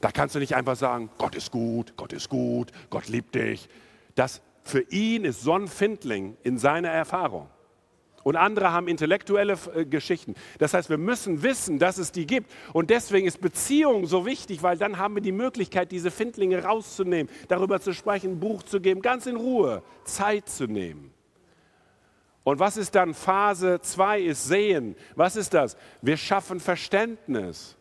Da 0.00 0.10
kannst 0.10 0.34
du 0.34 0.38
nicht 0.38 0.56
einfach 0.56 0.76
sagen, 0.76 1.10
Gott 1.18 1.34
ist 1.34 1.50
gut, 1.50 1.96
Gott 1.96 2.12
ist 2.12 2.28
gut, 2.28 2.72
Gott 2.90 3.08
liebt 3.08 3.34
dich. 3.34 3.68
Das 4.14 4.40
für 4.64 4.80
ihn 4.90 5.24
ist 5.24 5.42
so 5.42 5.54
ein 5.54 5.68
Findling 5.68 6.36
in 6.42 6.58
seiner 6.58 6.90
Erfahrung 6.90 7.48
und 8.22 8.36
andere 8.36 8.72
haben 8.72 8.88
intellektuelle 8.88 9.58
äh, 9.74 9.84
Geschichten. 9.84 10.34
Das 10.58 10.74
heißt, 10.74 10.90
wir 10.90 10.98
müssen 10.98 11.42
wissen, 11.42 11.78
dass 11.78 11.98
es 11.98 12.12
die 12.12 12.26
gibt. 12.26 12.50
Und 12.72 12.90
deswegen 12.90 13.26
ist 13.26 13.40
Beziehung 13.40 14.06
so 14.06 14.26
wichtig, 14.26 14.62
weil 14.62 14.76
dann 14.76 14.98
haben 14.98 15.14
wir 15.14 15.22
die 15.22 15.32
Möglichkeit, 15.32 15.92
diese 15.92 16.10
Findlinge 16.10 16.62
rauszunehmen, 16.64 17.30
darüber 17.48 17.80
zu 17.80 17.92
sprechen, 17.92 18.32
ein 18.32 18.40
Buch 18.40 18.62
zu 18.62 18.80
geben, 18.80 19.02
ganz 19.02 19.26
in 19.26 19.36
Ruhe 19.36 19.82
Zeit 20.04 20.48
zu 20.48 20.66
nehmen. 20.66 21.12
Und 22.44 22.58
was 22.58 22.76
ist 22.76 22.94
dann 22.94 23.12
Phase 23.12 23.80
2 23.80 24.20
ist 24.20 24.48
Sehen. 24.48 24.96
Was 25.14 25.36
ist 25.36 25.52
das? 25.52 25.76
Wir 26.00 26.16
schaffen 26.16 26.60
Verständnis. 26.60 27.76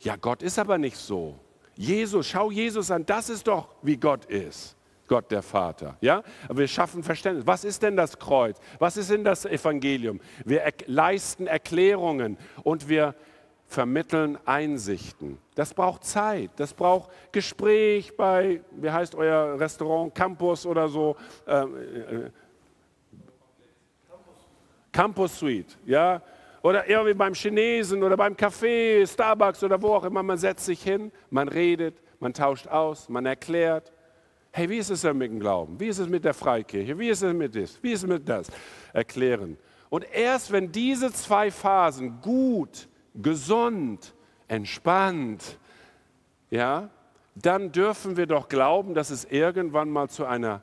Ja, 0.00 0.16
Gott 0.16 0.42
ist 0.42 0.58
aber 0.58 0.78
nicht 0.78 0.96
so. 0.96 1.38
Jesus, 1.76 2.26
schau 2.26 2.50
Jesus 2.50 2.90
an, 2.90 3.06
das 3.06 3.28
ist 3.28 3.46
doch, 3.46 3.68
wie 3.82 3.96
Gott 3.96 4.24
ist. 4.26 4.76
Gott 5.14 5.30
der 5.30 5.42
Vater. 5.42 5.96
Ja? 6.00 6.24
Aber 6.48 6.58
wir 6.58 6.66
schaffen 6.66 7.04
Verständnis. 7.04 7.46
Was 7.46 7.62
ist 7.62 7.80
denn 7.84 7.96
das 7.96 8.18
Kreuz? 8.18 8.58
Was 8.80 8.96
ist 8.96 9.10
denn 9.10 9.22
das 9.22 9.44
Evangelium? 9.44 10.20
Wir 10.44 10.62
er 10.62 10.72
leisten 10.86 11.46
Erklärungen 11.46 12.36
und 12.64 12.88
wir 12.88 13.14
vermitteln 13.64 14.36
Einsichten. 14.44 15.38
Das 15.54 15.72
braucht 15.72 16.02
Zeit, 16.02 16.50
das 16.56 16.74
braucht 16.74 17.12
Gespräch 17.30 18.16
bei, 18.16 18.60
wie 18.72 18.90
heißt 18.90 19.14
euer 19.14 19.56
Restaurant, 19.60 20.12
Campus 20.16 20.66
oder 20.66 20.88
so. 20.88 21.14
Ähm, 21.46 21.76
äh, 21.76 22.30
Campus 24.90 25.38
Suite, 25.38 25.78
ja. 25.86 26.20
Oder 26.60 26.88
irgendwie 26.88 27.14
beim 27.14 27.34
Chinesen 27.34 28.02
oder 28.02 28.16
beim 28.16 28.34
Café, 28.34 29.06
Starbucks 29.06 29.62
oder 29.62 29.80
wo 29.80 29.94
auch 29.94 30.04
immer. 30.04 30.24
Man 30.24 30.38
setzt 30.38 30.64
sich 30.64 30.82
hin, 30.82 31.12
man 31.30 31.46
redet, 31.46 32.02
man 32.18 32.34
tauscht 32.34 32.66
aus, 32.66 33.08
man 33.08 33.26
erklärt 33.26 33.93
hey, 34.56 34.70
wie 34.70 34.78
ist 34.78 34.88
es 34.88 35.00
denn 35.00 35.18
mit 35.18 35.32
dem 35.32 35.40
Glauben? 35.40 35.80
Wie 35.80 35.88
ist 35.88 35.98
es 35.98 36.08
mit 36.08 36.24
der 36.24 36.32
Freikirche? 36.32 36.96
Wie 36.96 37.08
ist 37.08 37.22
es 37.22 37.34
mit 37.34 37.56
das? 37.56 37.82
Wie 37.82 37.90
ist 37.90 38.04
es 38.04 38.08
mit 38.08 38.28
das? 38.28 38.46
Erklären. 38.92 39.58
Und 39.90 40.06
erst 40.14 40.52
wenn 40.52 40.70
diese 40.70 41.12
zwei 41.12 41.50
Phasen 41.50 42.20
gut, 42.20 42.88
gesund, 43.16 44.14
entspannt, 44.46 45.58
ja, 46.50 46.88
dann 47.34 47.72
dürfen 47.72 48.16
wir 48.16 48.26
doch 48.26 48.48
glauben, 48.48 48.94
dass 48.94 49.10
es 49.10 49.24
irgendwann 49.24 49.90
mal 49.90 50.08
zu 50.08 50.24
einer 50.24 50.62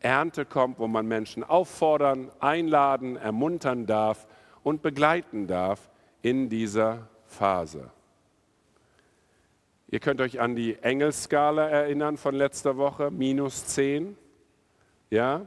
Ernte 0.00 0.44
kommt, 0.44 0.78
wo 0.78 0.86
man 0.86 1.06
Menschen 1.06 1.42
auffordern, 1.42 2.30
einladen, 2.38 3.16
ermuntern 3.16 3.86
darf 3.86 4.26
und 4.62 4.82
begleiten 4.82 5.46
darf 5.46 5.90
in 6.20 6.50
dieser 6.50 7.08
Phase. 7.24 7.90
Ihr 9.92 10.00
könnt 10.00 10.22
euch 10.22 10.40
an 10.40 10.56
die 10.56 10.78
Engelskala 10.78 11.68
erinnern 11.68 12.16
von 12.16 12.34
letzter 12.34 12.78
Woche, 12.78 13.10
minus 13.10 13.66
10. 13.66 14.16
Ja? 15.10 15.46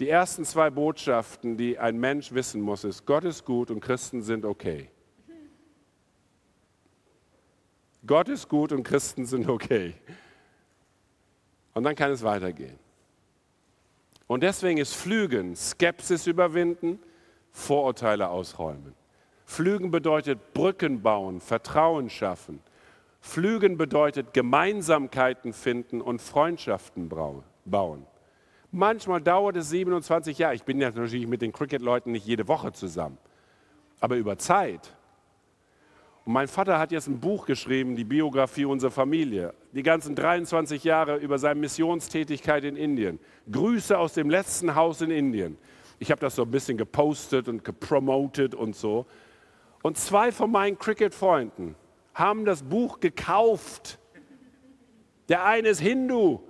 Die 0.00 0.08
ersten 0.08 0.44
zwei 0.44 0.68
Botschaften, 0.68 1.56
die 1.56 1.78
ein 1.78 1.96
Mensch 1.96 2.32
wissen 2.32 2.60
muss, 2.60 2.82
ist, 2.82 3.06
Gott 3.06 3.22
ist 3.22 3.44
gut 3.44 3.70
und 3.70 3.78
Christen 3.78 4.20
sind 4.20 4.44
okay. 4.44 4.90
Gott 8.04 8.28
ist 8.28 8.48
gut 8.48 8.72
und 8.72 8.82
Christen 8.82 9.26
sind 9.26 9.48
okay. 9.48 9.94
Und 11.72 11.84
dann 11.84 11.94
kann 11.94 12.10
es 12.10 12.24
weitergehen. 12.24 12.80
Und 14.26 14.42
deswegen 14.42 14.78
ist 14.78 14.96
Flügen, 14.96 15.54
Skepsis 15.54 16.26
überwinden, 16.26 16.98
Vorurteile 17.52 18.28
ausräumen. 18.28 18.96
Flügen 19.44 19.92
bedeutet 19.92 20.52
Brücken 20.52 21.00
bauen, 21.00 21.40
Vertrauen 21.40 22.10
schaffen 22.10 22.58
Pflügen 23.22 23.78
bedeutet 23.78 24.34
Gemeinsamkeiten 24.34 25.52
finden 25.52 26.00
und 26.00 26.20
Freundschaften 26.20 27.08
bauen. 27.64 28.06
Manchmal 28.72 29.20
dauert 29.20 29.56
es 29.56 29.70
27 29.70 30.38
Jahre. 30.38 30.56
Ich 30.56 30.64
bin 30.64 30.80
ja 30.80 30.90
natürlich 30.90 31.26
mit 31.28 31.40
den 31.40 31.52
Cricket-Leuten 31.52 32.10
nicht 32.10 32.26
jede 32.26 32.48
Woche 32.48 32.72
zusammen, 32.72 33.16
aber 34.00 34.16
über 34.16 34.36
Zeit. 34.38 34.92
Und 36.24 36.32
mein 36.32 36.48
Vater 36.48 36.78
hat 36.78 36.90
jetzt 36.90 37.06
ein 37.06 37.20
Buch 37.20 37.46
geschrieben, 37.46 37.94
die 37.94 38.04
Biografie 38.04 38.64
unserer 38.64 38.90
Familie, 38.90 39.54
die 39.72 39.82
ganzen 39.84 40.16
23 40.16 40.82
Jahre 40.82 41.16
über 41.16 41.38
seine 41.38 41.60
Missionstätigkeit 41.60 42.64
in 42.64 42.76
Indien. 42.76 43.20
Grüße 43.50 43.96
aus 43.96 44.14
dem 44.14 44.30
letzten 44.30 44.74
Haus 44.74 45.00
in 45.00 45.10
Indien. 45.10 45.58
Ich 46.00 46.10
habe 46.10 46.20
das 46.20 46.34
so 46.34 46.42
ein 46.42 46.50
bisschen 46.50 46.76
gepostet 46.76 47.48
und 47.48 47.64
gepromotet 47.64 48.54
und 48.54 48.74
so. 48.74 49.06
Und 49.82 49.96
zwei 49.96 50.32
von 50.32 50.50
meinen 50.50 50.76
Cricket-Freunden 50.78 51.76
haben 52.14 52.44
das 52.44 52.62
Buch 52.62 53.00
gekauft. 53.00 53.98
Der 55.28 55.44
eine 55.44 55.68
ist 55.68 55.80
Hindu, 55.80 56.40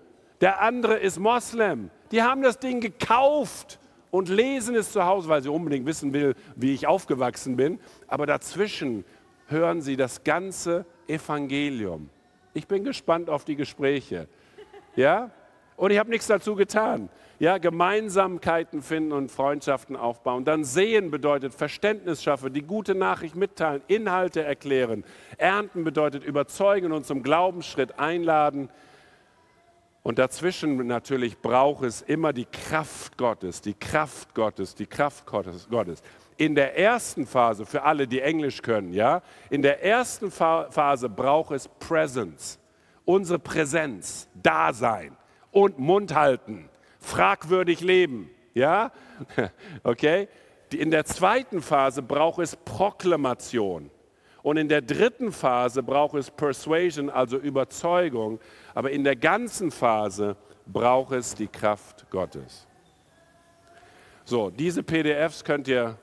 der 0.41 0.61
andere 0.61 0.99
ist 0.99 1.19
Moslem. 1.19 1.91
Die 2.11 2.23
haben 2.23 2.43
das 2.43 2.59
Ding 2.59 2.81
gekauft 2.81 3.79
und 4.11 4.29
lesen 4.29 4.75
es 4.75 4.93
zu 4.93 5.05
Hause, 5.05 5.29
weil 5.29 5.43
sie 5.43 5.49
unbedingt 5.49 5.87
wissen 5.87 6.13
will, 6.13 6.35
wie 6.57 6.75
ich 6.75 6.87
aufgewachsen 6.87 7.57
bin. 7.57 7.81
Aber 8.07 8.27
dazwischen 8.27 9.05
hören 9.47 9.81
Sie 9.83 9.97
das 9.97 10.25
ganze 10.25 10.85
Evangelium. 11.07 12.11
Ich 12.55 12.67
bin 12.67 12.85
gespannt 12.85 13.31
auf 13.31 13.45
die 13.45 13.57
Gespräche. 13.57 14.29
Ja? 14.97 15.31
Und 15.77 15.91
ich 15.91 15.99
habe 15.99 16.11
nichts 16.11 16.27
dazu 16.27 16.55
getan. 16.55 17.09
Ja, 17.43 17.59
Gemeinsamkeiten 17.59 18.83
finden 18.83 19.11
und 19.11 19.33
Freundschaften 19.33 19.97
aufbauen. 19.97 20.45
Dann 20.45 20.63
sehen 20.63 21.11
bedeutet 21.11 21.53
Verständnis 21.53 22.23
schaffen, 22.23 22.53
die 22.53 22.63
gute 22.63 22.95
Nachricht 22.95 23.35
mitteilen, 23.35 23.83
Inhalte 23.89 24.45
erklären. 24.45 25.03
Ernten 25.39 25.83
bedeutet 25.83 26.23
überzeugen 26.23 26.93
und 26.93 27.05
zum 27.05 27.25
Glaubensschritt 27.25 27.99
einladen. 27.99 28.69
Und 30.05 30.21
dazwischen 30.21 30.87
natürlich 30.87 31.37
braucht 31.41 31.83
es 31.83 32.01
immer 32.01 32.33
die 32.33 32.45
Kraft 32.45 33.19
Gottes, 33.19 33.61
die 33.61 33.75
Kraft 33.75 34.37
Gottes, 34.37 34.77
die 34.77 34.87
Kraft 34.87 35.27
Gottes. 35.27 36.01
In 36.37 36.55
der 36.55 36.79
ersten 36.79 37.27
Phase, 37.27 37.67
für 37.67 37.83
alle, 37.83 38.07
die 38.07 38.21
Englisch 38.21 38.63
können, 38.63 38.93
ja, 38.93 39.21
in 39.51 39.63
der 39.63 39.83
ersten 39.83 40.31
Phase 40.31 41.09
braucht 41.09 41.51
es 41.51 41.67
Presence, 41.67 42.61
unsere 43.05 43.41
Präsenz, 43.41 44.29
Dasein 44.41 45.17
und 45.51 45.81
Mund 45.81 46.15
halten, 46.15 46.69
fragwürdig 47.03 47.81
leben, 47.81 48.31
ja, 48.55 48.93
okay. 49.83 50.29
In 50.73 50.91
der 50.91 51.05
zweiten 51.05 51.61
Phase 51.61 52.01
braucht 52.03 52.39
es 52.39 52.57
Proklamation. 52.57 53.91
Und 54.43 54.57
in 54.57 54.69
der 54.69 54.81
dritten 54.81 55.31
Phase 55.31 55.83
braucht 55.83 56.15
es 56.15 56.31
Persuasion, 56.31 57.11
also 57.11 57.37
Überzeugung. 57.37 58.41
Aber 58.75 58.91
in 58.91 59.05
der 59.05 59.15
ganzen 59.15 59.71
Phase 59.71 60.37
braucht 60.67 61.13
es 61.13 61.35
die 61.35 61.47
Kraft 61.47 62.11
Gottes. 62.11 62.67
So, 64.25 64.51
diese 64.51 64.83
PDFs 64.83 65.45
könnt 65.45 65.69
ihr 65.69 65.99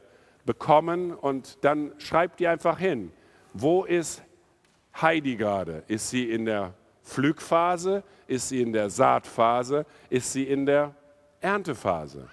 bekommen 0.46 1.14
und 1.14 1.58
dann 1.64 1.94
schreibt 1.98 2.40
ihr 2.42 2.52
einfach 2.52 2.78
hin. 2.78 3.12
Wo 3.54 3.84
ist 3.84 4.24
Heidi 5.02 5.36
gerade? 5.36 5.84
Ist 5.88 6.10
sie 6.10 6.30
in 6.30 6.46
der 6.46 6.74
Pflückphase? 7.10 8.04
Ist 8.28 8.50
sie 8.50 8.62
in 8.62 8.72
der 8.72 8.90
Saatphase? 8.90 9.86
Ist 10.10 10.32
sie 10.32 10.44
in 10.44 10.66
der 10.66 10.94
Erntephase? 11.42 12.28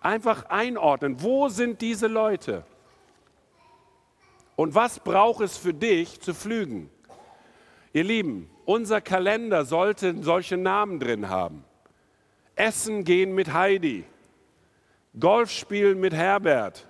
Einfach 0.00 0.46
einordnen. 0.46 1.20
Wo 1.20 1.48
sind 1.48 1.80
diese 1.80 2.06
Leute? 2.06 2.64
Und 4.56 4.74
was 4.74 5.00
braucht 5.00 5.42
es 5.42 5.56
für 5.56 5.74
dich 5.74 6.20
zu 6.20 6.34
pflügen? 6.34 6.90
Ihr 7.92 8.04
Lieben, 8.04 8.50
unser 8.64 9.00
Kalender 9.00 9.64
sollte 9.64 10.22
solche 10.22 10.56
Namen 10.56 11.00
drin 11.00 11.28
haben. 11.28 11.64
Essen 12.56 13.04
gehen 13.04 13.34
mit 13.34 13.52
Heidi, 13.52 14.04
Golf 15.18 15.50
spielen 15.50 16.00
mit 16.00 16.12
Herbert, 16.12 16.86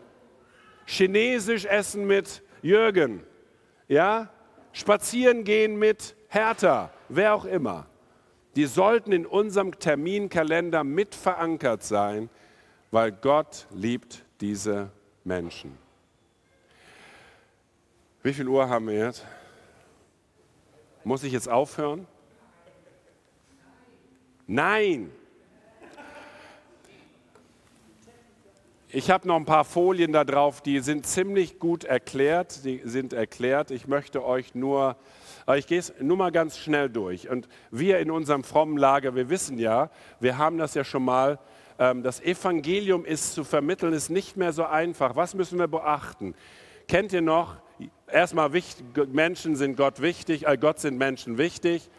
Chinesisch 0.86 1.64
essen 1.64 2.06
mit 2.06 2.42
Jürgen, 2.62 3.22
ja, 3.88 4.28
spazieren 4.72 5.44
gehen 5.44 5.78
mit 5.78 6.14
Hertha, 6.28 6.90
wer 7.08 7.34
auch 7.34 7.44
immer. 7.44 7.86
Die 8.56 8.66
sollten 8.66 9.12
in 9.12 9.26
unserem 9.26 9.78
Terminkalender 9.78 10.84
mit 10.84 11.14
verankert 11.14 11.82
sein, 11.82 12.30
weil 12.90 13.10
Gott 13.12 13.66
liebt 13.70 14.24
diese 14.40 14.90
Menschen. 15.24 15.76
Wie 18.22 18.32
viel 18.32 18.48
Uhr 18.48 18.68
haben 18.68 18.86
wir 18.86 19.06
jetzt? 19.06 19.24
Muss 21.02 21.22
ich 21.24 21.32
jetzt 21.32 21.48
aufhören? 21.48 22.06
Nein. 24.46 25.10
Ich 28.88 29.10
habe 29.10 29.26
noch 29.26 29.36
ein 29.36 29.44
paar 29.44 29.64
Folien 29.64 30.12
da 30.12 30.22
drauf, 30.22 30.60
die 30.60 30.78
sind 30.78 31.04
ziemlich 31.04 31.58
gut 31.58 31.82
erklärt. 31.82 32.64
Die 32.64 32.80
sind 32.84 33.12
erklärt. 33.12 33.72
Ich 33.72 33.88
möchte 33.88 34.24
euch 34.24 34.54
nur, 34.54 34.96
aber 35.46 35.58
ich 35.58 35.66
gehe 35.66 35.78
es 35.78 35.92
nur 36.00 36.16
mal 36.16 36.32
ganz 36.32 36.58
schnell 36.58 36.88
durch. 36.88 37.28
Und 37.28 37.48
wir 37.70 37.98
in 37.98 38.10
unserem 38.10 38.44
frommen 38.44 38.76
Lager, 38.76 39.14
wir 39.14 39.28
wissen 39.30 39.58
ja, 39.58 39.90
wir 40.20 40.38
haben 40.38 40.58
das 40.58 40.74
ja 40.74 40.84
schon 40.84 41.04
mal, 41.04 41.38
ähm, 41.78 42.02
das 42.02 42.20
Evangelium 42.20 43.04
ist 43.04 43.34
zu 43.34 43.44
vermitteln, 43.44 43.92
ist 43.92 44.10
nicht 44.10 44.36
mehr 44.36 44.52
so 44.52 44.64
einfach. 44.64 45.16
Was 45.16 45.34
müssen 45.34 45.58
wir 45.58 45.68
beachten? 45.68 46.34
Kennt 46.86 47.12
ihr 47.12 47.22
noch 47.22 47.56
erstmal 48.06 48.50
Menschen 49.12 49.56
sind 49.56 49.76
Gott 49.76 50.00
wichtig, 50.00 50.46
äh, 50.46 50.56
Gott 50.56 50.78
sind 50.78 50.96
Menschen 50.96 51.38
wichtig. 51.38 51.90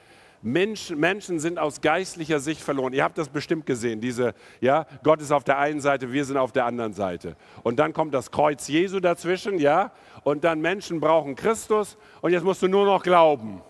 Menschen, 0.41 0.99
Menschen 0.99 1.39
sind 1.39 1.57
aus 1.57 1.81
geistlicher 1.81 2.39
Sicht 2.39 2.61
verloren. 2.61 2.93
Ihr 2.93 3.03
habt 3.03 3.17
das 3.17 3.29
bestimmt 3.29 3.65
gesehen. 3.65 3.99
Diese, 3.99 4.35
ja, 4.61 4.85
Gott 5.03 5.19
ist 5.19 5.31
auf 5.31 5.43
der 5.43 5.57
einen 5.57 5.81
Seite, 5.81 6.11
wir 6.11 6.23
sind 6.23 6.37
auf 6.37 6.51
der 6.51 6.65
anderen 6.65 6.93
Seite. 6.93 7.35
Und 7.63 7.79
dann 7.79 7.93
kommt 7.93 8.13
das 8.13 8.29
Kreuz 8.29 8.67
Jesu 8.67 8.99
dazwischen, 8.99 9.57
ja. 9.57 9.91
Und 10.25 10.43
dann 10.43 10.59
Menschen 10.59 10.99
brauchen 10.99 11.35
Christus. 11.35 11.97
Und 12.19 12.33
jetzt 12.33 12.43
musst 12.43 12.61
du 12.63 12.67
nur 12.67 12.83
noch 12.83 13.03
glauben. 13.03 13.61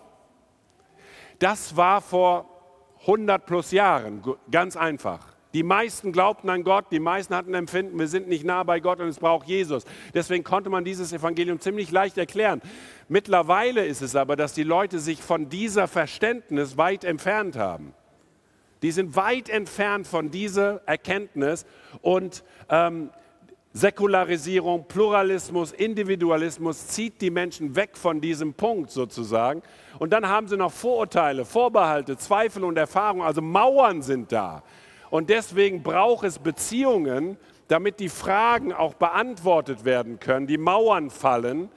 Das 1.38 1.76
war 1.76 2.00
vor 2.00 2.48
100 3.02 3.44
plus 3.44 3.72
Jahren 3.72 4.22
ganz 4.50 4.74
einfach. 4.74 5.36
Die 5.52 5.62
meisten 5.62 6.12
glaubten 6.12 6.48
an 6.48 6.64
Gott, 6.64 6.86
die 6.90 6.98
meisten 6.98 7.34
hatten 7.34 7.52
Empfinden, 7.52 7.98
wir 7.98 8.08
sind 8.08 8.26
nicht 8.28 8.44
nah 8.44 8.62
bei 8.62 8.80
Gott 8.80 9.00
und 9.00 9.08
es 9.08 9.18
braucht 9.18 9.46
Jesus. 9.46 9.84
Deswegen 10.14 10.44
konnte 10.44 10.70
man 10.70 10.82
dieses 10.82 11.12
Evangelium 11.12 11.60
ziemlich 11.60 11.90
leicht 11.90 12.16
erklären. 12.16 12.62
Mittlerweile 13.08 13.84
ist 13.84 14.00
es 14.00 14.16
aber, 14.16 14.34
dass 14.34 14.54
die 14.54 14.64
Leute 14.64 14.98
sich 14.98 15.22
von 15.22 15.50
dieser 15.50 15.88
Verständnis 15.88 16.78
weit 16.78 17.04
entfernt 17.04 17.56
haben. 17.56 17.92
Die 18.80 18.92
sind 18.92 19.14
weit 19.14 19.50
entfernt 19.50 20.06
von 20.06 20.30
dieser 20.30 20.80
Erkenntnis 20.86 21.66
und 22.00 22.44
ähm, 22.70 23.10
Säkularisierung, 23.76 24.86
Pluralismus, 24.88 25.72
Individualismus 25.72 26.86
zieht 26.86 27.20
die 27.20 27.30
Menschen 27.30 27.76
weg 27.76 27.98
von 27.98 28.22
diesem 28.22 28.54
Punkt 28.54 28.90
sozusagen. 28.90 29.60
Und 29.98 30.14
dann 30.14 30.26
haben 30.26 30.48
sie 30.48 30.56
noch 30.56 30.72
Vorurteile, 30.72 31.44
Vorbehalte, 31.44 32.16
Zweifel 32.16 32.64
und 32.64 32.78
Erfahrungen, 32.78 33.20
also 33.20 33.42
Mauern 33.42 34.00
sind 34.00 34.32
da. 34.32 34.62
Und 35.10 35.28
deswegen 35.28 35.82
braucht 35.82 36.24
es 36.24 36.38
Beziehungen, 36.38 37.36
damit 37.68 38.00
die 38.00 38.08
Fragen 38.08 38.72
auch 38.72 38.94
beantwortet 38.94 39.84
werden 39.84 40.20
können, 40.20 40.46
die 40.46 40.56
Mauern 40.56 41.10
fallen, 41.10 41.68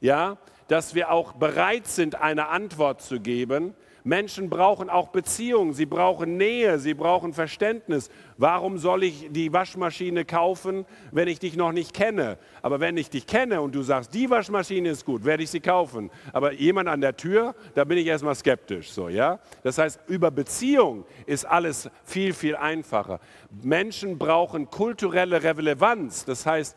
ja, 0.00 0.36
dass 0.68 0.94
wir 0.94 1.10
auch 1.10 1.32
bereit 1.32 1.88
sind, 1.88 2.14
eine 2.14 2.50
Antwort 2.50 3.02
zu 3.02 3.18
geben. 3.18 3.74
Menschen 4.04 4.48
brauchen 4.48 4.88
auch 4.88 5.08
Beziehungen, 5.08 5.72
sie 5.72 5.86
brauchen 5.86 6.36
Nähe, 6.36 6.78
sie 6.78 6.94
brauchen 6.94 7.32
Verständnis. 7.32 8.10
Warum 8.36 8.78
soll 8.78 9.04
ich 9.04 9.28
die 9.30 9.52
Waschmaschine 9.52 10.24
kaufen, 10.24 10.86
wenn 11.10 11.28
ich 11.28 11.38
dich 11.38 11.56
noch 11.56 11.72
nicht 11.72 11.92
kenne? 11.92 12.38
Aber 12.62 12.80
wenn 12.80 12.96
ich 12.96 13.10
dich 13.10 13.26
kenne 13.26 13.60
und 13.60 13.74
du 13.74 13.82
sagst, 13.82 14.14
die 14.14 14.30
Waschmaschine 14.30 14.90
ist 14.90 15.04
gut, 15.04 15.24
werde 15.24 15.42
ich 15.42 15.50
sie 15.50 15.60
kaufen. 15.60 16.10
Aber 16.32 16.52
jemand 16.52 16.88
an 16.88 17.00
der 17.00 17.16
Tür, 17.16 17.54
da 17.74 17.84
bin 17.84 17.98
ich 17.98 18.06
erstmal 18.06 18.34
skeptisch. 18.34 18.90
So, 18.90 19.08
ja? 19.08 19.40
Das 19.62 19.78
heißt, 19.78 20.00
über 20.06 20.30
Beziehung 20.30 21.04
ist 21.26 21.44
alles 21.44 21.90
viel, 22.04 22.32
viel 22.32 22.56
einfacher. 22.56 23.20
Menschen 23.62 24.18
brauchen 24.18 24.70
kulturelle 24.70 25.42
Relevanz. 25.42 26.24
Das 26.24 26.46
heißt, 26.46 26.76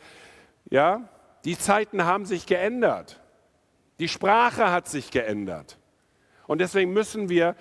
ja, 0.70 1.08
die 1.46 1.58
Zeiten 1.58 2.06
haben 2.06 2.26
sich 2.26 2.46
geändert. 2.46 3.20
Die 4.00 4.08
Sprache 4.08 4.72
hat 4.72 4.88
sich 4.88 5.12
geändert. 5.12 5.78
Und 6.52 6.58
deswegen 6.58 6.92
müssen 6.92 7.30
wir 7.30 7.56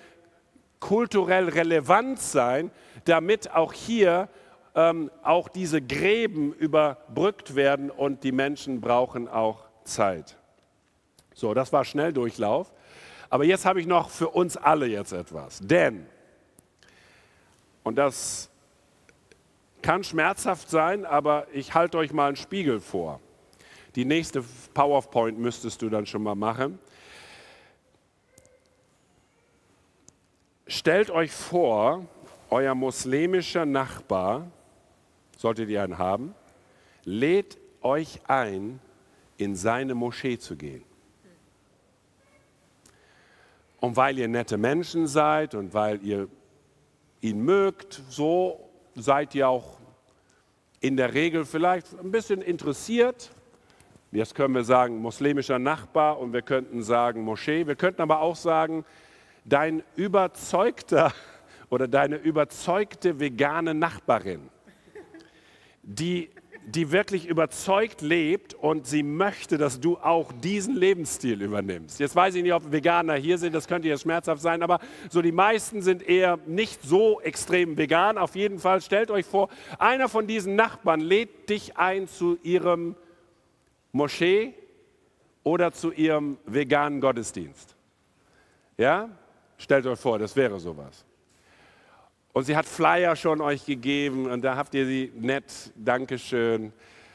kulturell 0.81 1.47
relevant 1.47 2.19
sein, 2.19 2.71
damit 3.05 3.49
auch 3.49 3.71
hier 3.71 4.27
ähm, 4.75 5.09
auch 5.23 5.47
diese 5.47 5.81
Gräben 5.81 6.51
überbrückt 6.51 7.55
werden 7.55 7.89
und 7.89 8.25
die 8.25 8.33
Menschen 8.33 8.81
brauchen 8.81 9.29
auch 9.29 9.69
Zeit. 9.85 10.37
So, 11.33 11.53
das 11.53 11.71
war 11.71 11.85
Schnelldurchlauf. 11.85 12.73
Aber 13.29 13.45
jetzt 13.45 13.65
habe 13.65 13.79
ich 13.79 13.87
noch 13.87 14.09
für 14.09 14.27
uns 14.27 14.57
alle 14.57 14.87
jetzt 14.87 15.13
etwas. 15.13 15.61
Denn, 15.63 16.05
und 17.83 17.95
das 17.95 18.49
kann 19.81 20.03
schmerzhaft 20.03 20.69
sein, 20.69 21.05
aber 21.05 21.47
ich 21.53 21.73
halte 21.73 21.97
euch 21.97 22.11
mal 22.11 22.27
einen 22.27 22.35
Spiegel 22.35 22.81
vor. 22.81 23.21
Die 23.95 24.03
nächste 24.03 24.43
PowerPoint 24.73 25.39
müsstest 25.39 25.81
du 25.81 25.87
dann 25.87 26.05
schon 26.05 26.23
mal 26.23 26.35
machen. 26.35 26.77
Stellt 30.71 31.09
euch 31.11 31.33
vor, 31.33 32.05
euer 32.49 32.75
muslimischer 32.75 33.65
Nachbar, 33.65 34.49
solltet 35.35 35.67
ihr 35.67 35.83
einen 35.83 35.97
haben, 35.97 36.33
lädt 37.03 37.57
euch 37.81 38.21
ein, 38.29 38.79
in 39.35 39.57
seine 39.57 39.95
Moschee 39.95 40.39
zu 40.39 40.55
gehen. 40.55 40.85
Und 43.81 43.97
weil 43.97 44.17
ihr 44.17 44.29
nette 44.29 44.57
Menschen 44.57 45.07
seid 45.07 45.55
und 45.55 45.73
weil 45.73 46.01
ihr 46.05 46.29
ihn 47.19 47.43
mögt, 47.43 48.01
so 48.07 48.69
seid 48.95 49.35
ihr 49.35 49.49
auch 49.49 49.77
in 50.79 50.95
der 50.95 51.13
Regel 51.13 51.43
vielleicht 51.43 51.99
ein 51.99 52.11
bisschen 52.11 52.41
interessiert 52.41 53.29
Jetzt 54.13 54.35
können 54.35 54.53
wir 54.53 54.65
sagen 54.65 54.97
muslimischer 54.97 55.57
Nachbar 55.57 56.19
und 56.19 56.33
wir 56.33 56.41
könnten 56.41 56.83
sagen 56.83 57.21
Moschee. 57.21 57.65
Wir 57.65 57.75
könnten 57.75 58.01
aber 58.01 58.19
auch 58.19 58.35
sagen, 58.35 58.83
dein 59.45 59.83
überzeugter 59.95 61.13
oder 61.69 61.87
deine 61.87 62.17
überzeugte 62.17 63.19
vegane 63.19 63.73
Nachbarin, 63.73 64.49
die 65.83 66.29
die 66.65 66.91
wirklich 66.91 67.27
überzeugt 67.27 68.01
lebt 68.01 68.53
und 68.53 68.85
sie 68.85 69.03
möchte, 69.03 69.57
dass 69.57 69.79
du 69.79 69.97
auch 69.97 70.31
diesen 70.31 70.75
Lebensstil 70.75 71.41
übernimmst. 71.41 71.99
Jetzt 71.99 72.15
weiß 72.15 72.35
ich 72.35 72.43
nicht, 72.43 72.53
ob 72.53 72.71
Veganer 72.71 73.15
hier 73.15 73.37
sind, 73.37 73.55
das 73.55 73.67
könnte 73.67 73.87
jetzt 73.87 74.01
schmerzhaft 74.01 74.41
sein, 74.41 74.61
aber 74.61 74.79
so 75.09 75.21
die 75.21 75.31
meisten 75.31 75.81
sind 75.81 76.07
eher 76.07 76.37
nicht 76.45 76.83
so 76.83 77.19
extrem 77.21 77.77
vegan. 77.77 78.17
Auf 78.17 78.35
jeden 78.35 78.59
Fall 78.59 78.81
stellt 78.81 79.11
euch 79.11 79.25
vor, 79.25 79.49
einer 79.79 80.07
von 80.07 80.27
diesen 80.27 80.55
Nachbarn 80.55 81.01
lädt 81.01 81.49
dich 81.49 81.77
ein 81.77 82.07
zu 82.07 82.37
ihrem 82.43 82.95
Moschee 83.91 84.53
oder 85.43 85.71
zu 85.71 85.91
ihrem 85.91 86.37
veganen 86.45 87.01
Gottesdienst. 87.01 87.75
Ja? 88.77 89.09
Stellt 89.61 89.85
euch 89.85 89.99
vor, 89.99 90.17
das 90.17 90.35
wäre 90.35 90.59
sowas. 90.59 91.05
Und 92.33 92.45
sie 92.45 92.55
hat 92.57 92.65
Flyer 92.65 93.15
schon 93.15 93.41
euch 93.41 93.63
gegeben 93.63 94.25
und 94.25 94.41
da 94.41 94.55
habt 94.55 94.73
ihr 94.73 94.87
sie 94.87 95.11
nett, 95.15 95.71
Dankeschön. 95.75 96.73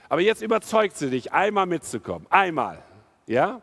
Aber 0.09 0.21
jetzt 0.21 0.43
überzeugt 0.43 0.97
sie 0.97 1.11
dich, 1.11 1.33
einmal 1.33 1.67
mitzukommen. 1.67 2.25
Einmal. 2.31 2.85
Ja? 3.27 3.61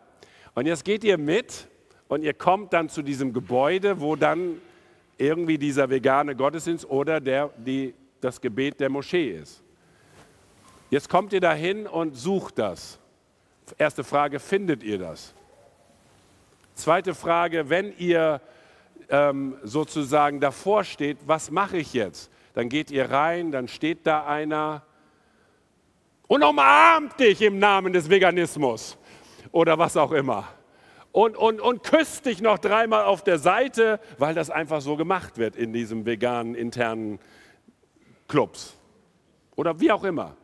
Und 0.53 0.65
jetzt 0.65 0.84
geht 0.84 1.05
ihr 1.05 1.17
mit 1.17 1.69
und 2.09 2.23
ihr 2.23 2.34
kommt 2.34 2.73
dann 2.73 2.89
zu 2.89 3.01
diesem 3.03 3.31
Gebäude, 3.31 4.01
wo 4.01 4.17
dann 4.17 4.59
irgendwie 5.17 5.57
dieser 5.57 5.89
vegane 5.89 6.36
Gottesdienst 6.36 6.86
oder 6.89 7.21
der, 7.21 7.51
die, 7.55 7.93
das 8.19 8.41
Gebet 8.41 8.81
der 8.81 8.89
Moschee 8.89 9.31
ist. 9.31 9.63
Jetzt 10.89 11.07
kommt 11.07 11.31
ihr 11.31 11.39
dahin 11.39 11.88
und 11.88 12.17
sucht 12.17 12.59
das. 12.59 12.99
Erste 13.77 14.03
Frage, 14.03 14.41
findet 14.41 14.84
ihr 14.84 14.97
das? 14.97 15.34
Zweite 16.75 17.15
Frage, 17.15 17.69
wenn 17.69 17.97
ihr 17.97 18.41
ähm, 19.10 19.58
sozusagen 19.64 20.39
davor 20.39 20.84
steht, 20.84 21.18
was 21.26 21.51
mache 21.51 21.78
ich 21.78 21.93
jetzt? 21.93 22.32
Dann 22.54 22.70
geht 22.70 22.91
ihr 22.91 23.10
rein, 23.10 23.51
dann 23.51 23.68
steht 23.68 24.06
da 24.06 24.26
einer 24.26 24.84
und 26.28 26.43
umarmt 26.43 27.20
dich 27.20 27.41
im 27.41 27.60
Namen 27.60 27.93
des 27.93 28.10
Veganismus 28.10 28.97
oder 29.51 29.78
was 29.78 29.97
auch 29.97 30.12
immer. 30.12 30.47
Und, 31.12 31.38
und, 31.38 31.62
und 31.62 31.84
küsst 31.84 32.26
dich 32.26 32.41
noch 32.41 32.58
dreimal 32.58 33.06
auf 33.06 33.24
der 33.24 33.38
Seite, 33.38 33.99
weil 34.18 34.34
das 34.34 34.49
einfach 34.49 34.82
so 34.82 34.95
gemacht 34.95 35.38
wird 35.38 35.56
in 35.56 35.74
diesem 35.74 36.08
veganen 36.08 36.56
internen 36.56 37.20
Clubs. 38.28 38.76
Oder 39.56 39.80
wie 39.80 39.91
auch 39.91 40.04
immer. 40.04 40.36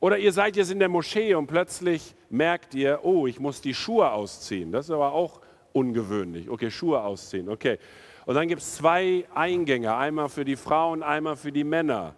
Oder 0.00 0.18
ihr 0.18 0.32
seid 0.32 0.56
jetzt 0.56 0.72
in 0.72 0.80
der 0.80 0.88
Moschee 0.88 1.34
und 1.34 1.46
plötzlich 1.46 2.16
merkt 2.28 2.74
ihr, 2.74 3.00
oh, 3.04 3.28
ich 3.28 3.38
muss 3.38 3.60
die 3.60 3.74
Schuhe 3.74 4.10
ausziehen. 4.10 4.72
Das 4.72 4.86
ist 4.86 4.90
aber 4.90 5.12
auch 5.12 5.40
ungewöhnlich. 5.72 6.48
Okay, 6.48 6.70
Schuhe 6.70 7.02
ausziehen, 7.02 7.48
okay. 7.48 7.78
Und 8.24 8.34
dann 8.34 8.48
gibt 8.48 8.62
es 8.62 8.76
zwei 8.76 9.24
Eingänge, 9.34 9.94
einmal 9.96 10.28
für 10.28 10.44
die 10.44 10.56
Frauen, 10.56 11.02
einmal 11.02 11.36
für 11.36 11.50
die 11.50 11.64
Männer. 11.64 12.14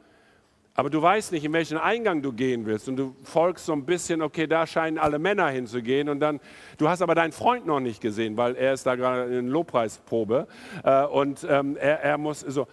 Aber 0.76 0.90
du 0.90 1.00
weißt 1.00 1.30
nicht, 1.30 1.44
in 1.44 1.52
welchen 1.52 1.78
Eingang 1.78 2.20
du 2.20 2.32
gehen 2.32 2.66
willst. 2.66 2.88
Und 2.88 2.96
du 2.96 3.14
folgst 3.22 3.64
so 3.64 3.72
ein 3.72 3.86
bisschen, 3.86 4.20
okay, 4.22 4.48
da 4.48 4.66
scheinen 4.66 4.98
alle 4.98 5.20
Männer 5.20 5.48
hinzugehen. 5.48 6.08
Und 6.08 6.18
dann, 6.18 6.40
du 6.78 6.88
hast 6.88 7.00
aber 7.00 7.14
deinen 7.14 7.30
Freund 7.30 7.64
noch 7.64 7.78
nicht 7.78 8.00
gesehen, 8.00 8.36
weil 8.36 8.56
er 8.56 8.72
ist 8.72 8.84
da 8.84 8.96
gerade 8.96 9.38
in 9.38 9.46
Lobpreisprobe. 9.46 10.48
Äh, 10.82 11.04
und 11.04 11.46
ähm, 11.48 11.76
er, 11.76 12.00
er 12.02 12.18
muss 12.18 12.40
so. 12.40 12.66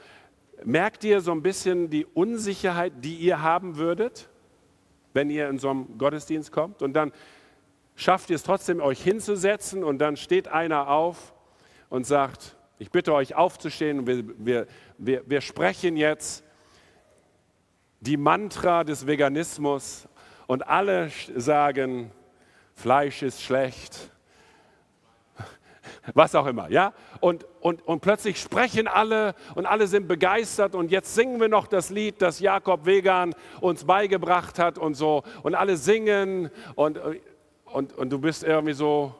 Merkt 0.63 1.03
ihr 1.03 1.21
so 1.21 1.32
ein 1.32 1.41
bisschen 1.41 1.89
die 1.89 2.05
Unsicherheit, 2.05 2.93
die 3.01 3.15
ihr 3.15 3.41
haben 3.41 3.77
würdet, 3.77 4.29
wenn 5.13 5.32
ihr 5.32 5.49
in 5.49 5.57
so 5.57 5.69
einem 5.69 5.97
Gottesdienst 5.97 6.51
kommt? 6.51 6.84
Und 6.84 6.93
dann 6.93 7.11
schafft 8.02 8.32
ihr 8.32 8.36
es 8.36 8.43
trotzdem, 8.43 8.82
euch 8.82 9.02
hinzusetzen? 9.02 9.84
Und 9.84 9.99
dann 9.99 10.18
steht 10.18 10.47
einer 10.47 10.88
auf 10.88 11.34
und 11.89 12.06
sagt, 12.06 12.56
ich 12.80 12.89
bitte 12.89 13.14
euch 13.14 13.36
aufzustehen. 13.36 14.08
Wir, 14.08 14.24
wir, 14.38 14.68
wir, 14.97 15.24
wir 15.28 15.41
sprechen 15.41 15.95
jetzt 15.95 16.43
die 17.99 18.18
Mantra 18.18 18.84
des 18.84 19.06
Veganismus. 19.06 20.08
Und 20.47 20.68
alle 20.68 21.12
sagen, 21.36 22.12
Fleisch 22.74 23.22
ist 23.22 23.43
schlecht, 23.43 24.10
was 26.16 26.34
auch 26.34 26.47
immer, 26.47 26.70
ja? 26.72 26.93
Und, 27.20 27.45
und, 27.60 27.88
und 27.88 28.02
plötzlich 28.02 28.41
sprechen 28.41 28.88
alle 28.88 29.36
und 29.54 29.68
alle 29.68 29.86
sind 29.86 30.08
begeistert. 30.08 30.74
Und 30.74 30.89
jetzt 30.89 31.14
singen 31.14 31.39
wir 31.39 31.49
noch 31.49 31.68
das 31.68 31.91
Lied, 31.91 32.20
das 32.24 32.39
Jakob 32.39 32.88
Vegan 32.88 33.36
uns 33.60 33.84
beigebracht 33.84 34.58
hat 34.58 34.80
und 34.80 34.95
so. 34.95 35.22
Und 35.43 35.54
alle 35.54 35.78
singen 35.78 36.49
und 36.74 36.99
und, 37.74 37.93
und 37.93 38.09
du 38.09 38.19
bist 38.19 38.43
irgendwie 38.43 38.74
so, 38.74 39.15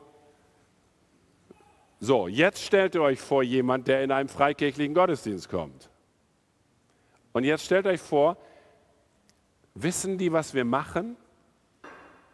so, 2.00 2.26
jetzt 2.28 2.62
stellt 2.62 2.94
ihr 2.94 3.02
euch 3.02 3.20
vor 3.20 3.42
jemand, 3.42 3.86
der 3.88 4.02
in 4.02 4.10
einem 4.10 4.28
freikirchlichen 4.28 4.94
Gottesdienst 4.94 5.48
kommt. 5.48 5.88
Und 7.32 7.44
jetzt 7.44 7.64
stellt 7.64 7.86
euch 7.86 8.00
vor, 8.00 8.36
wissen 9.74 10.18
die, 10.18 10.32
was 10.32 10.52
wir 10.52 10.64
machen? 10.64 11.16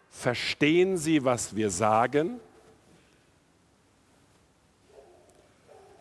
Verstehen 0.09 0.97
sie, 0.97 1.25
was 1.25 1.55
wir 1.55 1.71
sagen? 1.71 2.41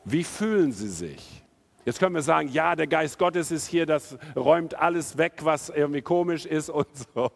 Wie 0.05 0.23
fühlen 0.23 0.71
sie 0.71 0.87
sich? 0.87 1.43
Jetzt 1.83 1.99
können 1.99 2.15
wir 2.15 2.21
sagen, 2.21 2.47
ja, 2.49 2.75
der 2.75 2.87
Geist 2.87 3.19
Gottes 3.19 3.51
ist 3.51 3.67
hier, 3.67 3.85
das 3.85 4.17
räumt 4.35 4.75
alles 4.75 5.17
weg, 5.17 5.33
was 5.41 5.69
irgendwie 5.69 6.01
komisch 6.01 6.45
ist 6.45 6.69
und 6.69 6.87
so 7.13 7.31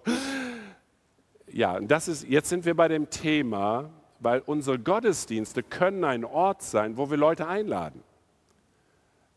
ja, 1.62 1.80
das 1.80 2.08
ist, 2.08 2.28
jetzt 2.28 2.50
sind 2.50 2.66
wir 2.66 2.76
bei 2.76 2.88
dem 2.88 3.12
Thema, 3.12 3.92
weil 4.20 4.42
unsere 4.48 4.80
Gottesdienste 4.80 5.62
können 5.62 6.04
ein 6.04 6.26
Ort 6.26 6.64
sein, 6.64 6.98
wo 6.98 7.12
wir 7.12 7.18
Leute 7.18 7.48
einladen. 7.48 8.04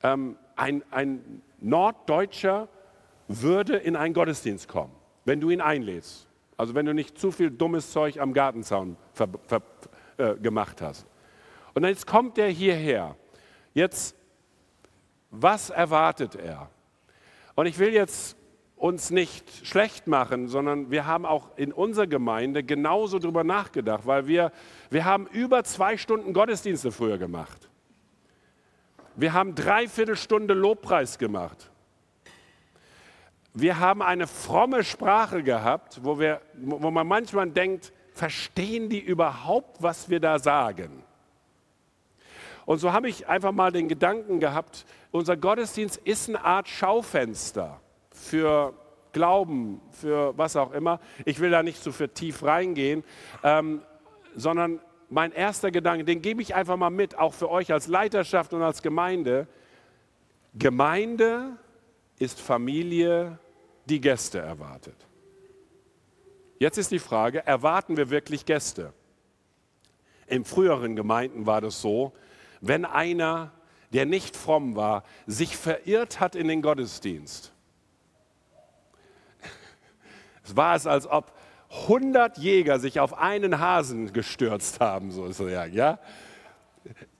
Ähm, 0.03 0.39
ein, 0.57 0.83
ein 0.91 1.43
Norddeutscher 1.61 2.69
würde 3.29 3.77
in 3.77 3.95
einen 3.95 4.15
Gottesdienst 4.15 4.69
kommen, 4.69 4.95
wenn 5.27 5.39
du 5.39 5.51
ihn 5.51 5.61
einlädst. 5.61 6.27
Also 6.57 6.75
wenn 6.75 6.87
du 6.87 6.95
nicht 6.95 7.19
zu 7.19 7.31
viel 7.31 7.51
dummes 7.51 7.93
Zeug 7.93 8.19
am 8.19 8.33
Gartenzaun 8.33 8.97
ver, 9.13 9.29
ver, 9.47 9.61
äh, 10.17 10.35
gemacht 10.37 10.81
hast. 10.81 11.07
Und 11.75 11.85
jetzt 11.85 12.07
kommt 12.07 12.39
er 12.39 12.49
hierher. 12.49 13.17
Jetzt, 13.75 14.17
was 15.31 15.69
erwartet 15.69 16.37
er? 16.37 16.71
Und 17.55 17.67
ich 17.67 17.79
will 17.79 17.93
jetzt 17.93 18.35
uns 18.77 19.11
nicht 19.11 19.67
schlecht 19.67 20.07
machen, 20.07 20.49
sondern 20.49 20.91
wir 20.91 21.07
haben 21.07 21.25
auch 21.25 21.57
in 21.57 21.73
unserer 21.73 22.07
Gemeinde 22.07 22.63
genauso 22.63 23.19
darüber 23.19 23.45
nachgedacht, 23.45 24.07
weil 24.07 24.27
wir, 24.27 24.53
wir 24.91 25.05
haben 25.05 25.27
über 25.29 25.65
zwei 25.65 25.97
Stunden 25.97 26.33
Gottesdienste 26.33 26.91
früher 26.91 27.19
gemacht. 27.19 27.69
Wir 29.17 29.33
haben 29.33 29.55
dreiviertel 29.55 30.17
Stunde 30.17 30.55
Lobpreis 30.55 31.19
gemacht. 31.19 31.71
Wir 33.53 33.79
haben 33.79 34.03
eine 34.03 34.27
fromme 34.27 34.83
Sprache 34.83 35.45
gehabt, 35.45 36.01
wo, 36.03 36.19
wir, 36.19 36.41
wo 36.55 36.91
man 36.91 37.07
manchmal 37.07 37.49
denkt, 37.49 37.93
verstehen 38.13 38.89
die 38.89 38.99
überhaupt, 38.99 39.81
was 39.81 40.11
wir 40.11 40.19
da 40.19 40.41
sagen? 40.41 41.05
Und 42.67 42.79
so 42.79 42.93
habe 42.93 43.09
ich 43.09 43.29
einfach 43.29 43.53
mal 43.53 43.71
den 43.71 43.87
Gedanken 43.89 44.41
gehabt, 44.41 44.85
unser 45.13 45.37
Gottesdienst 45.37 45.99
ist 45.99 46.29
eine 46.29 46.45
Art 46.45 46.69
Schaufenster 46.69 47.81
für 48.25 48.75
Glauben, 49.13 49.81
für 49.91 50.37
was 50.37 50.57
auch 50.57 50.73
immer. 50.73 51.01
Ich 51.25 51.41
will 51.41 51.51
da 51.51 51.63
nicht 51.63 51.83
so 51.83 51.93
für 51.93 52.13
tief 52.13 52.43
reingehen, 52.43 53.05
ähm, 53.43 53.83
sondern 54.35 54.81
mein 55.09 55.33
erster 55.33 55.71
Gedanke, 55.71 56.05
den 56.05 56.21
gebe 56.21 56.43
ich 56.43 56.55
einfach 56.55 56.77
mal 56.77 56.91
mit, 56.91 57.17
auch 57.17 57.33
für 57.33 57.51
euch 57.51 57.73
als 57.73 57.87
Leiterschaft 57.87 58.53
und 58.53 58.63
als 58.63 58.83
Gemeinde. 58.83 59.47
Gemeinde 60.55 61.57
ist 62.19 62.41
Familie, 62.41 63.39
die 63.87 64.01
Gäste 64.01 64.41
erwartet. 64.41 64.97
Jetzt 66.59 66.79
ist 66.79 66.91
die 66.91 66.99
Frage, 66.99 67.47
erwarten 67.47 67.97
wir 67.97 68.11
wirklich 68.11 68.47
Gäste? 68.47 68.93
In 70.27 70.45
früheren 70.45 70.97
Gemeinden 70.97 71.47
war 71.47 71.61
das 71.61 71.81
so, 71.81 72.13
wenn 72.61 72.85
einer, 72.85 73.53
der 73.93 74.07
nicht 74.07 74.37
fromm 74.37 74.75
war, 74.75 75.05
sich 75.27 75.57
verirrt 75.57 76.19
hat 76.19 76.35
in 76.35 76.49
den 76.49 76.63
Gottesdienst, 76.63 77.54
es 80.45 80.57
war 80.57 80.77
es, 80.77 80.87
als 80.87 81.07
ob 81.07 81.33
100 81.71 82.39
Jäger 82.39 82.79
sich 82.79 83.01
auf 83.01 83.19
einen 83.19 83.59
Hasen 83.59 84.13
gestürzt 84.13 84.81
haben, 84.81 85.11
sozusagen. 85.11 85.73
Ja? 85.75 85.99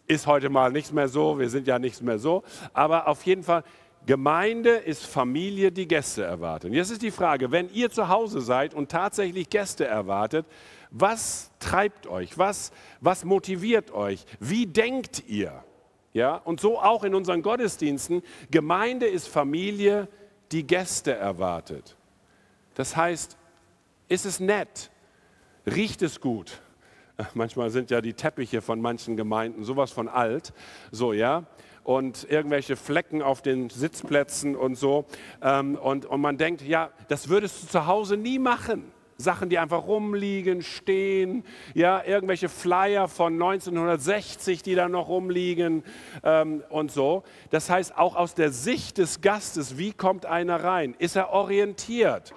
Ist 0.07 0.27
heute 0.27 0.51
mal 0.51 0.71
nichts 0.71 0.93
mehr 0.93 1.09
so, 1.09 1.39
wir 1.39 1.49
sind 1.49 1.67
ja 1.67 1.79
nichts 1.79 2.01
mehr 2.03 2.19
so. 2.19 2.43
Aber 2.73 3.09
auf 3.09 3.25
jeden 3.25 3.43
Fall, 3.43 3.65
Gemeinde 4.07 4.71
ist 4.71 5.07
Familie, 5.07 5.73
die 5.73 5.89
Gäste 5.89 6.25
erwartet. 6.25 6.71
Und 6.71 6.77
jetzt 6.77 6.91
ist 6.91 7.01
die 7.01 7.11
Frage, 7.11 7.51
wenn 7.51 7.71
ihr 7.73 7.91
zu 7.91 8.09
Hause 8.09 8.43
seid 8.43 8.75
und 8.75 8.91
tatsächlich 8.91 9.49
Gäste 9.49 9.87
erwartet, 9.87 10.47
was 10.91 11.51
treibt 11.59 12.07
euch? 12.07 12.37
Was, 12.37 12.71
was 13.01 13.25
motiviert 13.25 13.93
euch? 13.93 14.27
Wie 14.41 14.67
denkt 14.67 15.25
ihr? 15.27 15.65
Ja, 16.13 16.37
und 16.37 16.61
so 16.61 16.79
auch 16.79 17.03
in 17.03 17.15
unseren 17.15 17.43
Gottesdiensten. 17.43 18.23
Gemeinde 18.51 19.07
ist 19.07 19.27
Familie, 19.27 20.07
die 20.53 20.65
Gäste 20.65 21.13
erwartet. 21.13 21.97
Das 22.75 22.97
heißt, 22.97 23.37
ist 24.09 24.27
es 24.27 24.41
nett? 24.41 24.91
Riecht 25.67 26.03
es 26.03 26.21
gut? 26.21 26.61
Manchmal 27.35 27.71
sind 27.71 27.91
ja 27.91 28.01
die 28.01 28.15
Teppiche 28.15 28.61
von 28.61 28.81
manchen 28.81 29.17
Gemeinden 29.17 29.65
sowas 29.65 29.93
von 29.93 30.09
alt, 30.09 30.53
so 30.91 31.13
ja. 31.13 31.45
und 31.85 32.27
irgendwelche 32.29 32.77
Flecken 32.77 33.23
auf 33.23 33.43
den 33.43 33.71
Sitzplätzen 33.71 34.57
und 34.57 34.75
so. 34.77 35.07
Ähm, 35.41 35.77
und, 35.77 36.07
und 36.07 36.21
man 36.21 36.37
denkt, 36.37 36.63
ja, 36.63 36.91
das 37.09 37.29
würdest 37.29 37.63
du 37.63 37.67
zu 37.69 37.87
Hause 37.87 38.17
nie 38.17 38.39
machen. 38.39 38.93
Sachen, 39.17 39.49
die 39.49 39.59
einfach 39.59 39.87
rumliegen, 39.87 40.63
stehen, 40.63 41.45
ja, 41.73 42.03
irgendwelche 42.05 42.49
Flyer 42.49 43.07
von 43.07 43.35
1960, 43.35 44.65
die 44.65 44.75
da 44.75 44.89
noch 44.89 45.09
rumliegen 45.09 45.85
ähm, 46.25 46.65
und 46.69 46.91
so. 46.91 47.23
Das 47.51 47.71
heißt, 47.71 47.97
auch 47.97 48.17
aus 48.17 48.35
der 48.35 48.51
Sicht 48.51 48.99
des 48.99 49.21
Gastes, 49.21 49.79
wie 49.79 49.93
kommt 49.93 50.27
einer 50.27 50.65
rein? 50.65 50.97
Ist 50.99 51.15
er 51.15 51.31
orientiert? 51.31 52.35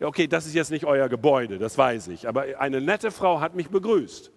Okay, 0.00 0.26
das 0.26 0.46
ist 0.46 0.54
jetzt 0.54 0.70
nicht 0.70 0.84
euer 0.84 1.08
Gebäude, 1.08 1.58
das 1.58 1.78
weiß 1.78 2.08
ich, 2.08 2.28
aber 2.28 2.44
eine 2.58 2.80
nette 2.80 3.10
Frau 3.10 3.40
hat 3.40 3.54
mich 3.54 3.68
begrüßt. 3.68 4.30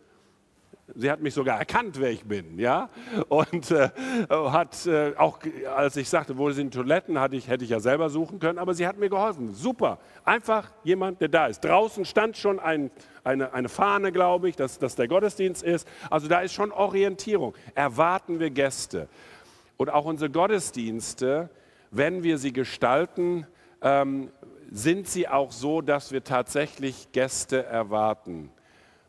Sie 0.95 1.11
hat 1.11 1.21
mich 1.21 1.33
sogar 1.33 1.59
erkannt, 1.59 1.99
wer 1.99 2.09
ich 2.09 2.23
bin, 2.23 2.57
ja. 2.57 2.89
Und 3.27 3.69
äh, 3.69 3.89
hat 4.29 4.87
äh, 4.87 5.13
auch, 5.17 5.39
als 5.75 5.95
ich 5.97 6.09
sagte, 6.09 6.37
wo 6.37 6.49
sind 6.49 6.73
Toiletten, 6.73 7.19
hatte 7.19 7.35
ich, 7.35 7.47
hätte 7.47 7.63
ich 7.63 7.69
ja 7.69 7.79
selber 7.79 8.09
suchen 8.09 8.39
können, 8.39 8.57
aber 8.57 8.73
sie 8.73 8.87
hat 8.87 8.97
mir 8.97 9.09
geholfen. 9.09 9.53
Super, 9.53 9.99
einfach 10.23 10.71
jemand, 10.83 11.21
der 11.21 11.27
da 11.27 11.45
ist. 11.45 11.63
Draußen 11.63 12.05
stand 12.05 12.37
schon 12.37 12.59
ein, 12.59 12.89
eine, 13.23 13.53
eine 13.53 13.69
Fahne, 13.69 14.11
glaube 14.11 14.49
ich, 14.49 14.55
dass, 14.55 14.79
dass 14.79 14.95
der 14.95 15.07
Gottesdienst 15.07 15.61
ist. 15.61 15.87
Also 16.09 16.27
da 16.27 16.39
ist 16.39 16.53
schon 16.53 16.71
Orientierung. 16.71 17.53
Erwarten 17.75 18.39
wir 18.39 18.49
Gäste. 18.49 19.09
Und 19.77 19.89
auch 19.89 20.05
unsere 20.05 20.31
Gottesdienste, 20.31 21.49
wenn 21.91 22.23
wir 22.23 22.37
sie 22.39 22.51
gestalten, 22.51 23.45
ähm, 23.81 24.29
sind 24.71 25.07
sie 25.07 25.27
auch 25.27 25.51
so, 25.51 25.81
dass 25.81 26.11
wir 26.11 26.23
tatsächlich 26.23 27.11
Gäste 27.11 27.65
erwarten. 27.65 28.51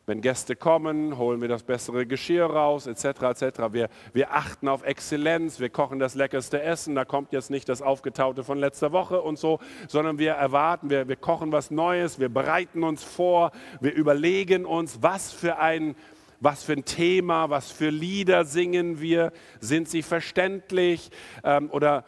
Wenn 0.07 0.21
Gäste 0.21 0.55
kommen, 0.55 1.17
holen 1.17 1.41
wir 1.41 1.47
das 1.47 1.63
bessere 1.63 2.07
Geschirr 2.07 2.45
raus, 2.47 2.87
etc. 2.87 3.05
etc. 3.21 3.43
Wir, 3.71 3.87
wir 4.13 4.33
achten 4.33 4.67
auf 4.67 4.83
Exzellenz, 4.83 5.59
wir 5.59 5.69
kochen 5.69 5.99
das 5.99 6.15
leckerste 6.15 6.61
Essen, 6.61 6.95
da 6.95 7.05
kommt 7.05 7.31
jetzt 7.31 7.51
nicht 7.51 7.69
das 7.69 7.83
Aufgetaute 7.83 8.43
von 8.43 8.57
letzter 8.57 8.91
Woche 8.91 9.21
und 9.21 9.37
so, 9.37 9.59
sondern 9.87 10.17
wir 10.17 10.31
erwarten, 10.31 10.89
wir, 10.89 11.07
wir 11.07 11.15
kochen 11.15 11.51
was 11.51 11.69
Neues, 11.69 12.19
wir 12.19 12.29
bereiten 12.29 12.83
uns 12.83 13.03
vor, 13.03 13.51
wir 13.79 13.93
überlegen 13.93 14.65
uns, 14.65 15.01
was 15.01 15.31
für 15.31 15.59
ein 15.59 15.95
was 16.43 16.63
für 16.63 16.73
ein 16.73 16.85
Thema, 16.85 17.51
was 17.51 17.71
für 17.71 17.91
Lieder 17.91 18.45
singen 18.45 18.99
wir, 18.99 19.31
sind 19.59 19.87
sie 19.87 20.01
verständlich 20.01 21.11
ähm, 21.43 21.69
oder 21.71 22.03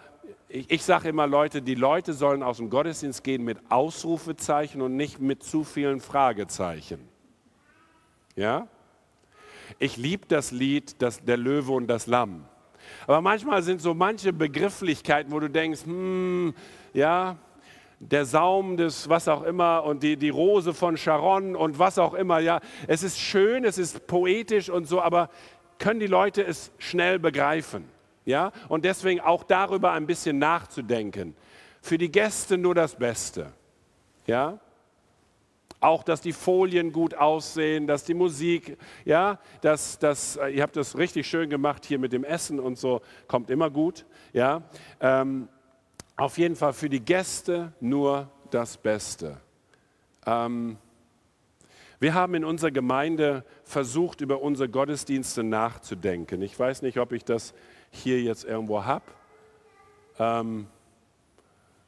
ich, 0.54 0.70
ich 0.70 0.84
sage 0.84 1.10
immer 1.10 1.26
Leute, 1.26 1.64
die 1.64 1.74
Leute 1.74 2.14
sollen 2.14 2.44
aus 2.44 2.58
dem 2.58 2.70
Gottesdienst 2.70 3.24
gehen 3.24 3.44
mit 3.44 3.58
Ausrufezeichen 3.70 4.82
und 4.82 4.96
nicht 4.96 5.20
mit 5.20 5.42
zu 5.42 5.64
vielen 5.64 6.00
Fragezeichen. 6.00 7.00
Ja? 8.36 8.68
Ich 9.80 9.98
liebe 9.98 10.28
das 10.28 10.52
Lied 10.52 11.02
das, 11.02 11.24
Der 11.26 11.38
Löwe 11.38 11.72
und 11.72 11.88
das 11.88 12.06
Lamm. 12.06 12.46
Aber 13.08 13.22
manchmal 13.22 13.64
sind 13.64 13.82
so 13.82 13.96
manche 13.96 14.32
Begrifflichkeiten, 14.32 15.32
wo 15.32 15.40
du 15.40 15.50
denkst, 15.50 15.86
hm, 15.86 16.54
ja, 16.94 17.38
der 18.00 18.26
Saum 18.26 18.78
des 18.78 19.10
was 19.10 19.28
auch 19.28 19.42
immer 19.42 19.84
und 19.84 20.04
die, 20.04 20.18
die 20.18 20.30
Rose 20.30 20.76
von 20.76 20.98
Sharon 20.98 21.56
und 21.56 21.80
was 21.80 21.98
auch 21.98 22.14
immer, 22.14 22.40
ja. 22.40 22.60
Es 22.88 23.02
ist 23.02 23.20
schön, 23.20 23.66
es 23.66 23.80
ist 23.80 24.06
poetisch 24.06 24.70
und 24.70 24.86
so, 24.86 25.02
aber 25.02 25.30
können 25.80 26.00
die 26.00 26.08
Leute 26.08 26.46
es 26.46 26.72
schnell 26.78 27.18
begreifen? 27.18 27.93
Ja? 28.26 28.52
Und 28.70 28.86
deswegen 28.86 29.20
auch 29.20 29.44
darüber 29.44 29.92
ein 29.92 30.08
bisschen 30.08 30.40
nachzudenken. 30.40 31.36
Für 31.82 31.98
die 31.98 32.12
Gäste 32.12 32.58
nur 32.58 32.76
das 32.76 32.96
Beste. 32.96 33.52
Ja? 34.26 34.60
auch, 35.84 36.04
dass 36.04 36.22
die 36.22 36.34
Folien 36.34 36.92
gut 36.92 37.14
aussehen, 37.14 37.88
dass 37.88 38.06
die 38.06 38.14
Musik, 38.14 38.78
ja, 39.06 39.40
dass, 39.62 40.00
dass, 40.00 40.38
äh, 40.38 40.48
ihr 40.50 40.64
habt 40.64 40.76
das 40.76 40.98
richtig 40.98 41.28
schön 41.28 41.50
gemacht 41.50 41.86
hier 41.86 42.00
mit 42.00 42.14
dem 42.14 42.24
Essen 42.24 42.60
und 42.60 42.78
so, 42.78 43.02
kommt 43.28 43.50
immer 43.50 43.70
gut, 43.70 44.06
ja. 44.32 44.64
Ähm, 45.02 45.50
auf 46.16 46.38
jeden 46.38 46.56
Fall 46.56 46.74
für 46.74 46.90
die 46.90 47.02
Gäste 47.02 47.74
nur 47.80 48.30
das 48.50 48.78
Beste. 48.78 49.42
Ähm, 50.26 50.78
wir 52.00 52.14
haben 52.14 52.36
in 52.36 52.46
unserer 52.46 52.72
Gemeinde 52.72 53.46
versucht, 53.64 54.22
über 54.22 54.42
unsere 54.42 54.70
Gottesdienste 54.70 55.44
nachzudenken. 55.44 56.42
Ich 56.42 56.58
weiß 56.58 56.82
nicht, 56.82 56.98
ob 56.98 57.14
ich 57.14 57.24
das 57.24 57.54
hier 57.94 58.22
jetzt 58.22 58.44
irgendwo 58.44 58.84
habe. 58.84 59.06
Ähm, 60.20 60.68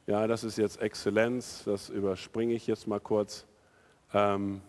ja, 0.06 0.26
das 0.26 0.44
ist 0.44 0.56
jetzt 0.56 0.80
Exzellenz, 0.80 1.64
das 1.64 1.88
überspringe 1.88 2.54
ich 2.54 2.66
jetzt 2.66 2.86
mal 2.86 3.00
kurz. 3.00 3.44
Ähm, 4.14 4.60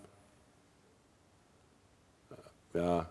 ja. 2.73 3.09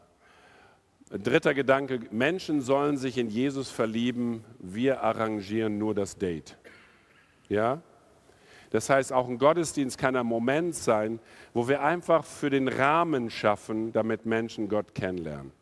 Dritter 1.08 1.54
Gedanke, 1.54 2.00
Menschen 2.10 2.60
sollen 2.62 2.96
sich 2.96 3.16
in 3.16 3.28
Jesus 3.28 3.70
verlieben, 3.70 4.44
wir 4.58 5.02
arrangieren 5.02 5.78
nur 5.78 5.94
das 5.94 6.18
Date. 6.18 6.56
Ja? 7.48 7.80
Das 8.70 8.90
heißt, 8.90 9.12
auch 9.12 9.28
ein 9.28 9.38
Gottesdienst 9.38 9.98
kann 9.98 10.16
ein 10.16 10.26
Moment 10.26 10.74
sein, 10.74 11.20
wo 11.54 11.68
wir 11.68 11.82
einfach 11.82 12.24
für 12.24 12.50
den 12.50 12.66
Rahmen 12.66 13.30
schaffen, 13.30 13.92
damit 13.92 14.26
Menschen 14.26 14.68
Gott 14.68 14.96
kennenlernen. 14.96 15.52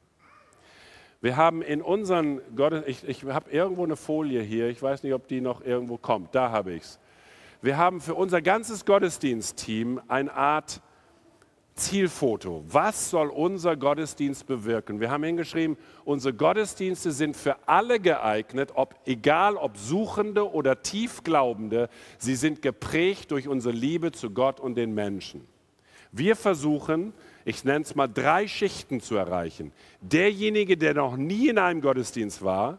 Wir 1.24 1.38
haben 1.38 1.62
in 1.62 1.80
unseren 1.80 2.42
Gottesdienst, 2.54 3.04
ich, 3.08 3.22
ich 3.22 3.32
habe 3.32 3.50
irgendwo 3.50 3.82
eine 3.82 3.96
Folie 3.96 4.42
hier, 4.42 4.68
ich 4.68 4.82
weiß 4.82 5.02
nicht, 5.04 5.14
ob 5.14 5.26
die 5.26 5.40
noch 5.40 5.64
irgendwo 5.64 5.96
kommt, 5.96 6.34
da 6.34 6.50
habe 6.50 6.74
ich 6.74 6.82
es. 6.82 7.00
Wir 7.62 7.78
haben 7.78 8.02
für 8.02 8.14
unser 8.14 8.42
ganzes 8.42 8.84
Gottesdienstteam 8.84 10.02
eine 10.06 10.34
Art 10.34 10.82
Zielfoto. 11.76 12.62
Was 12.68 13.08
soll 13.08 13.28
unser 13.28 13.74
Gottesdienst 13.74 14.46
bewirken? 14.46 15.00
Wir 15.00 15.10
haben 15.10 15.24
hingeschrieben, 15.24 15.78
unsere 16.04 16.34
Gottesdienste 16.34 17.10
sind 17.10 17.38
für 17.38 17.56
alle 17.66 18.00
geeignet, 18.00 18.72
ob, 18.74 18.94
egal 19.06 19.56
ob 19.56 19.78
Suchende 19.78 20.52
oder 20.52 20.82
Tiefglaubende, 20.82 21.88
sie 22.18 22.34
sind 22.34 22.60
geprägt 22.60 23.30
durch 23.30 23.48
unsere 23.48 23.74
Liebe 23.74 24.12
zu 24.12 24.28
Gott 24.28 24.60
und 24.60 24.74
den 24.74 24.92
Menschen. 24.92 25.46
Wir 26.12 26.36
versuchen, 26.36 27.14
ich 27.44 27.64
nenne 27.64 27.84
es 27.84 27.94
mal 27.94 28.08
drei 28.08 28.48
Schichten 28.48 29.00
zu 29.00 29.16
erreichen. 29.16 29.72
Derjenige, 30.00 30.76
der 30.76 30.94
noch 30.94 31.16
nie 31.16 31.48
in 31.48 31.58
einem 31.58 31.80
Gottesdienst 31.80 32.42
war, 32.42 32.78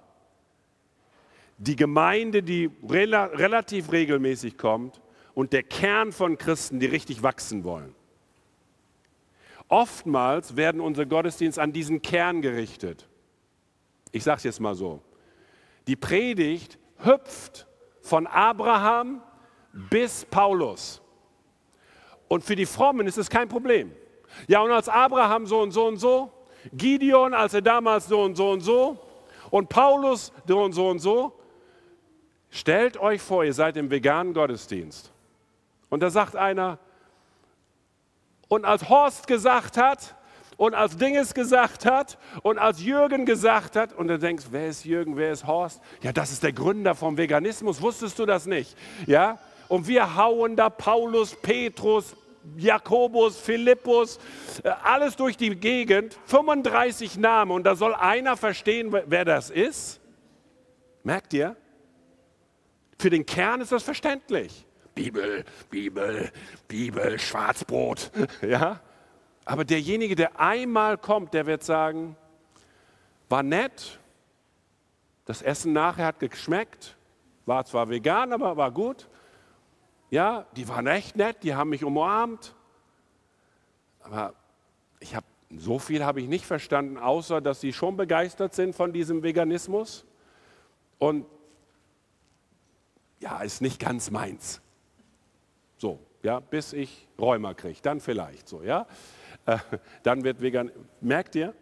die 1.57 1.76
Gemeinde, 1.76 2.43
die 2.43 2.70
rela 2.89 3.26
relativ 3.26 3.91
regelmäßig 3.91 4.57
kommt 4.57 5.01
und 5.34 5.53
der 5.53 5.63
Kern 5.63 6.11
von 6.11 6.38
Christen, 6.38 6.80
die 6.80 6.88
richtig 6.88 7.24
wachsen 7.24 7.63
wollen. 7.63 7.93
Oftmals 9.68 10.55
werden 10.55 10.82
unsere 10.82 11.07
Gottesdienste 11.07 11.61
an 11.61 11.72
diesen 11.72 12.01
Kern 12.01 12.41
gerichtet. 12.41 13.07
Ich 14.11 14.24
sage 14.24 14.38
es 14.38 14.43
jetzt 14.43 14.59
mal 14.59 14.76
so. 14.76 15.01
Die 15.88 15.95
Predigt 15.95 16.78
hüpft 17.03 17.68
von 18.01 18.28
Abraham 18.28 19.22
bis 19.74 20.26
Paulus. 20.26 21.01
Und 22.28 22.43
für 22.43 22.55
die 22.55 22.66
Frommen 22.66 23.07
ist 23.07 23.18
es 23.18 23.30
kein 23.30 23.47
Problem. 23.47 23.91
Ja, 24.47 24.61
und 24.61 24.71
als 24.71 24.89
Abraham 24.89 25.45
so 25.45 25.61
und 25.61 25.71
so 25.71 25.88
und 25.88 25.97
so, 25.97 26.31
Gideon, 26.73 27.33
als 27.33 27.53
er 27.53 27.61
damals 27.61 28.07
so 28.07 28.21
und 28.21 28.36
so 28.36 28.51
und 28.51 28.61
so, 28.61 28.97
und 29.51 29.69
Paulus 29.69 30.31
so 30.47 30.61
und 30.61 30.73
so 30.73 30.89
und 30.89 30.99
so, 30.99 31.33
Stellt 32.55 32.95
euch 32.95 33.21
vor, 33.21 33.43
ihr 33.43 33.53
seid 33.53 33.75
im 33.75 33.91
veganen 33.91 34.33
Gottesdienst. 34.33 35.11
Und 35.89 35.99
da 35.99 36.09
sagt 36.09 36.38
einer, 36.38 36.79
und 38.47 38.63
als 38.63 38.88
Horst 38.88 39.27
gesagt 39.27 39.75
hat, 39.75 40.15
und 40.55 40.73
als 40.73 40.95
Dinges 40.95 41.33
gesagt 41.33 41.86
hat, 41.86 42.17
und 42.43 42.57
als 42.57 42.81
Jürgen 42.81 43.25
gesagt 43.25 43.75
hat, 43.75 43.91
und 43.91 44.07
du 44.07 44.17
denkst, 44.17 44.45
wer 44.51 44.69
ist 44.69 44.86
Jürgen, 44.86 45.17
wer 45.17 45.33
ist 45.33 45.45
Horst? 45.45 45.81
Ja, 46.01 46.13
das 46.13 46.31
ist 46.31 46.43
der 46.43 46.53
Gründer 46.53 46.95
vom 46.95 47.17
Veganismus, 47.17 47.81
wusstest 47.81 48.17
du 48.19 48.25
das 48.25 48.45
nicht? 48.45 48.77
Ja? 49.05 49.38
Und 49.67 49.89
wir 49.89 50.15
hauen 50.15 50.55
da 50.55 50.69
Paulus, 50.69 51.36
Petrus, 51.36 52.15
Jakobus, 52.58 53.38
Philippus, 53.38 54.20
äh, 54.64 54.70
alles 54.84 55.16
durch 55.16 55.38
die 55.38 55.56
Gegend, 55.56 56.18
35 56.26 57.18
Namen, 57.18 57.52
und 57.52 57.64
da 57.64 57.76
soll 57.76 57.93
einer 57.93 58.38
verstehen, 58.38 58.96
wer 59.06 59.26
das 59.26 59.50
ist. 59.50 60.00
Merkt 61.04 61.34
ihr? 61.34 61.56
Für 62.98 63.10
den 63.10 63.26
Kern 63.26 63.62
ist 63.62 63.72
das 63.72 63.84
verständlich. 63.84 64.66
Bibel, 64.96 65.43
Bibel, 65.70 66.32
Bibel, 66.68 67.20
Schwarzbrot. 67.20 68.12
Ja? 68.41 68.80
Aber 69.43 69.64
derjenige, 69.64 70.16
der 70.16 70.39
einmal 70.39 70.98
kommt, 70.98 71.34
der 71.34 71.46
wird 71.46 71.64
sagen, 71.64 72.16
war 73.30 73.43
nett, 73.43 74.00
das 75.26 75.41
Essen 75.41 75.74
nachher 75.74 76.06
hat 76.06 76.20
geschmeckt, 76.20 76.96
war 77.46 77.66
zwar 77.66 77.89
vegan, 77.89 78.34
aber 78.34 78.58
war 78.58 78.72
gut. 78.72 79.08
Ja, 80.16 80.45
die 80.55 80.66
waren 80.70 80.88
echt 80.88 81.18
nett, 81.18 81.43
die 81.43 81.55
haben 81.55 81.72
mich 81.72 81.84
umarmt. 81.84 82.55
Aber 83.99 84.34
ich 85.01 85.13
habe 85.13 85.26
so 85.57 85.78
viel 85.78 86.05
habe 86.05 86.22
ich 86.22 86.30
nicht 86.30 86.45
verstanden, 86.45 86.97
außer 86.97 87.41
dass 87.41 87.59
sie 87.59 87.74
schon 87.74 87.97
begeistert 87.97 88.53
sind 88.53 88.78
von 88.78 88.93
diesem 88.93 89.24
Veganismus. 89.24 90.05
Und 90.99 91.26
ja, 93.20 93.41
ist 93.41 93.61
nicht 93.61 93.78
ganz 93.78 94.09
meins. 94.09 94.61
So, 95.80 95.99
ja, 96.24 96.39
bis 96.39 96.72
ich 96.72 97.09
Rheuma 97.20 97.53
kriege, 97.53 97.80
dann 97.82 97.99
vielleicht 97.99 98.47
so, 98.47 98.63
ja. 98.63 98.88
Äh, 99.45 99.57
dann 100.03 100.24
wird 100.24 100.39
vegan. 100.39 100.72
Merkt 101.01 101.36
ihr? 101.36 101.53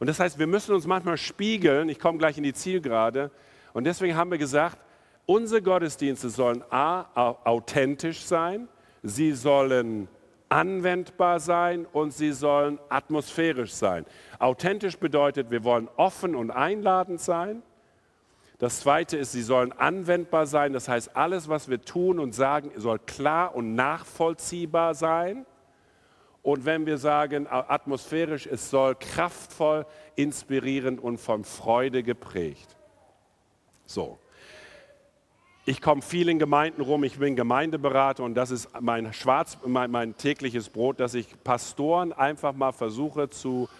Und 0.00 0.06
das 0.06 0.18
heißt, 0.20 0.38
wir 0.38 0.46
müssen 0.46 0.74
uns 0.74 0.86
manchmal 0.86 1.18
spiegeln. 1.18 1.90
Ich 1.90 1.98
komme 1.98 2.16
gleich 2.16 2.38
in 2.38 2.44
die 2.44 2.54
Zielgerade. 2.54 3.30
Und 3.74 3.84
deswegen 3.84 4.16
haben 4.16 4.30
wir 4.30 4.38
gesagt, 4.38 4.78
unsere 5.26 5.62
Gottesdienste 5.62 6.30
sollen 6.30 6.62
A, 6.70 7.36
authentisch 7.44 8.24
sein, 8.24 8.68
sie 9.02 9.32
sollen 9.32 10.08
anwendbar 10.48 11.40
sein 11.40 11.86
und 11.92 12.12
sie 12.12 12.32
sollen 12.32 12.78
atmosphärisch 12.88 13.72
sein. 13.72 14.06
Authentisch 14.38 14.98
bedeutet, 14.98 15.50
wir 15.50 15.64
wollen 15.64 15.88
offen 15.96 16.34
und 16.34 16.50
einladend 16.50 17.20
sein. 17.20 17.62
Das 18.58 18.80
Zweite 18.80 19.16
ist, 19.16 19.32
sie 19.32 19.42
sollen 19.42 19.72
anwendbar 19.72 20.46
sein. 20.46 20.72
Das 20.72 20.88
heißt, 20.88 21.16
alles, 21.16 21.48
was 21.48 21.68
wir 21.68 21.82
tun 21.82 22.20
und 22.20 22.34
sagen, 22.34 22.70
soll 22.76 23.00
klar 23.00 23.54
und 23.54 23.74
nachvollziehbar 23.74 24.94
sein. 24.94 25.44
Und 26.42 26.64
wenn 26.64 26.86
wir 26.86 26.98
sagen 26.98 27.46
atmosphärisch, 27.48 28.46
es 28.46 28.70
soll 28.70 28.94
kraftvoll, 28.94 29.86
inspirierend 30.14 31.02
und 31.02 31.18
von 31.18 31.42
Freude 31.42 32.02
geprägt. 32.02 32.76
So. 33.86 34.18
Ich 35.66 35.80
komme 35.80 36.02
viel 36.02 36.28
in 36.28 36.38
Gemeinden 36.38 36.82
rum, 36.82 37.04
ich 37.04 37.18
bin 37.18 37.36
Gemeindeberater 37.36 38.22
und 38.22 38.34
das 38.34 38.50
ist 38.50 38.68
mein, 38.82 39.10
Schwarz, 39.14 39.56
mein, 39.64 39.90
mein 39.90 40.14
tägliches 40.14 40.68
Brot, 40.68 41.00
dass 41.00 41.14
ich 41.14 41.42
Pastoren 41.42 42.12
einfach 42.12 42.52
mal 42.52 42.72
versuche 42.72 43.30
zu, 43.30 43.70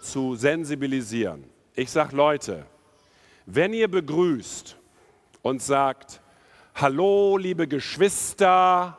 zu 0.00 0.36
sensibilisieren. 0.36 1.44
Ich 1.74 1.90
sage, 1.90 2.16
Leute, 2.16 2.64
wenn 3.44 3.74
ihr 3.74 3.90
begrüßt 3.90 4.78
und 5.42 5.60
sagt, 5.60 6.22
hallo 6.74 7.36
liebe 7.36 7.68
Geschwister, 7.68 8.96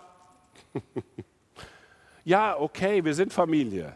ja, 2.24 2.60
okay, 2.60 3.04
wir 3.04 3.16
sind 3.16 3.34
Familie. 3.34 3.96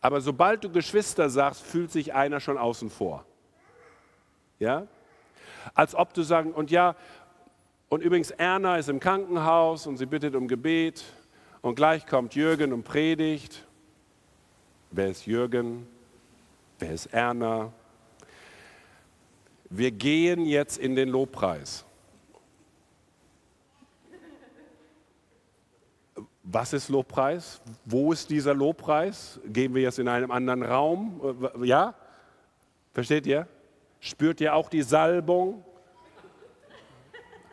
Aber 0.00 0.20
sobald 0.20 0.62
du 0.62 0.70
Geschwister 0.70 1.28
sagst, 1.28 1.62
fühlt 1.62 1.90
sich 1.90 2.14
einer 2.14 2.38
schon 2.38 2.56
außen 2.56 2.90
vor. 2.90 3.26
Ja? 4.60 4.86
Als 5.74 5.94
ob 5.94 6.14
du 6.14 6.22
sagen, 6.22 6.52
und 6.52 6.70
ja, 6.70 6.96
und 7.88 8.02
übrigens 8.02 8.30
Erna 8.30 8.76
ist 8.76 8.88
im 8.88 9.00
Krankenhaus 9.00 9.86
und 9.86 9.96
sie 9.96 10.06
bittet 10.06 10.34
um 10.34 10.46
Gebet 10.48 11.04
und 11.62 11.74
gleich 11.74 12.06
kommt 12.06 12.34
Jürgen 12.34 12.72
und 12.72 12.84
predigt. 12.84 13.66
Wer 14.90 15.08
ist 15.08 15.26
Jürgen? 15.26 15.86
Wer 16.78 16.92
ist 16.92 17.06
Erna? 17.06 17.72
Wir 19.70 19.90
gehen 19.90 20.44
jetzt 20.44 20.78
in 20.78 20.96
den 20.96 21.08
Lobpreis. 21.08 21.84
Was 26.42 26.72
ist 26.72 26.88
Lobpreis? 26.88 27.60
Wo 27.84 28.12
ist 28.12 28.30
dieser 28.30 28.54
Lobpreis? 28.54 29.38
Gehen 29.44 29.74
wir 29.74 29.82
jetzt 29.82 29.98
in 29.98 30.08
einem 30.08 30.30
anderen 30.30 30.62
Raum? 30.62 31.38
Ja? 31.62 31.94
Versteht 32.94 33.26
ihr? 33.26 33.46
Spürt 34.00 34.40
ihr 34.40 34.54
auch 34.54 34.68
die 34.68 34.82
Salbung? 34.82 35.64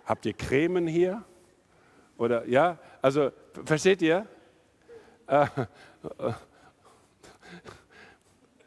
Habt 0.05 0.25
ihr 0.25 0.33
Cremen 0.33 0.87
hier? 0.87 1.23
Oder 2.17 2.45
ja? 2.47 2.77
Also 3.01 3.31
versteht 3.65 4.01
ihr? 4.01 4.27
Äh, 5.27 5.47
äh, 6.19 6.33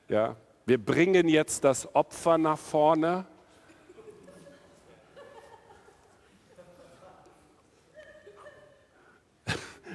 ja, 0.08 0.36
wir 0.66 0.84
bringen 0.84 1.28
jetzt 1.28 1.64
das 1.64 1.94
Opfer 1.94 2.38
nach 2.38 2.58
vorne 2.58 3.26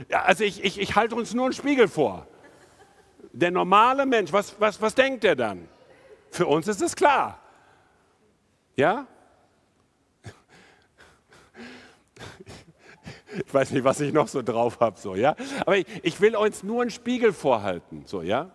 Ja, 0.09 0.23
also 0.23 0.43
ich, 0.43 0.63
ich, 0.63 0.79
ich 0.79 0.95
halte 0.95 1.15
uns 1.15 1.34
nur 1.34 1.45
einen 1.45 1.53
Spiegel 1.53 1.88
vor. 1.88 2.27
Der 3.31 3.51
normale 3.51 4.05
Mensch, 4.05 4.31
was, 4.31 4.59
was, 4.59 4.81
was 4.81 4.95
denkt 4.95 5.23
er 5.23 5.36
dann? 5.36 5.67
Für 6.29 6.47
uns 6.47 6.67
ist 6.67 6.81
es 6.81 6.95
klar. 6.95 7.39
Ja? 8.76 9.07
Ich 13.45 13.53
weiß 13.53 13.71
nicht, 13.71 13.84
was 13.84 13.99
ich 13.99 14.13
noch 14.13 14.28
so 14.28 14.41
drauf 14.41 14.80
habe, 14.80 14.99
so, 14.99 15.15
ja? 15.15 15.36
Aber 15.61 15.78
ich, 15.78 15.86
ich, 16.03 16.21
will 16.21 16.36
uns 16.36 16.63
nur 16.63 16.82
einen 16.82 16.91
Spiegel 16.91 17.34
vorhalten, 17.34 18.03
so, 18.05 18.21
ja? 18.21 18.51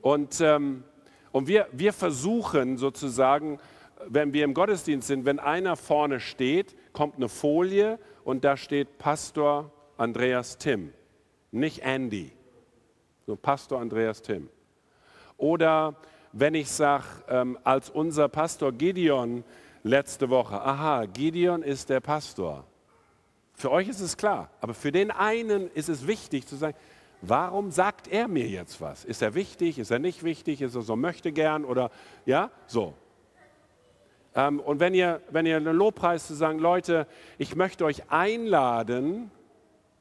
Und, 0.00 0.40
ähm, 0.40 0.84
und 1.32 1.46
wir, 1.46 1.68
wir 1.72 1.92
versuchen 1.92 2.78
sozusagen, 2.78 3.58
wenn 4.06 4.32
wir 4.32 4.44
im 4.44 4.54
Gottesdienst 4.54 5.08
sind, 5.08 5.24
wenn 5.26 5.38
einer 5.38 5.76
vorne 5.76 6.20
steht, 6.20 6.74
kommt 6.92 7.16
eine 7.16 7.28
Folie 7.28 7.98
und 8.24 8.44
da 8.44 8.56
steht 8.56 8.98
Pastor 8.98 9.70
Andreas 9.98 10.58
Tim, 10.58 10.92
nicht 11.50 11.80
Andy, 11.80 12.32
so 13.26 13.36
Pastor 13.36 13.80
Andreas 13.80 14.22
Tim. 14.22 14.48
Oder 15.36 15.96
wenn 16.38 16.54
ich 16.54 16.70
sage, 16.70 17.04
ähm, 17.28 17.58
als 17.64 17.88
unser 17.88 18.28
Pastor 18.28 18.70
Gideon 18.70 19.42
letzte 19.82 20.28
Woche, 20.28 20.60
aha, 20.60 21.06
Gideon 21.06 21.62
ist 21.62 21.88
der 21.88 22.00
Pastor. 22.00 22.64
Für 23.54 23.70
euch 23.70 23.88
ist 23.88 24.00
es 24.00 24.18
klar, 24.18 24.50
aber 24.60 24.74
für 24.74 24.92
den 24.92 25.10
einen 25.10 25.70
ist 25.70 25.88
es 25.88 26.06
wichtig 26.06 26.46
zu 26.46 26.56
sagen, 26.56 26.76
warum 27.22 27.70
sagt 27.70 28.08
er 28.08 28.28
mir 28.28 28.46
jetzt 28.46 28.82
was? 28.82 29.06
Ist 29.06 29.22
er 29.22 29.34
wichtig, 29.34 29.78
ist 29.78 29.90
er 29.90 29.98
nicht 29.98 30.24
wichtig, 30.24 30.60
ist 30.60 30.74
er 30.74 30.82
so 30.82 30.94
möchte 30.94 31.32
gern 31.32 31.64
oder 31.64 31.90
ja, 32.26 32.50
so. 32.66 32.92
Ähm, 34.34 34.60
und 34.60 34.78
wenn 34.78 34.92
ihr, 34.92 35.22
wenn 35.30 35.46
ihr 35.46 35.56
einen 35.56 35.74
Lobpreis 35.74 36.26
zu 36.26 36.34
sagen, 36.34 36.58
Leute, 36.58 37.06
ich 37.38 37.56
möchte 37.56 37.86
euch 37.86 38.10
einladen, 38.10 39.30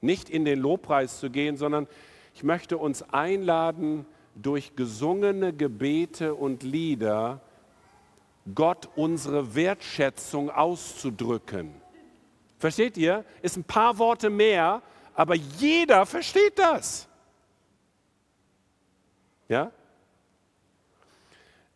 nicht 0.02 0.30
in 0.30 0.44
den 0.44 0.60
Lobpreis 0.60 1.18
zu 1.22 1.30
gehen, 1.30 1.56
sondern 1.56 1.88
ich 2.34 2.44
möchte 2.44 2.78
uns 2.78 3.04
einladen, 3.14 4.06
durch 4.36 4.76
gesungene 4.76 5.54
Gebete 5.54 6.36
und 6.36 6.64
Lieder 6.64 7.42
Gott 8.54 8.90
unsere 8.96 9.56
Wertschätzung 9.56 10.52
auszudrücken. 10.52 11.74
Versteht 12.60 12.98
ihr? 12.98 13.26
Ist 13.42 13.58
ein 13.58 13.64
paar 13.64 13.98
Worte 13.98 14.30
mehr, 14.30 14.82
aber 15.16 15.36
jeder 15.36 16.06
versteht 16.06 16.60
das. 16.60 17.08
Ja? 19.48 19.72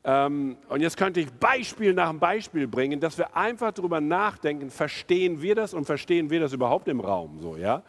Ähm, 0.03 0.57
und 0.69 0.81
jetzt 0.81 0.95
könnte 0.95 1.19
ich 1.19 1.31
Beispiel 1.31 1.93
nach 1.93 2.13
Beispiel 2.13 2.67
bringen, 2.67 2.99
dass 2.99 3.17
wir 3.17 3.35
einfach 3.35 3.71
darüber 3.71 3.99
nachdenken, 3.99 4.69
verstehen 4.69 5.41
wir 5.41 5.55
das 5.55 5.73
und 5.73 5.85
verstehen 5.85 6.29
wir 6.29 6.39
das 6.39 6.53
überhaupt 6.53 6.87
im 6.87 6.99
Raum 6.99 7.39
so, 7.41 7.57
ja? 7.57 7.83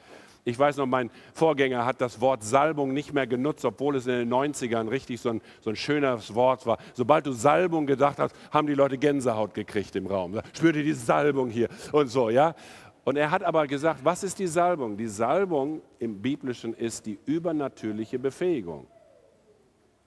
Ich 0.51 0.59
weiß 0.59 0.79
noch, 0.79 0.87
mein 0.87 1.11
Vorgänger 1.33 1.87
hat 1.87 2.01
das 2.01 2.21
Wort 2.21 2.43
Salbung 2.43 2.93
nicht 2.93 3.13
mehr 3.13 3.29
genutzt, 3.29 3.65
obwohl 3.65 3.95
es 3.95 4.07
in 4.07 4.29
den 4.29 4.33
90ern 4.33 4.91
richtig 4.91 5.21
so 5.21 5.31
ein, 5.31 5.41
so 5.61 5.71
ein 5.71 5.77
schönes 5.77 6.35
Wort 6.35 6.67
war. 6.67 6.79
Sobald 6.93 7.27
du 7.27 7.33
Salbung 7.33 7.87
gedacht 7.87 8.19
hast, 8.19 8.35
haben 8.51 8.67
die 8.67 8.75
Leute 8.75 8.99
Gänsehaut 8.99 9.55
gekriegt 9.55 9.95
im 9.95 10.07
Raum. 10.07 10.41
Spür 10.53 10.73
dir 10.73 10.83
die 10.83 10.93
Salbung 10.93 11.51
hier 11.51 11.69
und 11.93 12.09
so, 12.09 12.31
ja. 12.31 12.57
Und 13.05 13.17
er 13.17 13.31
hat 13.31 13.45
aber 13.45 13.69
gesagt, 13.69 14.01
was 14.03 14.25
ist 14.25 14.41
die 14.41 14.49
Salbung? 14.49 14.97
Die 14.97 15.07
Salbung 15.07 15.83
im 16.01 16.21
Biblischen 16.21 16.75
ist 16.75 17.07
die 17.07 17.19
übernatürliche 17.27 18.19
Befähigung. 18.19 18.89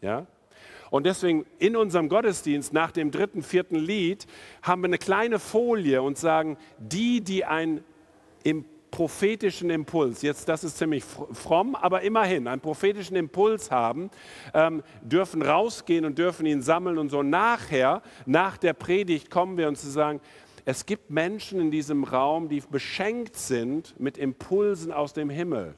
Ja? 0.01 0.27
Und 0.89 1.05
deswegen 1.05 1.45
in 1.57 1.77
unserem 1.77 2.09
Gottesdienst 2.09 2.73
nach 2.73 2.91
dem 2.91 3.11
dritten, 3.11 3.41
vierten 3.43 3.77
Lied 3.77 4.27
haben 4.61 4.81
wir 4.81 4.87
eine 4.87 4.97
kleine 4.97 5.39
Folie 5.39 6.01
und 6.01 6.17
sagen, 6.17 6.57
die, 6.77 7.21
die 7.21 7.45
ein 7.45 7.83
im 8.43 8.65
prophetischen 8.93 9.71
Impuls, 9.71 10.21
jetzt 10.21 10.47
das 10.47 10.63
ist 10.63 10.77
ziemlich 10.77 11.03
fromm, 11.03 11.73
aber 11.73 12.01
immerhin 12.01 12.47
einen 12.47 12.61
prophetischen 12.61 13.15
Impuls 13.15 13.71
haben, 13.71 14.11
ähm, 14.53 14.83
dürfen 15.01 15.41
rausgehen 15.41 16.05
und 16.05 16.19
dürfen 16.19 16.45
ihn 16.45 16.61
sammeln 16.61 16.99
und 16.99 17.09
so. 17.09 17.23
Nachher, 17.23 18.03
nach 18.27 18.55
der 18.55 18.73
Predigt 18.73 19.31
kommen 19.31 19.57
wir 19.57 19.67
uns 19.67 19.81
zu 19.81 19.89
sagen, 19.89 20.21
es 20.65 20.85
gibt 20.85 21.09
Menschen 21.09 21.59
in 21.59 21.71
diesem 21.71 22.03
Raum, 22.03 22.49
die 22.49 22.61
beschenkt 22.69 23.35
sind 23.35 23.99
mit 23.99 24.19
Impulsen 24.19 24.91
aus 24.91 25.11
dem 25.13 25.31
Himmel. 25.31 25.73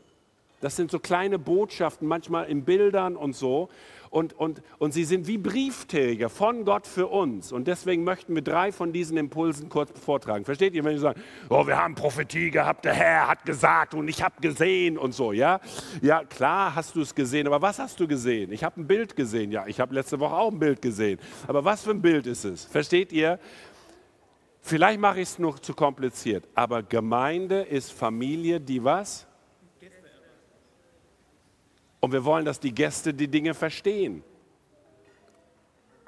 Das 0.59 0.75
sind 0.75 0.91
so 0.91 0.99
kleine 0.99 1.39
Botschaften, 1.39 2.09
manchmal 2.09 2.47
in 2.49 2.65
Bildern 2.65 3.15
und 3.15 3.33
so 3.33 3.69
und, 4.15 4.31
und, 4.31 4.61
und 4.77 4.93
sie 4.93 5.03
sind 5.03 5.27
wie 5.27 5.37
Briefträger 5.37 6.29
von 6.29 6.63
Gott 6.63 6.87
für 6.87 7.07
uns. 7.07 7.51
Und 7.51 7.67
deswegen 7.67 8.05
möchten 8.05 8.33
wir 8.33 8.41
drei 8.41 8.71
von 8.71 8.93
diesen 8.93 9.17
Impulsen 9.17 9.67
kurz 9.67 9.91
vortragen. 9.99 10.45
Versteht 10.45 10.73
ihr, 10.73 10.85
wenn 10.85 10.95
ich 10.95 11.01
sage, 11.01 11.19
oh, 11.49 11.67
wir 11.67 11.77
haben 11.77 11.95
Prophetie 11.95 12.49
gehabt, 12.49 12.85
der 12.85 12.93
Herr 12.93 13.27
hat 13.27 13.43
gesagt 13.43 13.93
und 13.93 14.07
ich 14.07 14.23
habe 14.23 14.35
gesehen 14.39 14.97
und 14.97 15.13
so, 15.13 15.33
ja? 15.33 15.59
Ja, 16.01 16.23
klar 16.23 16.75
hast 16.75 16.95
du 16.95 17.01
es 17.01 17.13
gesehen, 17.13 17.45
aber 17.45 17.61
was 17.61 17.77
hast 17.77 17.99
du 17.99 18.07
gesehen? 18.07 18.53
Ich 18.53 18.63
habe 18.63 18.79
ein 18.79 18.87
Bild 18.87 19.17
gesehen, 19.17 19.51
ja, 19.51 19.67
ich 19.67 19.81
habe 19.81 19.93
letzte 19.93 20.17
Woche 20.21 20.35
auch 20.35 20.51
ein 20.53 20.59
Bild 20.59 20.81
gesehen. 20.81 21.19
Aber 21.45 21.65
was 21.65 21.83
für 21.83 21.91
ein 21.91 22.01
Bild 22.01 22.25
ist 22.25 22.45
es? 22.45 22.63
Versteht 22.63 23.11
ihr? 23.11 23.37
Vielleicht 24.61 25.01
mache 25.01 25.19
ich 25.19 25.27
es 25.27 25.39
noch 25.39 25.59
zu 25.59 25.73
kompliziert, 25.73 26.47
aber 26.55 26.83
Gemeinde 26.83 27.63
ist 27.63 27.91
Familie, 27.91 28.61
die 28.61 28.81
was? 28.81 29.27
Und 32.05 32.11
wir 32.11 32.23
wollen, 32.23 32.45
dass 32.45 32.59
die 32.59 32.71
Gäste 32.71 33.15
die 33.15 33.27
Dinge 33.27 33.55
verstehen. 33.55 34.23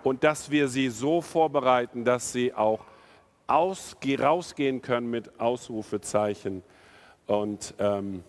Und 0.04 0.24
dass 0.24 0.52
wir 0.52 0.68
sie 0.68 0.90
so 0.90 1.22
vorbereiten, 1.22 2.06
dass 2.06 2.32
sie 2.32 2.54
auch 2.54 2.86
aus, 3.48 3.98
rausgehen 4.08 4.84
können 4.84 5.10
mit 5.10 5.40
Ausrufezeichen. 5.40 6.62
Und 7.26 7.74
ähm, 7.80 8.24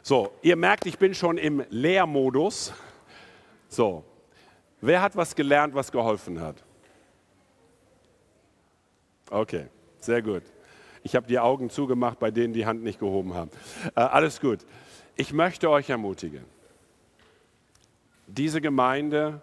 so, 0.00 0.32
ihr 0.40 0.56
merkt, 0.56 0.86
ich 0.86 0.96
bin 0.96 1.12
schon 1.12 1.36
im 1.36 1.62
Lehrmodus. 1.68 2.72
So, 3.68 4.02
Wer 4.80 5.02
hat 5.02 5.14
was 5.14 5.34
gelernt, 5.36 5.74
was 5.74 5.92
geholfen 5.92 6.40
hat? 6.40 6.64
Okay, 9.28 9.66
sehr 9.98 10.22
gut. 10.22 10.42
Ich 11.02 11.14
habe 11.14 11.26
die 11.26 11.38
Augen 11.38 11.68
zugemacht 11.68 12.18
bei 12.18 12.30
denen, 12.30 12.54
die 12.54 12.64
Hand 12.64 12.82
nicht 12.82 12.98
gehoben 12.98 13.34
haben. 13.34 13.50
Äh, 13.94 14.00
alles 14.00 14.40
gut. 14.40 14.60
Ich 15.18 15.32
möchte 15.32 15.70
euch 15.70 15.88
ermutigen. 15.88 16.44
Diese 18.26 18.60
Gemeinde 18.60 19.40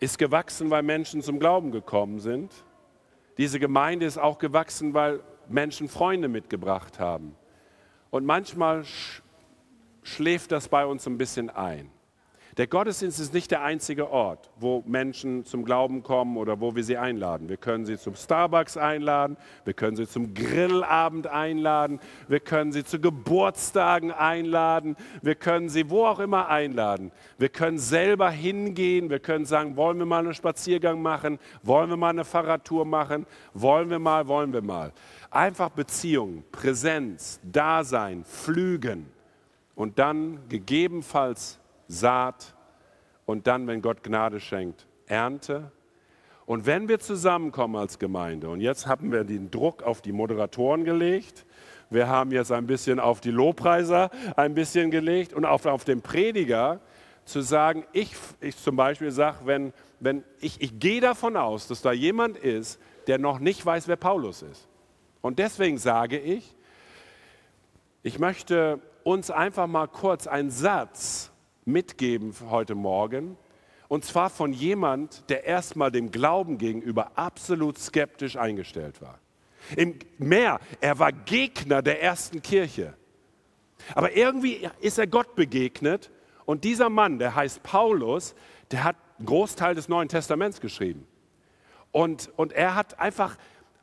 ist 0.00 0.18
gewachsen, 0.18 0.70
weil 0.70 0.82
Menschen 0.82 1.22
zum 1.22 1.38
Glauben 1.38 1.70
gekommen 1.70 2.18
sind. 2.18 2.52
Diese 3.38 3.60
Gemeinde 3.60 4.06
ist 4.06 4.18
auch 4.18 4.38
gewachsen, 4.38 4.92
weil 4.92 5.20
Menschen 5.48 5.88
Freunde 5.88 6.26
mitgebracht 6.26 6.98
haben. 6.98 7.36
Und 8.10 8.26
manchmal 8.26 8.84
sch 8.84 9.22
schläft 10.02 10.50
das 10.50 10.68
bei 10.68 10.84
uns 10.84 11.06
ein 11.06 11.16
bisschen 11.16 11.48
ein. 11.48 11.88
Der 12.58 12.66
Gottesdienst 12.66 13.18
ist 13.18 13.32
nicht 13.32 13.50
der 13.50 13.62
einzige 13.62 14.10
Ort, 14.10 14.50
wo 14.60 14.82
Menschen 14.86 15.46
zum 15.46 15.64
Glauben 15.64 16.02
kommen 16.02 16.36
oder 16.36 16.60
wo 16.60 16.76
wir 16.76 16.84
sie 16.84 16.98
einladen. 16.98 17.48
Wir 17.48 17.56
können 17.56 17.86
sie 17.86 17.96
zum 17.96 18.14
Starbucks 18.14 18.76
einladen, 18.76 19.38
wir 19.64 19.72
können 19.72 19.96
sie 19.96 20.06
zum 20.06 20.34
Grillabend 20.34 21.26
einladen, 21.26 21.98
wir 22.28 22.40
können 22.40 22.70
sie 22.70 22.84
zu 22.84 23.00
Geburtstagen 23.00 24.12
einladen, 24.12 24.96
wir 25.22 25.34
können 25.34 25.70
sie 25.70 25.88
wo 25.88 26.04
auch 26.04 26.20
immer 26.20 26.48
einladen. 26.48 27.10
Wir 27.38 27.48
können 27.48 27.78
selber 27.78 28.28
hingehen, 28.30 29.08
wir 29.08 29.20
können 29.20 29.46
sagen, 29.46 29.76
wollen 29.76 29.98
wir 29.98 30.04
mal 30.04 30.18
einen 30.18 30.34
Spaziergang 30.34 31.00
machen, 31.00 31.38
wollen 31.62 31.88
wir 31.88 31.96
mal 31.96 32.10
eine 32.10 32.26
Fahrradtour 32.26 32.84
machen, 32.84 33.24
wollen 33.54 33.88
wir 33.88 33.98
mal, 33.98 34.28
wollen 34.28 34.52
wir 34.52 34.62
mal. 34.62 34.92
Einfach 35.30 35.70
Beziehungen, 35.70 36.44
Präsenz, 36.52 37.40
Dasein, 37.42 38.24
Flügen 38.24 39.06
und 39.74 39.98
dann 39.98 40.38
gegebenenfalls 40.50 41.58
Saat 41.92 42.54
und 43.26 43.46
dann, 43.46 43.66
wenn 43.66 43.82
Gott 43.82 44.02
Gnade 44.02 44.40
schenkt, 44.40 44.86
Ernte. 45.06 45.70
Und 46.46 46.66
wenn 46.66 46.88
wir 46.88 46.98
zusammenkommen 46.98 47.76
als 47.76 47.98
Gemeinde, 47.98 48.48
und 48.48 48.60
jetzt 48.60 48.86
haben 48.86 49.12
wir 49.12 49.24
den 49.24 49.50
Druck 49.50 49.82
auf 49.82 50.02
die 50.02 50.12
Moderatoren 50.12 50.84
gelegt, 50.84 51.46
wir 51.90 52.08
haben 52.08 52.32
jetzt 52.32 52.50
ein 52.50 52.66
bisschen 52.66 52.98
auf 52.98 53.20
die 53.20 53.30
Lobpreiser 53.30 54.10
ein 54.36 54.54
bisschen 54.54 54.90
gelegt 54.90 55.34
und 55.34 55.44
auch 55.44 55.64
auf 55.66 55.84
den 55.84 56.00
Prediger 56.00 56.80
zu 57.24 57.42
sagen, 57.42 57.84
ich, 57.92 58.14
ich 58.40 58.56
zum 58.56 58.76
Beispiel 58.76 59.10
sage, 59.10 59.38
wenn, 59.44 59.72
wenn 60.00 60.24
ich, 60.40 60.60
ich 60.60 60.78
gehe 60.80 61.00
davon 61.00 61.36
aus, 61.36 61.68
dass 61.68 61.82
da 61.82 61.92
jemand 61.92 62.38
ist, 62.38 62.80
der 63.06 63.18
noch 63.18 63.38
nicht 63.38 63.64
weiß, 63.64 63.88
wer 63.88 63.96
Paulus 63.96 64.42
ist. 64.42 64.68
Und 65.20 65.38
deswegen 65.38 65.78
sage 65.78 66.18
ich, 66.18 66.56
ich 68.02 68.18
möchte 68.18 68.80
uns 69.04 69.30
einfach 69.30 69.66
mal 69.66 69.86
kurz 69.86 70.26
einen 70.26 70.50
Satz 70.50 71.31
mitgeben 71.64 72.34
heute 72.50 72.74
Morgen. 72.74 73.36
Und 73.88 74.04
zwar 74.04 74.30
von 74.30 74.52
jemand, 74.52 75.28
der 75.28 75.44
erstmal 75.44 75.90
dem 75.90 76.10
Glauben 76.10 76.58
gegenüber 76.58 77.12
absolut 77.16 77.78
skeptisch 77.78 78.36
eingestellt 78.36 79.02
war. 79.02 79.18
Im 79.76 79.98
Mehr, 80.18 80.60
er 80.80 80.98
war 80.98 81.12
Gegner 81.12 81.82
der 81.82 82.02
ersten 82.02 82.42
Kirche. 82.42 82.94
Aber 83.94 84.16
irgendwie 84.16 84.68
ist 84.80 84.98
er 84.98 85.06
Gott 85.06 85.34
begegnet 85.34 86.10
und 86.44 86.64
dieser 86.64 86.88
Mann, 86.88 87.18
der 87.18 87.34
heißt 87.34 87.62
Paulus, 87.62 88.34
der 88.70 88.84
hat 88.84 88.96
einen 89.18 89.26
Großteil 89.26 89.74
des 89.74 89.88
Neuen 89.88 90.08
Testaments 90.08 90.60
geschrieben. 90.60 91.06
Und, 91.92 92.32
und 92.36 92.52
er 92.52 92.74
hat 92.74 92.98
einfach 92.98 93.36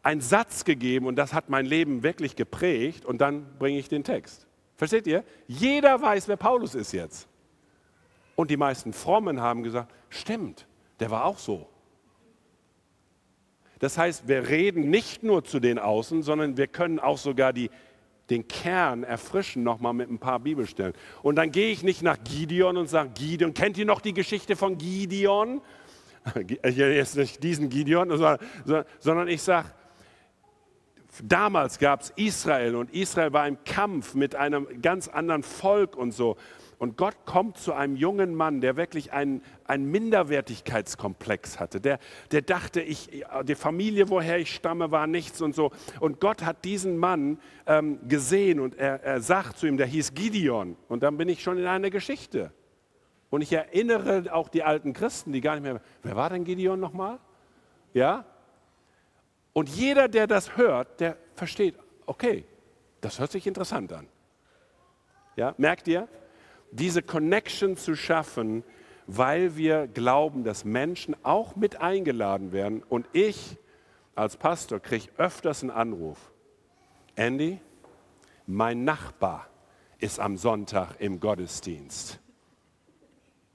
einen 0.04 0.22
Satz 0.22 0.66
gegeben 0.66 1.06
und 1.06 1.16
das 1.16 1.34
hat 1.34 1.50
mein 1.50 1.66
Leben 1.66 2.04
wirklich 2.04 2.36
geprägt 2.36 3.06
und 3.06 3.20
dann 3.22 3.46
bringe 3.60 3.78
ich 3.78 3.90
den 3.90 4.04
Text. 4.04 4.48
Versteht 4.76 5.08
ihr? 5.08 5.24
Jeder 5.48 6.02
weiß, 6.02 6.28
wer 6.28 6.38
Paulus 6.38 6.74
ist 6.74 6.94
jetzt. 6.94 7.29
Und 8.40 8.50
die 8.50 8.56
meisten 8.56 8.94
Frommen 8.94 9.42
haben 9.42 9.64
gesagt, 9.64 9.94
stimmt, 10.08 10.66
der 11.02 11.12
war 11.12 11.26
auch 11.26 11.40
so. 11.40 11.68
Das 13.80 13.98
heißt, 13.98 14.30
wir 14.30 14.48
reden 14.48 14.90
nicht 14.90 15.24
nur 15.24 15.44
zu 15.44 15.60
den 15.60 15.78
Außen, 15.78 16.24
sondern 16.24 16.56
wir 16.56 16.68
können 16.68 17.00
auch 17.00 17.18
sogar 17.18 17.52
die, 17.52 17.70
den 18.30 18.48
Kern 18.48 19.04
erfrischen 19.04 19.64
nochmal 19.64 19.92
mit 19.92 20.10
ein 20.10 20.20
paar 20.20 20.40
Bibelstellen. 20.40 20.94
Und 21.22 21.36
dann 21.36 21.52
gehe 21.52 21.70
ich 21.70 21.84
nicht 21.84 22.02
nach 22.02 22.16
Gideon 22.24 22.78
und 22.78 22.88
sage, 22.88 23.10
Gideon, 23.14 23.54
kennt 23.54 23.78
ihr 23.78 23.86
noch 23.86 24.00
die 24.00 24.14
Geschichte 24.14 24.56
von 24.56 24.78
Gideon? 24.78 25.60
Jetzt 26.64 27.18
nicht 27.18 27.44
diesen 27.44 27.68
Gideon, 27.68 28.10
sondern 29.02 29.28
ich 29.28 29.42
sage, 29.42 29.68
damals 31.22 31.78
gab 31.78 32.04
es 32.04 32.14
Israel 32.16 32.78
und 32.78 32.94
Israel 32.94 33.34
war 33.34 33.46
im 33.50 33.62
Kampf 33.66 34.16
mit 34.16 34.34
einem 34.34 34.82
ganz 34.82 35.10
anderen 35.10 35.44
Volk 35.44 35.98
und 35.98 36.14
so. 36.14 36.38
Und 36.80 36.96
Gott 36.96 37.26
kommt 37.26 37.58
zu 37.58 37.74
einem 37.74 37.98
jungen 37.98 38.34
Mann, 38.34 38.62
der 38.62 38.78
wirklich 38.78 39.12
einen, 39.12 39.44
einen 39.66 39.92
Minderwertigkeitskomplex 39.92 41.60
hatte. 41.60 41.82
Der, 41.82 42.00
der 42.32 42.42
dachte, 42.42 42.80
ich, 42.82 43.10
die 43.44 43.56
Familie, 43.56 44.10
woher 44.10 44.40
ich 44.40 44.56
stamme, 44.56 44.90
war 44.90 45.06
nichts 45.06 45.42
und 45.42 45.54
so. 45.54 45.72
Und 46.00 46.22
Gott 46.22 46.46
hat 46.46 46.64
diesen 46.64 46.98
Mann 46.98 47.38
ähm, 47.68 48.00
gesehen 48.08 48.62
und 48.62 48.76
er, 48.76 49.04
er 49.04 49.20
sagt 49.20 49.58
zu 49.58 49.68
ihm, 49.68 49.76
der 49.76 49.88
hieß 49.88 50.14
Gideon. 50.14 50.78
Und 50.88 51.04
dann 51.04 51.18
bin 51.18 51.28
ich 51.28 51.44
schon 51.44 51.58
in 51.58 51.66
einer 51.66 51.90
Geschichte. 51.90 52.54
Und 53.30 53.42
ich 53.42 53.52
erinnere 53.52 54.34
auch 54.34 54.48
die 54.48 54.64
alten 54.64 54.94
Christen, 54.94 55.34
die 55.34 55.42
gar 55.42 55.56
nicht 55.56 55.64
mehr, 55.64 55.82
wer 56.02 56.16
war 56.16 56.30
denn 56.30 56.46
Gideon 56.46 56.80
nochmal? 56.80 57.20
Ja? 57.94 58.24
Und 59.52 59.68
jeder, 59.68 60.08
der 60.08 60.28
das 60.28 60.56
hört, 60.56 61.02
der 61.02 61.18
versteht, 61.36 61.76
okay, 62.06 62.46
das 63.02 63.20
hört 63.20 63.34
sich 63.34 63.46
interessant 63.46 63.92
an. 63.92 64.08
Ja, 65.36 65.54
merkt 65.58 65.90
ihr? 65.90 66.08
Diese 66.72 67.02
Connection 67.02 67.78
zu 67.78 67.96
schaffen, 67.96 68.64
weil 69.08 69.56
wir 69.56 69.88
glauben, 69.88 70.44
dass 70.44 70.66
Menschen 70.66 71.16
auch 71.24 71.56
mit 71.56 71.82
eingeladen 71.82 72.52
werden. 72.52 72.84
Und 72.84 73.08
ich 73.14 73.58
als 74.16 74.38
Pastor 74.38 74.80
kriege 74.80 75.08
öfters 75.18 75.64
einen 75.64 75.72
Anruf. 75.72 76.32
Andy, 77.16 77.60
mein 78.46 78.84
Nachbar 78.84 79.48
ist 79.98 80.20
am 80.20 80.38
Sonntag 80.38 80.96
im 81.00 81.20
Gottesdienst. 81.20 82.20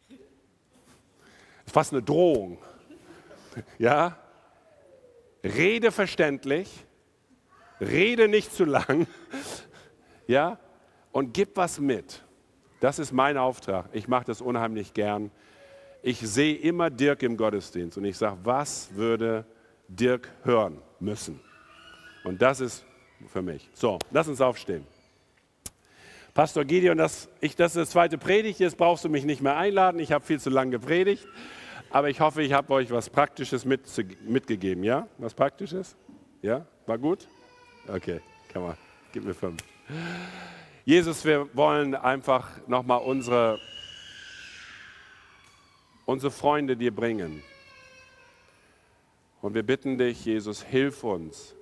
Das 0.09 0.19
ist 1.67 1.73
fast 1.73 1.93
eine 1.93 2.03
Drohung. 2.03 2.59
Ja? 3.79 4.19
Rede 5.43 5.93
verständlich, 5.93 6.85
rede 7.81 8.29
nicht 8.29 8.53
zu 8.53 8.65
lang, 8.65 9.07
ja? 10.27 10.59
Und 11.12 11.35
gib 11.35 11.57
was 11.57 11.79
mit. 11.79 12.24
Das 12.85 12.99
ist 12.99 13.12
mein 13.12 13.39
Auftrag. 13.39 13.87
Ich 13.95 14.09
mache 14.09 14.26
das 14.26 14.43
unheimlich 14.43 14.93
gern. 14.93 15.30
Ich 16.03 16.18
sehe 16.18 16.55
immer 16.55 16.91
Dirk 16.91 17.22
im 17.22 17.39
Gottesdienst 17.39 17.97
und 17.97 18.05
ich 18.05 18.18
sage, 18.18 18.37
was 18.45 18.91
würde 18.95 19.47
Dirk 19.89 20.28
hören 20.43 20.82
müssen? 21.01 21.41
Und 22.24 22.43
das 22.43 22.61
ist 22.61 22.85
für 23.32 23.41
mich. 23.41 23.70
So, 23.72 23.99
lass 24.11 24.28
uns 24.28 24.43
aufstehen. 24.43 24.87
Pastor 26.35 26.66
Gideon, 26.66 26.99
das, 26.99 27.30
ich, 27.41 27.57
das 27.57 27.74
ist 27.74 27.76
das 27.80 27.91
zweite 27.93 28.18
Predigt. 28.18 28.61
Jetzt 28.61 28.76
brauchst 28.76 29.03
du 29.03 29.09
mich 29.09 29.24
nicht 29.24 29.41
mehr 29.41 29.57
einladen. 29.57 29.99
Ich 29.99 30.12
habe 30.12 30.22
viel 30.22 30.39
zu 30.39 30.51
lange 30.51 30.72
gepredigt. 30.72 31.26
Aber 31.89 32.11
ich 32.11 32.20
hoffe, 32.20 32.43
ich 32.43 32.53
habe 32.53 32.70
euch 32.74 32.91
was 32.91 33.09
Praktisches 33.09 33.64
mit, 33.64 33.80
mitgegeben. 34.28 34.85
Ja? 34.85 35.09
Was 35.16 35.32
Praktisches? 35.32 35.97
Ja? 36.43 36.66
War 36.85 36.99
gut? 36.99 37.28
Okay, 37.89 38.20
kann 38.53 38.62
man. 38.62 38.76
Gib 39.11 39.24
mir 39.24 39.32
fünf. 39.32 39.62
Jesus, 40.87 41.24
wir 41.24 41.49
wollen 41.57 41.95
einfach 41.95 42.51
nochmal 42.66 43.01
unsere, 43.01 43.59
unsere 46.05 46.31
Freunde 46.31 46.77
dir 46.77 46.94
bringen. 46.94 47.43
Und 49.40 49.55
wir 49.55 49.62
bitten 49.62 49.97
dich, 49.97 50.27
Jesus, 50.27 50.62
hilf 50.62 51.02
uns, 51.02 51.55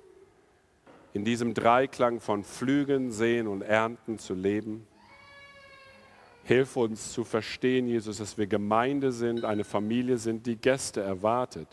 in 1.12 1.24
diesem 1.24 1.54
Dreiklang 1.54 2.18
von 2.18 2.42
Pflügen, 2.42 3.12
Sehen 3.12 3.46
und 3.46 3.62
Ernten 3.62 4.18
zu 4.18 4.34
leben. 4.34 4.88
Hilf 6.42 6.76
uns 6.76 7.12
zu 7.12 7.22
verstehen, 7.22 7.86
Jesus, 7.86 8.18
dass 8.18 8.36
wir 8.38 8.48
Gemeinde 8.48 9.12
sind, 9.12 9.44
eine 9.44 9.62
Familie 9.62 10.18
sind, 10.18 10.46
die 10.46 10.56
Gäste 10.56 11.00
erwartet. 11.00 11.68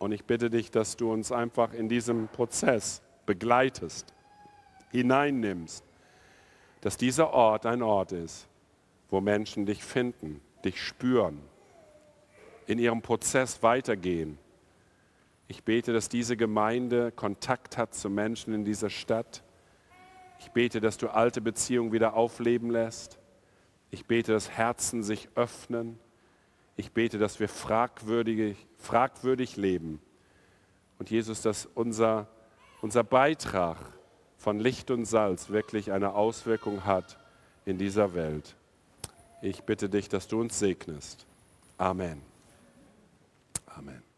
Und 0.00 0.10
ich 0.10 0.24
bitte 0.24 0.50
dich, 0.50 0.72
dass 0.72 0.96
du 0.96 1.12
uns 1.12 1.30
einfach 1.30 1.72
in 1.74 1.88
diesem 1.88 2.26
Prozess 2.26 3.02
begleitest, 3.24 4.12
hineinnimmst 4.90 5.84
dass 6.80 6.96
dieser 6.96 7.32
Ort 7.32 7.66
ein 7.66 7.82
Ort 7.82 8.12
ist, 8.12 8.48
wo 9.10 9.20
Menschen 9.20 9.66
dich 9.66 9.84
finden, 9.84 10.40
dich 10.64 10.80
spüren, 10.80 11.40
in 12.66 12.78
ihrem 12.78 13.02
Prozess 13.02 13.62
weitergehen. 13.62 14.38
Ich 15.48 15.64
bete, 15.64 15.92
dass 15.92 16.08
diese 16.08 16.36
Gemeinde 16.36 17.10
Kontakt 17.10 17.76
hat 17.76 17.94
zu 17.94 18.08
Menschen 18.08 18.54
in 18.54 18.64
dieser 18.64 18.88
Stadt. 18.88 19.42
Ich 20.38 20.52
bete, 20.52 20.80
dass 20.80 20.96
du 20.96 21.08
alte 21.08 21.40
Beziehungen 21.40 21.92
wieder 21.92 22.14
aufleben 22.14 22.70
lässt. 22.70 23.18
Ich 23.90 24.06
bete, 24.06 24.32
dass 24.32 24.50
Herzen 24.50 25.02
sich 25.02 25.28
öffnen. 25.34 25.98
Ich 26.76 26.92
bete, 26.92 27.18
dass 27.18 27.40
wir 27.40 27.48
fragwürdig, 27.48 28.56
fragwürdig 28.76 29.56
leben. 29.56 30.00
Und 30.98 31.10
Jesus, 31.10 31.42
dass 31.42 31.66
unser, 31.66 32.28
unser 32.80 33.02
Beitrag 33.02 33.78
von 34.40 34.58
Licht 34.58 34.90
und 34.90 35.04
Salz 35.04 35.50
wirklich 35.50 35.92
eine 35.92 36.14
Auswirkung 36.14 36.86
hat 36.86 37.18
in 37.66 37.76
dieser 37.76 38.14
Welt. 38.14 38.56
Ich 39.42 39.62
bitte 39.64 39.90
dich, 39.90 40.08
dass 40.08 40.28
du 40.28 40.40
uns 40.40 40.58
segnest. 40.58 41.26
Amen. 41.76 42.22
Amen. 43.66 44.09